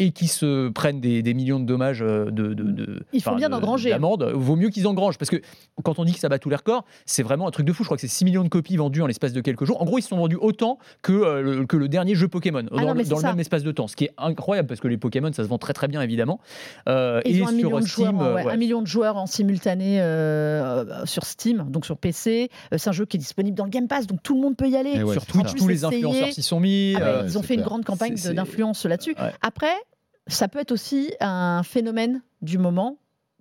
et 0.00 0.10
qui 0.10 0.26
se 0.26 0.68
prennent 0.70 1.00
des, 1.00 1.22
des 1.22 1.34
millions 1.34 1.60
de 1.60 1.64
dommages 1.66 2.02
euh, 2.02 2.26
de, 2.30 2.52
de, 2.54 2.79
de- 2.86 3.02
Ils 3.12 3.22
font 3.22 3.30
enfin, 3.30 3.36
bien 3.38 3.48
de- 3.48 3.54
d'engranger. 3.54 3.90
d'amende, 3.90 4.22
vaut 4.34 4.56
mieux 4.56 4.68
qu'ils 4.70 4.86
engrangent 4.86 5.18
parce 5.18 5.30
que 5.30 5.40
quand 5.82 5.98
on 5.98 6.04
dit 6.04 6.12
que 6.12 6.18
ça 6.18 6.28
bat 6.28 6.38
tous 6.38 6.50
les 6.50 6.56
records, 6.56 6.84
c'est 7.06 7.22
vraiment 7.22 7.46
un 7.46 7.50
truc 7.50 7.66
de 7.66 7.72
fou. 7.72 7.82
Je 7.82 7.88
crois 7.88 7.96
que 7.96 8.00
c'est 8.00 8.08
6 8.08 8.24
millions 8.24 8.44
de 8.44 8.48
copies 8.48 8.76
vendues 8.76 9.02
en 9.02 9.06
l'espace 9.06 9.32
de 9.32 9.40
quelques 9.40 9.64
jours. 9.64 9.80
En 9.80 9.84
gros, 9.84 9.98
ils 9.98 10.02
se 10.02 10.08
sont 10.08 10.16
vendus 10.16 10.38
autant 10.40 10.78
que, 11.02 11.12
euh, 11.12 11.42
le, 11.42 11.66
que 11.66 11.76
le 11.76 11.88
dernier 11.88 12.14
jeu 12.14 12.28
Pokémon 12.28 12.64
Ah 12.70 12.76
dans, 12.76 12.80
non, 12.80 12.92
le- 12.94 12.98
dans 12.98 13.04
c'est 13.04 13.14
le 13.14 13.20
ça. 13.20 13.28
même 13.28 13.40
espace 13.40 13.62
de 13.62 13.72
temps, 13.72 13.86
ce 13.88 13.96
qui 13.96 14.04
est 14.04 14.12
incroyable 14.18 14.68
parce 14.68 14.80
que 14.80 14.88
les 14.88 14.96
Pokémon 14.98 15.30
ça 15.32 15.42
se 15.44 15.48
vend 15.48 15.58
très 15.58 15.72
très 15.72 15.88
bien 15.88 16.00
évidemment. 16.02 16.40
Euh, 16.88 17.20
Ils 17.24 17.38
et 17.38 17.42
ont 17.42 17.48
un 17.48 17.52
million, 17.52 17.68
sur 17.70 17.80
de 17.80 17.86
joueurs, 17.86 18.08
Steam, 18.08 18.20
en- 18.20 18.34
ouais, 18.34 18.44
ouais. 18.44 18.52
un 18.52 18.56
million 18.56 18.82
de 18.82 18.86
joueurs 18.86 19.16
en 19.16 19.26
simultané 19.26 20.00
euh, 20.00 20.84
euh, 20.84 21.06
sur 21.06 21.24
Steam, 21.24 21.66
donc 21.70 21.84
sur 21.86 21.96
PC. 21.96 22.50
Euh, 22.72 22.78
c'est 22.78 22.88
un 22.88 22.92
jeu 22.92 23.04
qui 23.06 23.16
est 23.16 23.20
disponible 23.20 23.56
dans 23.56 23.64
le 23.64 23.70
Game 23.70 23.88
Pass, 23.88 24.06
donc 24.06 24.22
tout 24.22 24.34
le 24.34 24.40
monde 24.40 24.56
peut 24.56 24.68
y 24.68 24.76
aller. 24.76 25.02
Ouais, 25.02 25.12
sur 25.12 25.26
Twitch, 25.26 25.54
tous 25.54 25.68
les 25.68 25.84
influenceurs 25.84 26.32
s'y 26.32 26.42
sont 26.42 26.60
mis. 26.60 26.94
Ah 26.96 27.02
euh, 27.02 27.22
ils 27.26 27.38
ont 27.38 27.42
fait 27.42 27.54
une 27.54 27.62
grande 27.62 27.84
campagne 27.84 28.14
d'influence 28.14 28.84
là-dessus. 28.86 29.14
Ouais. 29.18 29.32
Après, 29.42 29.72
ça 30.26 30.48
peut 30.48 30.58
être 30.60 30.72
aussi 30.72 31.12
un 31.20 31.62
phénomène 31.62 32.22
du 32.42 32.58
moment 32.58 32.98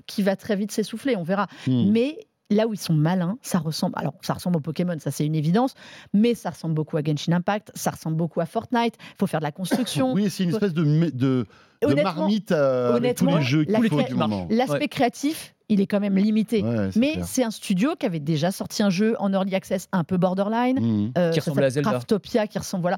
qui 0.08 0.24
va 0.24 0.36
très 0.36 0.56
vite 0.56 0.72
s'essouffler, 0.72 1.15
on 1.15 1.24
verra. 1.24 1.48
Hmm. 1.68 1.92
Mais 1.92 2.18
là 2.50 2.65
où 2.68 2.74
ils 2.74 2.80
sont 2.80 2.94
malins, 2.94 3.38
ça 3.44 3.60
ressemble. 3.60 3.94
Alors, 3.98 4.15
ça 4.22 4.34
ressemble 4.34 4.58
au 4.58 4.62
Pokémon, 4.62 4.96
ça 5.00 5.12
c'est 5.12 5.26
une 5.26 5.36
évidence, 5.36 5.76
mais 6.13 6.34
ça 6.34 6.50
ressemble 6.50 6.74
beaucoup 6.74 6.98
à 6.98 7.04
Genshin 7.04 7.34
Impact, 7.34 7.72
ça 7.76 7.92
ressemble 7.92 8.18
beaucoup 8.18 8.42
à 8.42 8.48
Fortnite. 8.48 8.96
Il 8.98 9.15
faut 9.20 9.28
faire 9.28 9.39
de 9.39 9.46
la 9.46 9.52
construction. 9.52 10.13
Oui, 10.13 10.30
c'est 10.32 10.46
une 10.46 10.50
espèce 10.50 10.74
de, 10.74 10.84
de, 11.12 11.46
de 11.84 12.02
marmite 12.02 12.52
euh, 12.52 12.96
avec 12.96 13.18
tous 13.18 13.24
honnêtement, 13.26 13.38
les 13.38 13.44
jeux 13.44 13.65
qu'il 13.65 13.89
faut 13.89 14.02
du 14.02 14.15
moment. 14.15 14.48
L'aspect 14.50 14.80
Ouais. 14.80 14.88
créatif, 14.88 15.54
il 15.72 15.80
est 15.80 15.86
quand 15.86 16.00
même 16.00 16.18
limité. 16.18 16.63
Ouais, 16.63 16.89
mais 16.96 17.20
c'est 17.24 17.44
un 17.44 17.52
studio 17.52 17.96
qui 17.96 18.08
avait 18.08 18.20
déjà 18.20 18.52
sorti 18.52 18.82
un 18.82 18.89
jeu 18.89 19.15
en 19.20 19.32
early 19.32 19.54
access 19.54 19.88
un 19.92 20.04
peu 20.04 20.18
borderline. 20.18 20.80
Hmm. 20.80 21.12
euh, 21.20 21.30
Qui 21.30 21.42
ça 21.42 21.52
ressemblait 21.52 21.68
à 21.68 21.70
Zelda. 21.70 21.92
Craftopia, 21.92 22.48
qui 22.48 22.58
ressemble. 22.58 22.82
Voilà. 22.82 22.98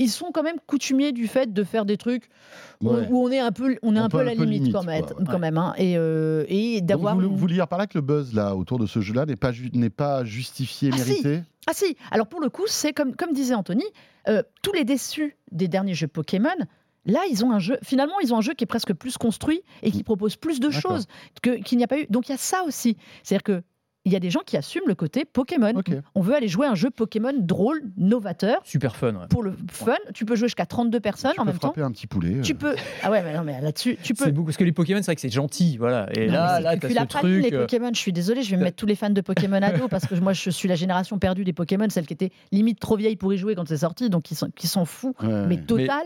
Ils 0.00 0.08
sont 0.10 0.32
quand 0.32 0.42
même 0.42 0.56
coutumiers 0.66 1.12
du 1.12 1.28
fait 1.28 1.52
de 1.52 1.62
faire 1.62 1.84
des 1.84 1.96
trucs 1.96 2.28
où- 2.80 2.88
Ouais. 2.90 3.06
où, 3.10 3.22
on 3.24 3.30
est 3.30 3.38
un 3.38 3.52
peu, 3.52 3.76
on 3.82 3.94
est 3.94 3.98
Un 3.98 4.04
un 4.04 4.08
peu- 4.08 4.16
peu 4.18 4.22
à 4.22 4.24
la 4.24 4.34
limite, 4.34 4.50
limite, 4.62 4.72
quand 4.72 4.82
même, 4.82 5.04
quoi. 5.04 5.16
quand 5.30 5.38
même 5.38 5.58
hein. 5.58 5.74
et, 5.76 5.94
euh, 5.96 6.44
et 6.48 6.80
d'avoir. 6.80 7.14
vous, 7.16 7.36
voulez 7.36 7.54
dire 7.54 7.68
par 7.68 7.78
là 7.78 7.86
que 7.86 7.96
le 7.98 8.02
buzz 8.02 8.32
là 8.34 8.56
autour 8.56 8.78
de 8.78 8.86
ce 8.86 9.00
jeu-là 9.00 9.26
n'est 9.26 9.36
pas, 9.36 9.52
n'est 9.74 9.90
pas 9.90 10.24
justifié, 10.24 10.90
Ah, 10.92 10.96
si. 10.98 11.08
mérité? 11.10 11.42
Ah 11.68 11.72
si, 11.74 11.96
alors 12.10 12.26
pour 12.26 12.40
le 12.40 12.48
coup, 12.48 12.64
c'est 12.66 12.92
comme, 12.92 13.14
comme 13.14 13.32
disait 13.32 13.54
Anthony, 13.54 13.84
euh, 14.28 14.42
tous 14.62 14.72
les 14.72 14.84
déçus 14.84 15.36
des 15.52 15.68
derniers 15.68 15.94
jeux 15.94 16.08
Pokémon, 16.08 16.48
là, 17.06 17.20
ils 17.30 17.44
ont 17.44 17.52
un 17.52 17.58
jeu, 17.58 17.78
finalement, 17.82 18.18
ils 18.22 18.32
ont 18.32 18.38
un 18.38 18.42
jeu 18.42 18.54
qui 18.54 18.64
est 18.64 18.66
presque 18.66 18.94
plus 18.94 19.18
construit 19.18 19.62
et 19.82 19.90
qui 19.90 20.02
propose 20.02 20.36
plus 20.36 20.60
de 20.60 20.68
Mm. 20.68 20.72
Choses 20.72 21.06
que- 21.42 21.62
qu'il 21.62 21.76
n'y 21.78 21.84
a 21.84 21.86
pas 21.88 21.98
eu. 22.00 22.06
Donc 22.08 22.28
il 22.28 22.32
y 22.32 22.34
a 22.34 22.38
ça 22.38 22.62
aussi. 22.66 22.96
C'est-à-dire 23.22 23.42
que 23.42 23.62
il 24.06 24.12
y 24.12 24.16
a 24.16 24.20
des 24.20 24.30
gens 24.30 24.40
qui 24.46 24.56
assument 24.56 24.86
le 24.88 24.94
côté 24.94 25.24
Pokémon. 25.24 25.72
Ok. 25.76 25.90
On 26.14 26.20
veut 26.22 26.34
aller 26.34 26.48
jouer 26.48 26.66
un 26.66 26.74
jeu 26.74 26.90
Pokémon 26.90 27.32
drôle, 27.36 27.82
novateur. 27.98 28.60
Super 28.64 28.96
fun. 28.96 29.12
ouais. 29.12 29.26
Pour 29.28 29.42
le 29.42 29.54
fun, 29.70 29.92
tu 30.14 30.24
peux 30.24 30.36
jouer 30.36 30.48
jusqu'à 30.48 30.64
32 30.66 31.00
personnes 31.00 31.32
Tu 31.34 31.40
en 31.40 31.44
peux 31.44 31.50
même 31.50 31.58
temps. 31.58 31.68
frapper 31.68 31.82
un 31.82 31.90
petit 31.92 32.06
poulet. 32.06 32.36
euh. 32.36 32.40
Tu 32.42 32.54
peux. 32.54 32.74
Ah 33.02 33.10
ouais, 33.10 33.22
mais 33.22 33.34
non, 33.36 33.42
mais 33.44 33.60
là-dessus, 33.60 33.98
tu 34.02 34.14
peux. 34.14 34.24
C'est 34.24 34.32
beaucoup 34.32 34.46
parce 34.46 34.56
que 34.56 34.64
les 34.64 34.72
Pokémon, 34.72 34.98
c'est 35.00 35.06
vrai 35.06 35.14
que 35.16 35.20
c'est 35.20 35.28
gentil, 35.30 35.76
voilà. 35.76 36.08
Et 36.16 36.26
Non, 36.28 36.32
là, 36.32 36.60
là, 36.60 36.76
t'as 36.76 36.88
cucul 36.88 36.98
ce 36.98 37.04
truc. 37.06 37.42
les 37.44 37.54
euh, 37.54 37.60
Pokémon. 37.60 37.90
Je 37.92 37.98
suis 37.98 38.12
désolée, 38.12 38.42
je 38.42 38.50
vais 38.52 38.56
me 38.56 38.62
mettre 38.64 38.76
tous 38.76 38.86
les 38.86 38.94
fans 38.94 39.10
de 39.10 39.20
Pokémon 39.20 39.60
à 39.60 39.70
dos 39.72 39.88
parce 39.88 40.06
que 40.06 40.14
moi, 40.14 40.32
je 40.32 40.50
suis 40.50 40.68
la 40.68 40.76
génération 40.76 41.18
perdue 41.18 41.44
des 41.44 41.52
Pokémon, 41.52 41.86
celle 41.90 42.06
qui 42.06 42.14
était 42.14 42.30
limite 42.52 42.80
trop 42.80 42.96
vieille 42.96 43.16
pour 43.16 43.32
y 43.34 43.38
jouer 43.38 43.54
quand 43.54 43.68
c'est 43.68 43.76
sorti, 43.78 44.08
donc 44.08 44.22
qui 44.22 44.34
sont, 44.34 44.48
qui 44.56 44.66
sont 44.66 44.84
fous, 44.86 45.14
Ouais. 45.22 45.46
mais 45.46 45.58
total. 45.58 46.02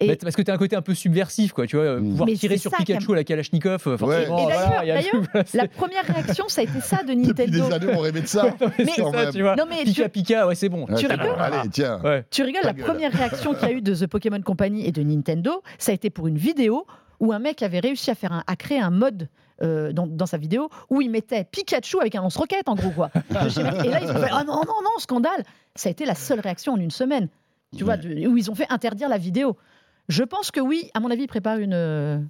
Et, 0.00 0.06
mais 0.08 0.16
parce 0.16 0.36
que 0.36 0.42
t'as 0.42 0.54
un 0.54 0.58
côté 0.58 0.76
un 0.76 0.82
peu 0.82 0.94
subversif, 0.94 1.52
quoi, 1.52 1.66
tu 1.66 1.76
vois, 1.76 1.84
euh, 1.84 2.00
Mm. 2.00 2.10
pouvoir 2.10 2.26
Mais 2.28 2.34
tirer 2.36 2.56
sur 2.58 2.70
Pikachu 2.70 3.12
à 3.12 3.16
la 3.16 3.24
Kalachnikov, 3.24 3.82
euh, 3.86 3.96
forcément. 3.98 4.38
Et 4.44 4.46
d'ailleurs- 4.52 5.12
voilà, 5.32 5.44
la 5.54 5.68
première 5.68 6.04
réaction, 6.04 6.44
ça 6.48 6.60
a 6.60 6.64
été 6.64 6.80
ça 6.80 7.02
de 7.32 7.38
Depuis 7.38 7.50
des 7.52 7.58
Nintendo. 7.60 7.88
années, 7.88 7.96
on 7.98 8.00
rêvait 8.00 8.20
de 8.22 8.26
ça. 8.26 8.54
mais 8.78 8.86
ça, 8.86 9.10
même. 9.10 9.30
tu 9.32 9.42
vois. 9.42 9.56
Non, 9.56 9.64
mais 9.68 9.78
tu, 9.84 9.90
Pika 9.92 10.08
Pika, 10.08 10.46
ouais, 10.46 10.54
c'est 10.54 10.68
bon. 10.68 10.86
Ouais, 10.86 10.94
Tu 10.96 11.06
rigoles 11.06 11.26
bon. 11.26 11.34
Allez, 11.38 11.68
tiens. 11.70 12.00
Ouais. 12.02 12.24
tu 12.30 12.42
rigoles, 12.42 12.62
la 12.64 12.72
gueule. 12.72 12.84
première 12.86 13.12
réaction 13.12 13.54
qu'il 13.54 13.68
y 13.68 13.70
a 13.72 13.74
eu 13.74 13.82
de 13.82 13.94
The 13.94 14.06
Pokémon 14.06 14.40
Company 14.42 14.86
et 14.86 14.92
de 14.92 15.02
Nintendo, 15.02 15.62
ça 15.78 15.92
a 15.92 15.94
été 15.94 16.10
pour 16.10 16.26
une 16.28 16.38
vidéo 16.38 16.86
où 17.20 17.32
un 17.32 17.38
mec 17.38 17.62
avait 17.62 17.80
réussi 17.80 18.10
à, 18.10 18.14
faire 18.14 18.32
un- 18.32 18.42
à 18.46 18.56
créer 18.56 18.80
un 18.80 18.90
mode. 18.90 19.28
euh, 19.62 19.92
dans, 19.92 20.08
dans 20.08 20.26
sa 20.26 20.38
vidéo 20.38 20.70
où 20.90 21.00
il 21.02 21.08
mettait 21.10 21.44
Pikachu 21.44 22.00
avec 22.00 22.16
un 22.16 22.22
lance-roquette 22.22 22.68
en 22.68 22.74
gros 22.74 22.90
quoi. 22.90 23.10
Et 23.30 23.88
là 23.90 24.00
ils 24.02 24.10
ont 24.10 24.14
fait 24.18 24.30
ah 24.32 24.42
non 24.44 24.54
non 24.56 24.80
non 24.82 24.98
scandale. 24.98 25.44
Ça 25.76 25.88
a 25.88 25.92
été 25.92 26.04
la 26.04 26.16
seule 26.16 26.40
réaction 26.40 26.72
en 26.72 26.78
une 26.78 26.90
semaine. 26.90 27.28
Tu 27.76 27.84
vois 27.84 27.96
de- 27.96 28.26
où 28.26 28.36
ils 28.36 28.50
ont 28.50 28.56
fait 28.56 28.66
interdire 28.70 29.08
la 29.08 29.18
vidéo. 29.18 29.56
Je 30.08 30.24
pense 30.24 30.50
que 30.50 30.58
oui, 30.58 30.90
à 30.94 31.00
mon 31.00 31.10
avis 31.12 31.22
ils 31.24 31.28
préparent 31.28 31.58
une 31.58 32.28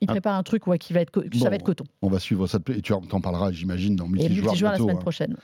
ils 0.00 0.06
Ah. 0.08 0.12
préparent 0.12 0.36
un 0.38 0.42
truc 0.42 0.66
ouais, 0.66 0.78
qui 0.78 0.92
va 0.92 1.00
être 1.00 1.10
co- 1.10 1.22
ça 1.38 1.50
va 1.50 1.56
être 1.56 1.62
coton. 1.62 1.84
On 2.02 2.08
va 2.08 2.18
suivre 2.18 2.46
ça 2.46 2.58
et 2.74 2.80
tu 2.82 2.92
en 2.92 3.00
parleras, 3.02 3.52
j'imagine, 3.52 3.96
dans 3.96 4.08
multijoueur. 4.08 4.72
la 4.72 4.78
semaine 4.78 4.96
hein. 4.96 5.00
prochaine. 5.00 5.36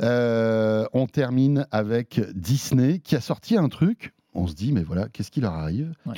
Euh, 0.00 0.84
on 0.92 1.06
termine 1.06 1.66
avec 1.70 2.20
Disney 2.34 2.98
qui 2.98 3.14
a 3.16 3.20
sorti 3.20 3.56
un 3.56 3.68
truc. 3.68 4.14
On 4.34 4.46
se 4.46 4.54
dit, 4.54 4.72
mais 4.72 4.82
voilà, 4.82 5.08
qu'est-ce 5.08 5.30
qui 5.30 5.40
leur 5.40 5.52
arrive? 5.52 5.92
Ouais. 6.06 6.14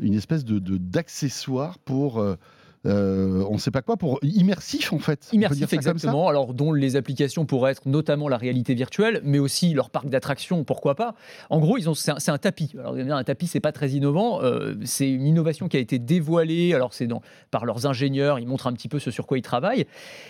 Une 0.00 0.14
espèce 0.14 0.44
de 0.44 0.58
de- 0.58 0.78
d'accessoire 0.78 1.78
pour, 1.78 2.18
euh, 2.18 2.36
euh, 2.88 3.44
on 3.48 3.54
ne 3.54 3.58
sait 3.58 3.70
pas 3.70 3.82
quoi, 3.82 3.96
pour 3.96 4.18
immersif 4.22 4.92
en 4.92 4.98
fait. 4.98 5.28
Immersif, 5.32 5.72
exactement. 5.72 6.28
Alors, 6.28 6.54
dont 6.54 6.72
les 6.72 6.96
applications 6.96 7.46
pourraient 7.46 7.72
être 7.72 7.86
notamment 7.86 8.28
la 8.28 8.36
réalité 8.36 8.74
virtuelle, 8.74 9.20
mais 9.24 9.38
aussi 9.38 9.74
leur 9.74 9.90
parc 9.90 10.08
d'attractions, 10.08 10.64
pourquoi 10.64 10.94
pas. 10.94 11.14
En 11.50 11.60
gros, 11.60 11.76
ils 11.78 11.88
ont, 11.88 11.94
c'est, 11.94 12.10
un, 12.12 12.18
c'est 12.18 12.30
un 12.30 12.38
tapis. 12.38 12.72
Alors, 12.78 12.94
un 12.96 13.24
tapis, 13.24 13.46
c'est 13.46 13.60
pas 13.60 13.72
très 13.72 13.90
innovant. 13.90 14.42
euh, 14.42 14.74
c'est 14.84 15.08
une 15.10 15.26
innovation 15.26 15.68
qui 15.68 15.76
a 15.76 15.80
été 15.80 15.98
dévoilée. 15.98 16.74
Alors, 16.74 16.94
c'est 16.94 17.06
dans, 17.06 17.22
par 17.50 17.64
leurs 17.66 17.86
ingénieurs. 17.86 18.38
Ils 18.38 18.46
montrent 18.46 18.66
un 18.66 18.72
petit 18.72 18.88
peu 18.88 18.98
ce 18.98 19.10
sur 19.10 19.26
quoi 19.26 19.38
ils 19.38 19.42
travaillent. 19.42 19.86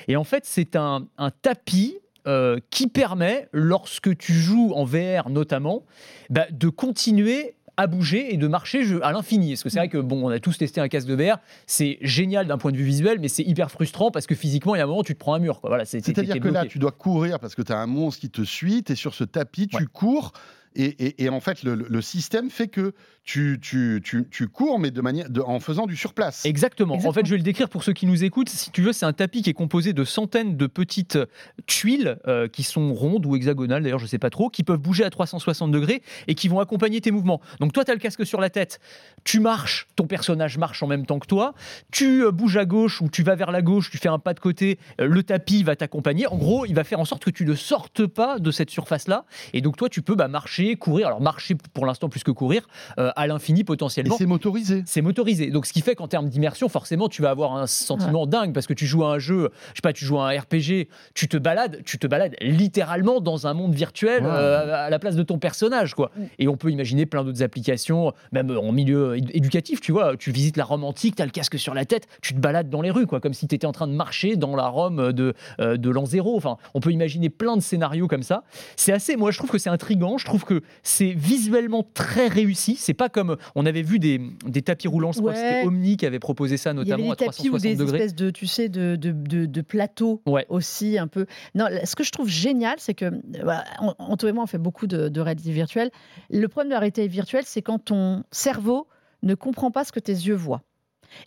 Et 0.08 0.16
en 0.16 0.24
fait, 0.24 0.44
c'est 0.44 0.76
un, 0.76 1.06
un 1.16 1.30
tapis. 1.30 1.98
euh, 2.26 2.58
qui 2.70 2.88
permet, 2.88 3.48
lorsque 3.52 4.14
tu 4.18 4.34
joues 4.34 4.72
en 4.74 4.84
VR 4.84 5.30
notamment, 5.30 5.84
bah, 6.28 6.46
de 6.50 6.68
continuer 6.68 7.54
à 7.78 7.86
bouger 7.86 8.34
et 8.34 8.36
de 8.36 8.48
marcher 8.48 8.82
à 9.02 9.12
l'infini. 9.12 9.52
Parce 9.52 9.62
que 9.62 9.68
c'est 9.70 9.78
vrai 9.78 9.88
que, 9.88 9.98
bon, 9.98 10.26
on 10.26 10.28
a 10.28 10.40
tous 10.40 10.58
testé 10.58 10.80
un 10.80 10.88
casque 10.88 11.06
de 11.06 11.14
VR, 11.14 11.38
c'est 11.66 11.98
génial 12.02 12.46
d'un 12.46 12.58
point 12.58 12.72
de 12.72 12.76
vue 12.76 12.84
visuel, 12.84 13.18
mais 13.20 13.28
c'est 13.28 13.44
hyper 13.44 13.70
frustrant 13.70 14.10
parce 14.10 14.26
que 14.26 14.34
physiquement, 14.34 14.74
il 14.74 14.78
y 14.78 14.80
a 14.80 14.84
un 14.84 14.88
moment, 14.88 15.04
tu 15.04 15.14
te 15.14 15.18
prends 15.18 15.34
un 15.34 15.38
mur. 15.38 15.60
Voilà, 15.62 15.84
C'est-à-dire 15.84 16.40
que 16.40 16.48
là, 16.48 16.66
tu 16.66 16.78
dois 16.78 16.90
courir 16.90 17.38
parce 17.38 17.54
que 17.54 17.62
tu 17.62 17.72
as 17.72 17.78
un 17.78 17.86
monstre 17.86 18.20
qui 18.20 18.30
te 18.30 18.42
suit, 18.42 18.82
tu 18.82 18.92
es 18.92 18.94
sur 18.96 19.14
ce 19.14 19.24
tapis, 19.24 19.68
tu 19.68 19.86
cours. 19.86 20.32
Et, 20.80 21.28
en 21.28 21.40
fait, 21.40 21.64
le, 21.64 22.00
système 22.00 22.50
fait 22.50 22.68
que 22.68 22.94
tu, 23.24 23.58
tu, 23.60 24.00
tu, 24.30 24.48
cours, 24.48 24.78
mais 24.78 24.92
de 24.92 25.00
manière, 25.00 25.28
de, 25.28 25.40
en 25.40 25.58
faisant 25.58 25.86
du 25.86 25.96
surplace. 25.96 26.46
Exactement. 26.46 26.94
En 26.94 27.12
fait, 27.12 27.26
je 27.26 27.32
vais 27.32 27.36
le 27.36 27.42
décrire 27.42 27.68
pour 27.68 27.82
ceux 27.82 27.92
qui 27.92 28.06
nous 28.06 28.22
écoutent. 28.22 28.48
Si 28.48 28.70
tu 28.70 28.80
veux, 28.80 28.92
c'est 28.92 29.04
un 29.04 29.12
tapis 29.12 29.42
qui 29.42 29.50
est 29.50 29.54
composé 29.54 29.92
de 29.92 30.04
centaines 30.04 30.56
de 30.56 30.66
petites 30.68 31.18
tuiles 31.66 32.18
euh, 32.28 32.46
qui 32.46 32.62
sont 32.62 32.94
rondes 32.94 33.26
ou 33.26 33.34
hexagonales, 33.34 33.82
d'ailleurs, 33.82 33.98
je 33.98 34.04
ne 34.04 34.08
sais 34.08 34.18
pas 34.18 34.30
trop, 34.30 34.50
qui 34.50 34.62
peuvent 34.62 34.78
bouger 34.78 35.04
à 35.04 35.10
360 35.10 35.72
degrés 35.72 36.02
et 36.28 36.36
qui 36.36 36.46
vont 36.46 36.60
accompagner 36.60 37.00
tes 37.00 37.10
mouvements. 37.10 37.40
Donc, 37.58 37.72
toi, 37.72 37.84
tu 37.84 37.90
as 37.90 37.94
le 37.94 38.00
casque 38.00 38.24
sur 38.24 38.40
la 38.40 38.48
tête, 38.48 38.78
tu 39.24 39.40
marches, 39.40 39.88
ton 39.96 40.06
personnage 40.06 40.58
marche 40.58 40.82
en 40.84 40.86
même 40.86 41.06
temps 41.06 41.18
que 41.18 41.26
toi, 41.26 41.54
tu 41.90 42.24
euh, 42.24 42.30
bouges 42.30 42.56
à 42.56 42.66
gauche 42.66 43.02
ou 43.02 43.08
tu 43.08 43.24
vas 43.24 43.34
vers 43.34 43.50
la 43.50 43.62
gauche, 43.62 43.90
tu 43.90 43.98
fais 43.98 44.08
un 44.08 44.20
pas 44.20 44.32
de 44.32 44.40
côté, 44.40 44.78
euh, 45.00 45.08
le 45.08 45.24
tapis 45.24 45.64
va 45.64 45.74
t'accompagner. 45.74 46.28
En 46.28 46.36
gros, 46.36 46.66
il 46.66 46.74
va 46.74 46.84
faire 46.84 47.00
en 47.00 47.04
sorte 47.04 47.24
que 47.24 47.30
tu 47.30 47.44
ne 47.44 47.56
sortes 47.56 48.06
pas 48.06 48.38
de 48.38 48.50
cette 48.52 48.70
surface-là. 48.70 49.24
Et 49.52 49.60
donc, 49.60 49.76
toi, 49.76 49.88
tu 49.88 50.02
peux 50.02 50.14
bah, 50.14 50.28
marcher, 50.28 50.67
courir. 50.76 51.08
Alors, 51.08 51.20
marcher 51.20 51.56
pour 51.72 51.86
l'instant 51.86 52.08
plus 52.08 52.22
que 52.22 52.30
courir, 52.30 52.66
à 52.96 53.26
l'infini 53.26 53.64
potentiellement. 53.64 54.14
Et 54.14 54.18
c'est 54.18 54.26
motorisé. 54.26 54.82
C'est 54.86 55.02
motorisé. 55.02 55.50
Donc 55.50 55.66
ce 55.66 55.72
qui 55.72 55.80
fait 55.80 55.94
qu'en 55.94 56.08
termes 56.08 56.28
d'immersion, 56.28 56.68
forcément, 56.68 57.08
tu 57.08 57.22
vas 57.22 57.30
avoir 57.30 57.56
un 57.56 57.66
sentiment 57.66 58.26
dingue 58.26 58.52
parce 58.52 58.66
que 58.66 58.74
tu 58.74 58.86
joues 58.86 59.04
à 59.04 59.12
un 59.12 59.18
jeu, 59.18 59.50
je 59.70 59.76
sais 59.76 59.82
pas, 59.82 59.92
tu 59.92 60.04
joues 60.04 60.18
à 60.18 60.28
un 60.28 60.38
RPG, 60.38 60.88
tu 61.14 61.28
te 61.28 61.36
balades, 61.36 61.82
tu 61.84 61.98
te 61.98 62.06
balades 62.06 62.36
littéralement 62.40 63.20
dans 63.20 63.46
un 63.46 63.54
monde 63.54 63.74
virtuel 63.74 64.22
euh, 64.24 64.86
à 64.86 64.90
la 64.90 64.98
place 64.98 65.16
de 65.16 65.22
ton 65.22 65.38
personnage, 65.38 65.94
quoi. 65.94 66.10
Mm. 66.16 66.22
Et 66.38 66.48
on 66.48 66.56
peut 66.56 66.70
imaginer 66.70 67.06
plein 67.06 67.24
d'autres 67.24 67.42
applications, 67.42 68.12
même 68.32 68.50
en 68.50 68.72
milieu 68.72 69.16
éducatif, 69.16 69.80
tu 69.80 69.92
vois, 69.92 70.16
tu 70.16 70.30
visites 70.30 70.56
la 70.56 70.64
Rome 70.64 70.84
antique, 70.84 71.16
tu 71.16 71.22
as 71.22 71.26
le 71.26 71.30
casque 71.30 71.58
sur 71.58 71.74
la 71.74 71.84
tête, 71.84 72.06
tu 72.22 72.34
te 72.34 72.38
balades 72.38 72.70
dans 72.70 72.82
les 72.82 72.90
rues, 72.90 73.06
quoi, 73.06 73.20
comme 73.20 73.34
si 73.34 73.46
tu 73.46 73.54
étais 73.54 73.66
en 73.66 73.72
train 73.72 73.86
de 73.86 73.92
marcher 73.92 74.36
dans 74.36 74.56
la 74.56 74.68
Rome 74.68 75.12
de, 75.12 75.34
euh, 75.60 75.76
de 75.76 75.90
l'an 75.90 76.06
zéro. 76.06 76.36
Enfin, 76.36 76.56
on 76.74 76.80
peut 76.80 76.92
imaginer 76.92 77.30
plein 77.30 77.56
de 77.56 77.62
scénarios 77.62 78.08
comme 78.08 78.22
ça. 78.22 78.44
C'est 78.76 78.92
assez, 78.92 79.16
moi, 79.16 79.30
je 79.30 79.38
trouve 79.38 79.50
que 79.50 79.58
c'est 79.58 79.70
intrigant, 79.70 80.18
je 80.18 80.24
trouve 80.24 80.44
que 80.48 80.62
c'est 80.82 81.12
visuellement 81.12 81.86
très 81.94 82.26
réussi. 82.26 82.76
C'est 82.76 82.94
pas 82.94 83.08
comme 83.08 83.36
on 83.54 83.66
avait 83.66 83.82
vu 83.82 83.98
des, 83.98 84.20
tapis 84.64 84.88
roulants, 84.88 85.10
que 85.10 85.16
c'était 85.16 85.66
Omni 85.66 85.96
qui 85.96 86.06
avait 86.06 86.18
proposé 86.18 86.56
ça 86.56 86.72
notamment 86.72 86.96
Il 86.96 87.06
y 87.08 87.10
avait 87.10 87.16
des 87.16 87.24
à 87.24 87.32
360 87.32 87.36
tapis 87.36 87.50
ou 87.50 87.76
des 87.76 87.82
espèces 87.82 88.14
de, 88.14 88.30
tu 88.30 88.46
sais, 88.46 88.68
de, 88.68 88.96
de, 88.96 89.60
plateaux 89.60 90.22
aussi 90.48 90.98
un 90.98 91.06
peu. 91.06 91.26
Non, 91.54 91.66
ce 91.84 91.94
que 91.94 92.04
je 92.04 92.10
trouve 92.10 92.28
génial, 92.28 92.76
c'est 92.78 92.94
que 92.94 93.10
bah, 93.44 93.64
Anto 93.98 94.26
et 94.26 94.32
moi 94.32 94.44
on 94.44 94.46
fait 94.46 94.58
beaucoup 94.58 94.86
de, 94.86 95.20
réalité 95.20 95.52
virtuelle. 95.52 95.90
Le 96.30 96.48
problème 96.48 96.70
de 96.70 96.74
la 96.74 96.80
réalité 96.80 97.06
virtuelle, 97.08 97.44
c'est 97.44 97.62
quand 97.62 97.78
ton 97.78 98.24
cerveau 98.30 98.86
ne 99.22 99.34
comprend 99.34 99.70
pas 99.70 99.84
ce 99.84 99.92
que 99.92 100.00
tes 100.00 100.12
yeux 100.12 100.34
voient 100.34 100.62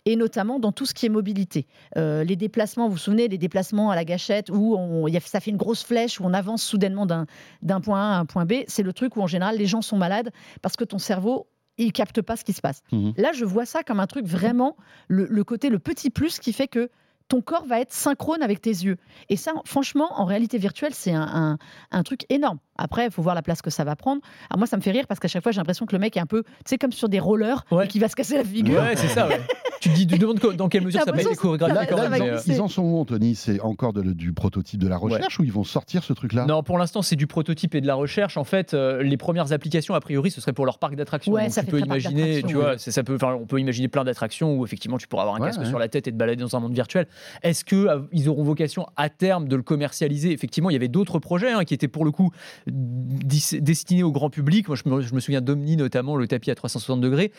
et 0.04 0.16
notamment 0.16 0.58
dans 0.58 0.72
tout 0.72 0.86
ce 0.86 0.94
qui 0.94 1.06
est 1.06 1.08
mobilité. 1.08 1.66
Euh, 1.96 2.24
les 2.24 2.36
déplacements, 2.36 2.86
vous 2.86 2.92
vous 2.92 2.98
souvenez, 2.98 3.28
les 3.28 3.38
déplacements 3.38 3.90
à 3.90 3.96
la 3.96 4.04
gâchette 4.04 4.50
où 4.50 4.76
on, 4.76 5.06
ça 5.20 5.40
fait 5.40 5.50
une 5.50 5.56
grosse 5.56 5.84
flèche, 5.84 6.20
où 6.20 6.24
on 6.24 6.32
avance 6.32 6.62
soudainement 6.62 7.06
d'un 7.06 7.80
point 7.80 8.00
A 8.00 8.16
à 8.16 8.18
un 8.18 8.26
point 8.26 8.44
B, 8.44 8.64
c'est 8.66 8.82
le 8.82 8.92
truc 8.92 9.16
où 9.16 9.22
en 9.22 9.26
général 9.26 9.56
les 9.56 9.66
gens 9.66 9.82
sont 9.82 9.96
malades 9.96 10.30
parce 10.60 10.76
que 10.76 10.84
ton 10.84 10.98
cerveau 10.98 11.46
il 11.78 11.92
capte 11.92 12.20
pas 12.22 12.36
ce 12.36 12.44
qui 12.44 12.52
se 12.52 12.60
passe. 12.60 12.82
Mmh 12.92 13.12
Là, 13.16 13.32
je 13.32 13.44
vois 13.44 13.64
ça 13.64 13.82
comme 13.82 14.00
un 14.00 14.06
truc 14.06 14.26
vraiment 14.26 14.76
le, 15.08 15.42
côté 15.44 15.70
le 15.70 15.78
petit 15.78 16.10
plus 16.10 16.38
qui 16.38 16.52
fait 16.52 16.68
que 16.68 16.90
ton 17.28 17.40
corps 17.40 17.64
va 17.64 17.80
être 17.80 17.92
synchrone 17.92 18.42
avec 18.42 18.60
tes 18.60 18.70
yeux. 18.70 18.98
Et 19.30 19.36
ça, 19.36 19.52
franchement, 19.64 20.08
en 20.20 20.26
réalité 20.26 20.58
virtuelle, 20.58 20.92
c'est 20.92 21.14
un, 21.14 21.56
truc 22.04 22.26
énorme. 22.28 22.58
Après, 22.76 23.06
il 23.06 23.10
faut 23.10 23.22
voir 23.22 23.34
la 23.34 23.42
place 23.42 23.62
que 23.62 23.70
ça 23.70 23.84
va 23.84 23.96
prendre. 23.96 24.20
Alors 24.50 24.58
moi, 24.58 24.66
ça 24.66 24.76
me 24.76 24.82
fait 24.82 24.90
rire 24.90 25.06
parce 25.06 25.18
qu'à 25.18 25.28
chaque 25.28 25.42
fois, 25.42 25.52
j'ai 25.52 25.58
l'impression 25.58 25.86
que 25.86 25.94
le 25.94 25.98
mec 25.98 26.16
est 26.16 26.20
un 26.20 26.26
peu, 26.26 26.42
tu 26.42 26.50
sais, 26.66 26.78
comme 26.78 26.92
sur 26.92 27.08
des 27.08 27.20
rollers 27.20 27.64
et 27.82 27.88
qui 27.88 27.98
va 27.98 28.08
se 28.08 28.16
casser 28.16 28.36
la 28.36 28.44
figure. 28.44 28.82
Ouais, 28.82 28.96
c'est 28.96 29.08
ça. 29.08 29.28
tu 29.82 29.88
te 29.88 29.94
dis, 29.94 30.06
tu 30.06 30.18
demandes 30.18 30.38
dans 30.56 30.68
quelle 30.68 30.84
mesure 30.84 31.00
ça 31.02 31.10
va 31.10 31.20
être 31.20 31.36
chorégraphié 31.36 31.86
quand 31.88 32.08
même. 32.08 32.22
Euh, 32.22 32.38
ils 32.46 32.60
en 32.60 32.68
sont 32.68 32.82
où, 32.82 32.98
Anthony 32.98 33.34
C'est 33.34 33.60
encore 33.60 33.92
du 33.92 34.32
prototype 34.32 34.80
de 34.80 34.86
la 34.86 34.96
recherche 34.96 35.40
ou 35.40 35.44
ils 35.44 35.52
vont 35.52 35.64
sortir 35.64 36.04
ce 36.04 36.12
truc-là 36.12 36.46
Non, 36.46 36.62
pour 36.62 36.78
l'instant, 36.78 37.02
c'est 37.02 37.16
du 37.16 37.26
prototype 37.26 37.74
et 37.74 37.80
de 37.80 37.86
la 37.86 37.96
recherche. 37.96 38.36
En 38.36 38.44
fait, 38.44 38.74
euh, 38.74 39.02
les 39.02 39.16
premières 39.16 39.52
applicaqu'ils, 39.52 39.92
a 39.92 40.00
priori, 40.00 40.30
ce 40.30 40.40
serait 40.40 40.52
pour 40.52 40.66
leur 40.66 40.78
parc 40.78 40.94
d'attractions. 40.94 41.32
Ouais, 41.32 41.50
ça 41.50 41.64
tu 41.64 41.70
peux 41.70 41.80
imaginer, 41.80 42.42
tu 42.44 42.54
vois, 42.54 42.78
ça 42.78 43.02
peut, 43.02 43.18
on 43.22 43.46
peut 43.46 43.58
imaginer 43.58 43.88
plein 43.88 44.04
d'attractions 44.04 44.54
où 44.54 44.64
effectivement 44.64 44.98
tu 44.98 45.08
pourras 45.08 45.22
avoir 45.22 45.36
un 45.42 45.46
casque 45.46 45.66
sur 45.66 45.78
la 45.78 45.88
tête 45.88 46.06
et 46.06 46.12
te 46.12 46.16
balader 46.16 46.42
dans 46.42 46.56
un 46.56 46.60
monde 46.60 46.74
virtuel. 46.74 47.08
Est-ce 47.42 47.64
que 47.64 47.76
euh, 47.76 48.00
ils 48.12 48.28
auront 48.28 48.44
vocation 48.44 48.86
à 48.96 49.08
terme 49.08 49.48
de 49.48 49.56
le 49.56 49.62
commercialiser? 49.62 50.32
Effectivement, 50.32 50.70
il 50.70 50.74
y 50.74 50.76
avait 50.76 50.88
d'autres 50.88 51.18
projets 51.18 51.50
hein, 51.50 51.64
qui 51.64 51.74
étaient 51.74 51.88
pour 51.88 52.04
le 52.04 52.12
coup 52.12 52.30
destinés 52.66 54.04
au 54.04 54.12
grand 54.12 54.30
public. 54.30 54.68
Moi, 54.68 54.76
je 54.76 54.88
me, 54.88 55.00
je 55.00 55.14
me 55.14 55.20
souviens 55.20 55.40
d'Omni 55.40 55.76
notamment, 55.76 56.16
le 56.16 56.28
tapis 56.28 56.50
à 56.50 56.54
360 56.54 57.00
degrés. 57.00 57.32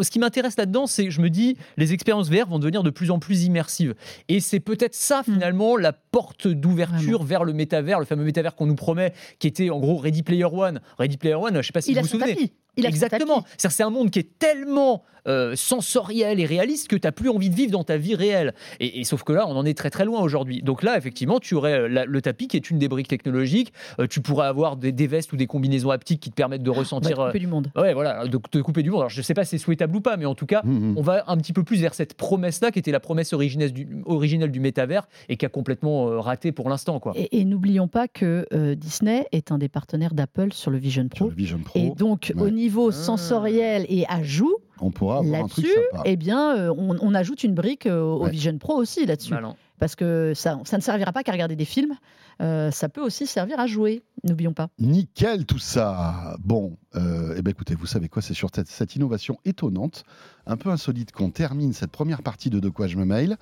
ce 0.00 0.10
qui 0.10 0.18
m'intéresse 0.18 0.56
là-dedans, 0.58 0.86
c'est 0.86 1.10
je 1.10 1.20
me 1.20 1.30
dis, 1.30 1.56
les 1.76 1.92
expériences 1.92 2.30
VR 2.30 2.48
vont 2.48 2.58
devenir 2.58 2.82
de 2.82 2.90
plus 2.90 3.10
en 3.10 3.18
plus 3.18 3.44
immersives. 3.44 3.94
Et 4.28 4.40
c'est 4.40 4.60
peut-être 4.60 4.94
ça 4.94 5.20
hmm. 5.20 5.34
finalement 5.34 5.76
la 5.76 5.92
porte 5.92 6.48
d'ouverture 6.48 7.22
vers 7.24 7.44
le 7.44 7.52
métavers, 7.52 7.98
le 7.98 8.06
fameux 8.06 8.24
métavers 8.24 8.54
qu'on 8.54 8.66
nous 8.66 8.74
promet, 8.74 9.12
qui 9.38 9.46
était 9.46 9.70
en 9.70 9.80
gros 9.80 9.96
Ready 9.96 10.22
Player 10.22 10.44
One. 10.44 10.80
Ready 10.98 11.16
Player 11.16 11.34
One, 11.34 11.52
je 11.54 11.58
ne 11.58 11.62
sais 11.62 11.72
pas 11.72 11.80
si 11.80 11.94
vous 11.94 12.00
vous 12.00 12.06
souvenez. 12.06 12.52
Exactement. 12.76 13.44
C'est 13.56 13.82
un 13.82 13.90
monde 13.90 14.10
qui 14.10 14.18
est 14.18 14.38
tellement 14.38 15.04
euh, 15.28 15.54
sensoriel 15.54 16.40
et 16.40 16.46
réaliste 16.46 16.88
que 16.88 16.96
tu 16.96 17.06
n'as 17.06 17.12
plus 17.12 17.28
envie 17.28 17.48
de 17.48 17.54
vivre 17.54 17.70
dans 17.70 17.84
ta 17.84 17.96
vie 17.96 18.16
réelle. 18.16 18.54
Et, 18.80 19.04
sauf 19.04 19.22
que 19.22 19.32
là, 19.32 19.46
on 19.46 19.56
en 19.56 19.64
est 19.64 19.78
très 19.78 19.88
très 19.88 20.04
loin 20.04 20.20
aujourd'hui. 20.20 20.62
Donc 20.62 20.82
là, 20.82 20.98
effectivement, 20.98 21.38
tu 21.38 21.54
aurais 21.54 21.82
euh, 21.82 22.04
le 22.08 22.22
tapis 22.22 22.48
qui 22.48 22.56
est 22.56 22.70
une 22.70 22.80
des 22.80 22.88
briques 22.88 23.06
technologiques. 23.06 23.72
Euh, 24.00 24.08
tu 24.08 24.20
pourrais 24.20 24.48
avoir 24.48 24.76
des, 24.76 25.06
vestes 25.06 25.32
ou 25.32 25.36
des 25.36 25.46
combinaisons 25.46 25.90
haptiques 25.90 26.18
qui 26.18 26.30
te 26.30 26.34
permettent 26.34 26.64
de 26.64 26.70
ressentir. 26.70 27.16
de 27.16 27.26
couper 27.26 27.38
du 27.38 27.46
monde. 27.46 27.70
Ouais, 27.76 27.94
voilà, 27.94 28.26
de 28.26 28.36
te 28.36 28.58
couper 28.58 28.82
du 28.82 28.90
monde. 28.90 29.02
Alors 29.02 29.10
je 29.10 29.20
ne 29.20 29.22
sais 29.22 29.34
pas 29.34 29.44
si 29.44 29.50
c'est 29.50 29.58
souhaitable 29.58 29.94
ou 29.94 30.00
pas, 30.00 30.16
mais 30.16 30.26
en 30.26 30.34
tout 30.34 30.46
cas, 30.46 30.62
mmh, 30.64 30.72
mmh. 30.72 30.98
on 30.98 31.02
va 31.02 31.22
un 31.28 31.36
petit 31.36 31.52
peu 31.52 31.62
plus 31.62 31.80
vers 31.80 31.94
cette 31.94 32.14
promesse-là 32.14 32.72
qui 32.72 32.80
était 32.80 32.90
la 32.90 33.00
promesse 33.00 33.32
originelle 33.32 33.72
du, 33.72 34.02
originelle 34.06 34.50
du 34.50 34.58
métavers 34.58 35.06
et 35.28 35.36
qui 35.36 35.46
a 35.46 35.48
complètement 35.48 36.20
raté 36.20 36.50
pour 36.50 36.68
l'instant. 36.68 36.98
quoi. 36.98 37.12
Et, 37.14 37.44
n'oublions 37.44 37.86
pas 37.86 38.08
que 38.08 38.74
Disney 38.74 39.26
est 39.30 39.52
un 39.52 39.58
des 39.58 39.68
partenaires 39.68 40.14
d'Apple 40.14 40.52
sur 40.52 40.72
le 40.72 40.78
Vision 40.78 41.06
Pro. 41.08 41.28
le 41.28 41.34
Vision 41.34 41.58
Pro. 41.58 41.78
Et 41.78 41.90
donc, 41.90 42.32
au 42.36 42.50
niveau 42.50 42.61
ah. 42.70 42.92
sensoriel 42.92 43.86
et 43.88 44.04
ajout, 44.08 44.58
on 44.82 44.90
pourra 44.90 45.18
avoir 45.18 45.44
un 45.44 45.48
truc 45.48 45.66
Eh 46.04 46.16
bien, 46.16 46.56
euh, 46.56 46.74
on, 46.76 47.14
ajoute 47.14 47.44
une 47.44 47.54
brique 47.54 47.86
euh, 47.86 48.02
au 48.02 48.26
Vision 48.26 48.58
Pro 48.58 48.74
aussi 48.74 49.06
là-dessus. 49.06 49.34
Parce 49.78 49.96
que 49.96 50.32
ça, 50.34 50.60
ça, 50.64 50.76
ne 50.76 50.82
servira 50.82 51.12
pas 51.12 51.24
qu'à 51.24 51.32
regarder 51.32 51.56
des 51.56 51.64
films, 51.64 51.94
euh, 52.40 52.70
ça 52.70 52.88
peut 52.88 53.00
aussi 53.00 53.26
servir 53.26 53.58
à 53.58 53.66
jouer, 53.66 54.02
n'oublions 54.22 54.52
pas. 54.52 54.68
Nickel 54.78 55.44
tout 55.44 55.58
ça. 55.58 56.36
Bon, 56.40 56.76
eh 56.94 57.42
ben 57.42 57.50
écoutez, 57.50 57.74
vous 57.74 57.86
savez 57.86 58.08
quoi, 58.08 58.22
c'est 58.22 58.34
sur 58.34 58.48
cette, 58.54 58.96
innovation 58.96 59.38
étonnante, 59.44 60.04
un 60.46 60.56
peu 60.56 60.70
insolite 60.70 61.10
qu'on 61.12 61.30
termine 61.30 61.72
cette 61.72 61.90
première 61.90 62.22
partie 62.22 62.50
de 62.50 62.60
De 62.60 62.68
quoi 62.68 62.86
je 62.86 62.96
me 62.96 63.04
mail. 63.04 63.36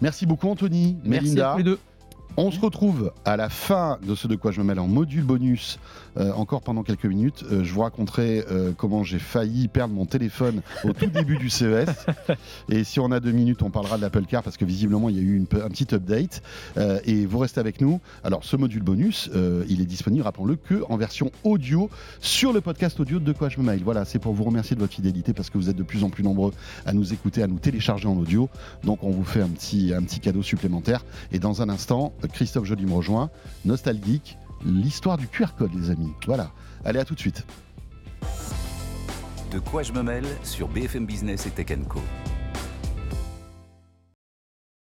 Merci 0.00 0.26
beaucoup 0.26 0.48
Anthony, 0.48 0.96
Merci 1.04 1.40
À 1.40 1.52
tous 1.52 1.58
les 1.58 1.64
deux. 1.64 1.78
On 2.36 2.50
se 2.50 2.58
retrouve 2.58 3.12
à 3.24 3.36
la 3.36 3.48
fin 3.48 3.98
de 4.02 4.16
ce 4.16 4.26
de 4.26 4.34
quoi 4.34 4.50
je 4.50 4.60
me 4.60 4.66
mêle 4.66 4.80
en 4.80 4.88
module 4.88 5.22
bonus, 5.22 5.78
euh, 6.16 6.32
encore 6.32 6.62
pendant 6.62 6.82
quelques 6.82 7.04
minutes. 7.04 7.44
Euh, 7.48 7.62
je 7.62 7.72
vous 7.72 7.82
raconterai 7.82 8.44
euh, 8.50 8.72
comment 8.76 9.04
j'ai 9.04 9.20
failli 9.20 9.68
perdre 9.68 9.94
mon 9.94 10.04
téléphone 10.04 10.60
au 10.82 10.92
tout 10.92 11.06
début 11.14 11.36
du 11.36 11.48
CES. 11.48 11.88
Et 12.68 12.82
si 12.82 12.98
on 12.98 13.12
a 13.12 13.20
deux 13.20 13.30
minutes, 13.30 13.62
on 13.62 13.70
parlera 13.70 13.98
de 13.98 14.02
l'Apple 14.02 14.24
Car 14.26 14.42
parce 14.42 14.56
que 14.56 14.64
visiblement 14.64 15.08
il 15.10 15.16
y 15.16 15.20
a 15.20 15.22
eu 15.22 15.36
une, 15.36 15.46
un 15.62 15.68
petit 15.68 15.94
update. 15.94 16.42
et 17.04 17.24
vous 17.24 17.38
restez 17.38 17.60
avec 17.60 17.80
nous. 17.80 18.00
Alors 18.24 18.42
ce 18.42 18.56
module 18.56 18.82
bonus, 18.82 19.30
il 19.68 19.80
est 19.80 19.86
disponible, 19.86 20.24
rappelons-le, 20.24 20.56
que 20.56 20.82
en 20.88 20.96
version 20.96 21.30
audio 21.44 21.88
sur 22.20 22.52
le 22.52 22.60
podcast 22.60 22.98
audio 22.98 23.20
de 23.20 23.32
quoi 23.32 23.48
je 23.48 23.60
me 23.60 23.64
mail. 23.64 23.82
Voilà, 23.84 24.04
c'est 24.04 24.18
pour 24.18 24.34
vous 24.34 24.44
remercier 24.44 24.74
de 24.74 24.80
votre 24.80 24.94
fidélité 24.94 25.32
parce 25.34 25.50
que 25.50 25.58
vous 25.58 25.70
êtes 25.70 25.76
de 25.76 25.84
plus 25.84 26.02
en 26.02 26.10
plus 26.10 26.24
nombreux 26.24 26.52
à 26.84 26.92
nous 26.92 27.12
écouter, 27.12 27.44
à 27.44 27.46
nous 27.46 27.60
télécharger 27.60 28.08
en 28.08 28.16
audio. 28.16 28.48
Donc 28.82 29.04
on 29.04 29.10
vous 29.10 29.24
fait 29.24 29.42
un 29.42 29.48
petit, 29.48 29.94
un 29.94 30.02
petit 30.02 30.18
cadeau 30.18 30.42
supplémentaire. 30.42 31.04
Et 31.30 31.38
dans 31.38 31.62
un 31.62 31.68
instant, 31.68 32.12
Christophe 32.32 32.64
Joly 32.64 32.86
me 32.86 32.94
rejoint. 32.94 33.30
Nostalgique, 33.64 34.38
l'histoire 34.64 35.18
du 35.18 35.28
QR 35.28 35.54
code, 35.56 35.74
les 35.74 35.90
amis. 35.90 36.12
Voilà. 36.26 36.50
Allez, 36.84 37.00
à 37.00 37.04
tout 37.04 37.14
de 37.14 37.20
suite. 37.20 37.44
De 39.50 39.58
quoi 39.58 39.82
je 39.82 39.92
me 39.92 40.02
mêle 40.02 40.26
sur 40.42 40.68
BFM 40.68 41.06
Business 41.06 41.46
et 41.46 41.50
Tech 41.50 41.78
Co. 41.88 42.00